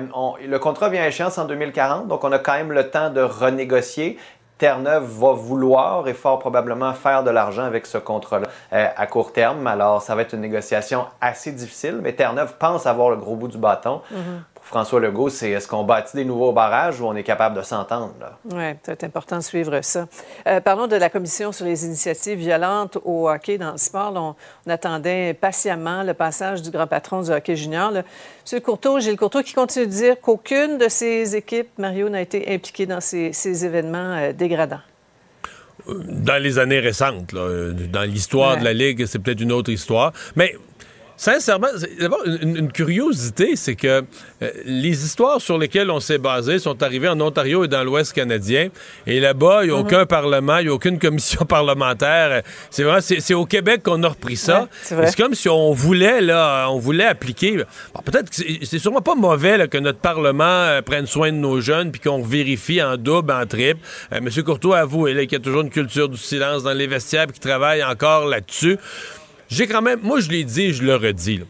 [0.47, 3.23] le contrat vient à échéance en 2040, donc on a quand même le temps de
[3.23, 4.19] renégocier.
[4.59, 9.33] Terre-Neuve va vouloir et fort probablement faire de l'argent avec ce contrat-là euh, à court
[9.33, 9.67] terme.
[9.67, 13.49] Alors, ça va être une négociation assez difficile, mais Terre-Neuve pense avoir le gros bout
[13.49, 14.01] du bâton.
[14.13, 14.56] Mm-hmm.
[14.67, 18.17] François Legault, c'est est-ce qu'on bâtit des nouveaux barrages ou on est capable de s'entendre?
[18.51, 20.09] Oui, c'est important de suivre ça.
[20.49, 24.13] Euh, parlons de la Commission sur les initiatives violentes au hockey dans le sport.
[24.17, 24.35] On,
[24.69, 27.93] attendait patiemment le passage du grand patron du hockey junior.
[27.93, 28.03] Là.
[28.53, 28.61] M.
[28.61, 32.87] Courteau, Gilles Courteau, qui continue de dire qu'aucune de ces équipes, Mario, n'a été impliquée
[32.87, 34.81] dans ces, événements euh, dégradants?
[35.87, 37.33] Dans les années récentes.
[37.33, 40.13] Dans l'histoire de la Ligue, c'est peut-être une autre histoire.
[40.35, 40.57] Mais
[41.17, 41.69] Sincèrement,
[41.99, 44.05] d'abord, une, curiosité, c'est que
[44.43, 48.13] euh, les histoires sur lesquelles on s'est basé sont arrivées en Ontario et dans l'Ouest
[48.13, 48.69] canadien.
[49.07, 50.07] Et là-bas, il n'y a aucun mhm.
[50.07, 52.43] parlement, il n'y a aucune commission parlementaire.
[52.71, 54.69] C'est vrai, c'est au Québec qu'on a repris ça.
[54.83, 57.63] c'est comme si on voulait, là, on voulait appliquer.
[58.05, 61.91] Peut-être que c'est sûrement pas mauvais que notre Parlement euh, prenne soin de nos jeunes
[61.93, 63.81] puis qu'on vérifie en double, en triple.
[64.13, 64.29] Euh, M.
[64.45, 67.83] Courtois avoue qu'il y a toujours une culture du silence dans les vestiaires qui travaille
[67.83, 68.79] encore là-dessus.
[69.49, 71.41] J'ai quand même, moi je l'ai dit, je le redis.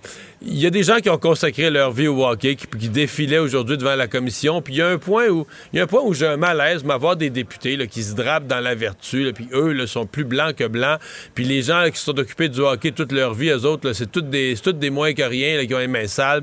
[0.43, 3.79] Il y a des gens qui ont consacré leur vie au hockey, qui, défilaient aujourd'hui
[3.79, 4.61] devant la commission.
[4.61, 6.37] Puis il y a un point où il y a un point où j'ai un
[6.37, 10.25] malaise, m'avoir des députés qui se drapent dans la vertu, puis eux là, sont plus
[10.25, 11.01] blancs que blancs.
[11.35, 14.29] Puis les gens qui sont occupés du hockey toute leur vie, eux autres, c'est toutes
[14.29, 16.43] des, toutes des moins que rien, qui ont les mains sales.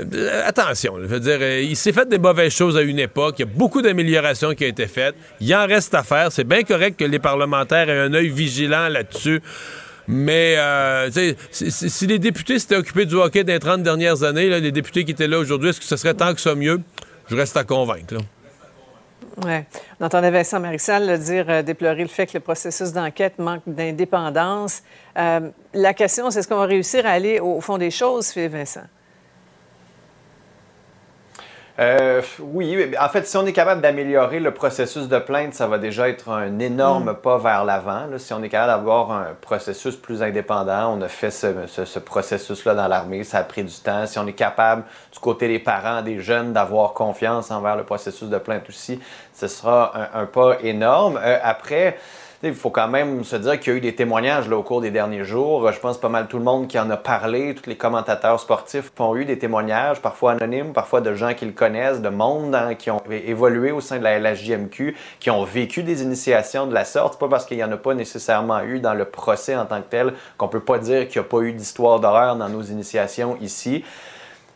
[0.00, 3.36] Euh, attention, je veux dire, euh, il s'est fait des mauvaises choses à une époque.
[3.38, 5.14] Il y a beaucoup d'améliorations qui ont été faites.
[5.40, 6.30] Il en reste à faire.
[6.30, 9.40] C'est bien correct que les parlementaires aient un œil vigilant là-dessus.
[10.08, 11.10] Mais euh,
[11.50, 15.28] si, les députés s'étaient occupés du hockey les 30 dernières années, les députés qui étaient
[15.28, 16.80] là aujourd'hui, est-ce que ce serait tant que ça mieux?
[17.28, 18.14] Je reste à convaincre.
[19.44, 19.52] Oui.
[20.00, 24.82] On entendait Vincent Marissal dire, euh, déplorer le fait que le processus d'enquête manque d'indépendance.
[25.16, 28.52] Euh, la question, c'est est-ce qu'on va réussir à aller au fond des choses, Philippe
[28.52, 28.84] Vincent?
[31.80, 35.78] Euh, oui, en fait, si on est capable d'améliorer le processus de plainte, ça va
[35.78, 37.16] déjà être un énorme mm.
[37.16, 38.06] pas vers l'avant.
[38.16, 42.88] Si on est capable d'avoir un processus plus indépendant, on a fait ce, processus-là dans
[42.88, 44.06] l'armée, ça a pris du temps.
[44.06, 44.82] Si on est capable,
[45.12, 48.98] du côté des parents, des jeunes, d'avoir confiance envers le processus de plainte aussi,
[49.32, 51.16] ce sera un, pas énorme.
[51.22, 51.96] Euh, après,
[52.44, 54.80] il faut quand même se dire qu'il y a eu des témoignages là, au cours
[54.80, 55.72] des derniers jours.
[55.72, 58.92] Je pense pas mal tout le monde qui en a parlé, tous les commentateurs sportifs
[59.00, 62.92] ont eu des témoignages, parfois anonymes, parfois de gens qu'ils connaissent, de monde hein, qui
[62.92, 67.18] ont évolué au sein de la LHJMQ, qui ont vécu des initiations de la sorte.
[67.18, 69.88] Pas parce qu'il n'y en a pas nécessairement eu dans le procès en tant que
[69.90, 73.36] tel qu'on peut pas dire qu'il n'y a pas eu d'histoire d'horreur dans nos initiations
[73.40, 73.84] ici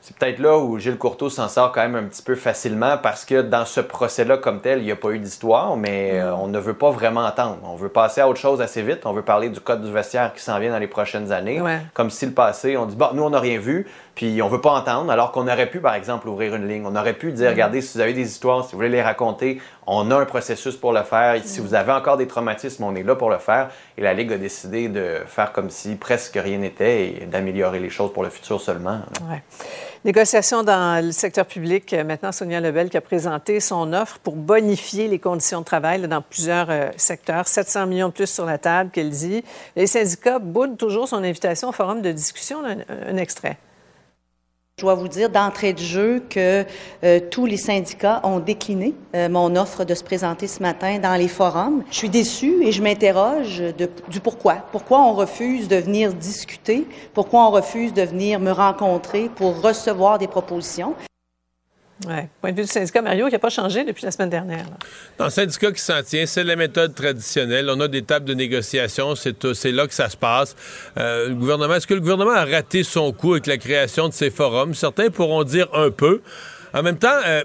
[0.03, 3.25] c'est peut-être là où Gilles Courteau s'en sort quand même un petit peu facilement parce
[3.25, 6.49] que dans ce procès-là comme tel, il n'y a pas eu d'histoire, mais euh, on
[6.49, 7.59] ne veut pas vraiment entendre.
[7.63, 9.07] On veut passer à autre chose assez vite.
[9.07, 11.63] On veut parler du code du vestiaire qui s'en vient dans les prochaines années.
[11.95, 14.61] Comme si le passé, on dit, bon, nous, on n'a rien vu, puis on veut
[14.61, 16.85] pas entendre, alors qu'on aurait pu, par exemple, ouvrir une ligne.
[16.85, 17.53] On aurait pu dire, mm-hmm.
[17.53, 20.77] regardez, si vous avez des histoires, si vous voulez les raconter, on a un processus
[20.77, 21.41] pour le faire.
[21.43, 21.63] Si mm-hmm.
[21.63, 23.71] vous avez encore des traumatismes, on est là pour le faire.
[23.97, 27.89] Et la Ligue a décidé de faire comme si presque rien n'était et d'améliorer les
[27.89, 29.01] choses pour le futur seulement.
[29.31, 29.43] Ouais.
[30.05, 31.95] Négociation dans le secteur public.
[31.95, 36.21] Maintenant, Sonia Lebel qui a présenté son offre pour bonifier les conditions de travail dans
[36.21, 37.49] plusieurs euh, secteurs.
[37.49, 39.43] 700 millions de plus sur la table, qu'elle dit.
[39.75, 42.59] Les syndicats boudent toujours son invitation au forum de discussion.
[42.65, 43.57] un extrait.
[44.79, 46.65] Je dois vous dire d'entrée de jeu que
[47.05, 51.15] euh, tous les syndicats ont décliné euh, mon offre de se présenter ce matin dans
[51.15, 51.85] les forums.
[51.91, 53.63] Je suis déçue et je m'interroge
[54.09, 54.55] du pourquoi.
[54.73, 56.89] Pourquoi on refuse de venir discuter?
[57.15, 60.97] Pourquoi on refuse de venir me rencontrer pour recevoir des propositions?
[62.07, 62.15] Oui.
[62.41, 64.67] Point de vue du syndicat, Mario, qui n'a pas changé depuis la semaine dernière.
[65.19, 67.71] Dans le syndicat qui s'en tient, c'est la méthode traditionnelle.
[67.71, 70.57] On a des tables de négociation, c'est euh, là que ça se passe.
[70.99, 74.15] Euh, le gouvernement, est-ce que le gouvernement a raté son coup avec la création de
[74.15, 74.75] ces forums?
[74.75, 76.23] Certains pourront dire un peu.
[76.75, 77.45] En même temps, euh,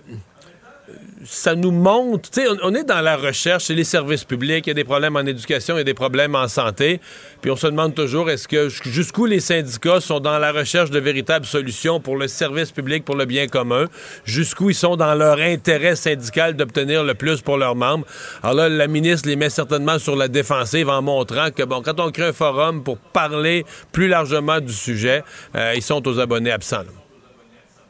[1.25, 4.69] ça nous montre, tu sais, on, est dans la recherche, c'est les services publics, il
[4.69, 6.99] y a des problèmes en éducation, il y a des problèmes en santé,
[7.41, 10.99] puis on se demande toujours est-ce que jusqu'où les syndicats sont dans la recherche de
[10.99, 13.85] véritables solutions pour le service public, pour le bien commun,
[14.25, 18.05] jusqu'où ils sont dans leur intérêt syndical d'obtenir le plus pour leurs membres?
[18.43, 21.99] Alors là, la ministre les met certainement sur la défensive en montrant que bon, quand
[21.99, 25.23] on crée un forum pour parler plus largement du sujet,
[25.55, 26.83] euh, ils sont aux abonnés absents.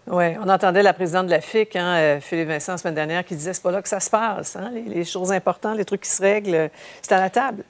[0.10, 3.26] Oui, on entendait la présidente de la FIC, hein, euh, Philippe Vincent, la semaine dernière,
[3.26, 4.56] qui disait c'est pas là que ça se passe.
[4.56, 6.70] Hein, les, choses importantes, les trucs qui se règlent,
[7.02, 7.66] c'est à la table.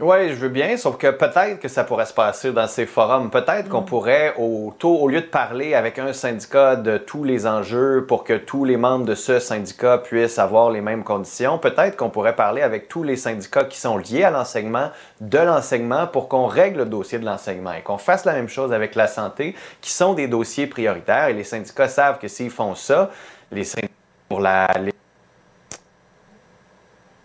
[0.00, 3.30] Oui, je veux bien, sauf que peut-être que ça pourrait se passer dans ces forums.
[3.30, 4.74] Peut-être qu'on pourrait, au,
[5.08, 9.04] lieu de parler avec un syndicat de tous les enjeux pour que tous les membres
[9.04, 13.14] de ce syndicat puissent avoir les mêmes conditions, peut-être qu'on pourrait parler avec tous les
[13.14, 14.90] syndicats qui sont liés à l'enseignement,
[15.20, 18.72] de l'enseignement, pour qu'on règle le dossier de l'enseignement et qu'on fasse la même chose
[18.72, 21.28] avec la santé, qui sont des dossiers prioritaires.
[21.28, 23.10] Et les syndicats savent que s'ils font ça,
[23.52, 23.94] les syndicats
[24.28, 24.66] pour la...
[24.80, 24.93] les-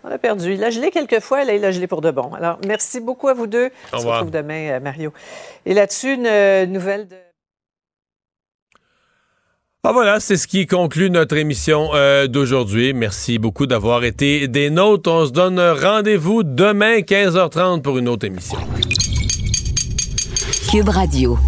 [0.04, 0.54] On l'a perdu.
[0.54, 2.32] Il a gelé quelques fois, là, il a gelé pour de bon.
[2.34, 3.70] Alors, merci beaucoup à vous deux.
[3.92, 5.12] Au On se retrouve demain, euh, Mario.
[5.66, 7.16] Et là-dessus, une euh, nouvelle de...
[9.82, 12.92] Ah voilà, c'est ce qui conclut notre émission euh, d'aujourd'hui.
[12.92, 15.10] Merci beaucoup d'avoir été des nôtres.
[15.10, 18.58] On se donne rendez-vous demain 15h30 pour une autre émission.
[20.70, 21.38] Cube Radio.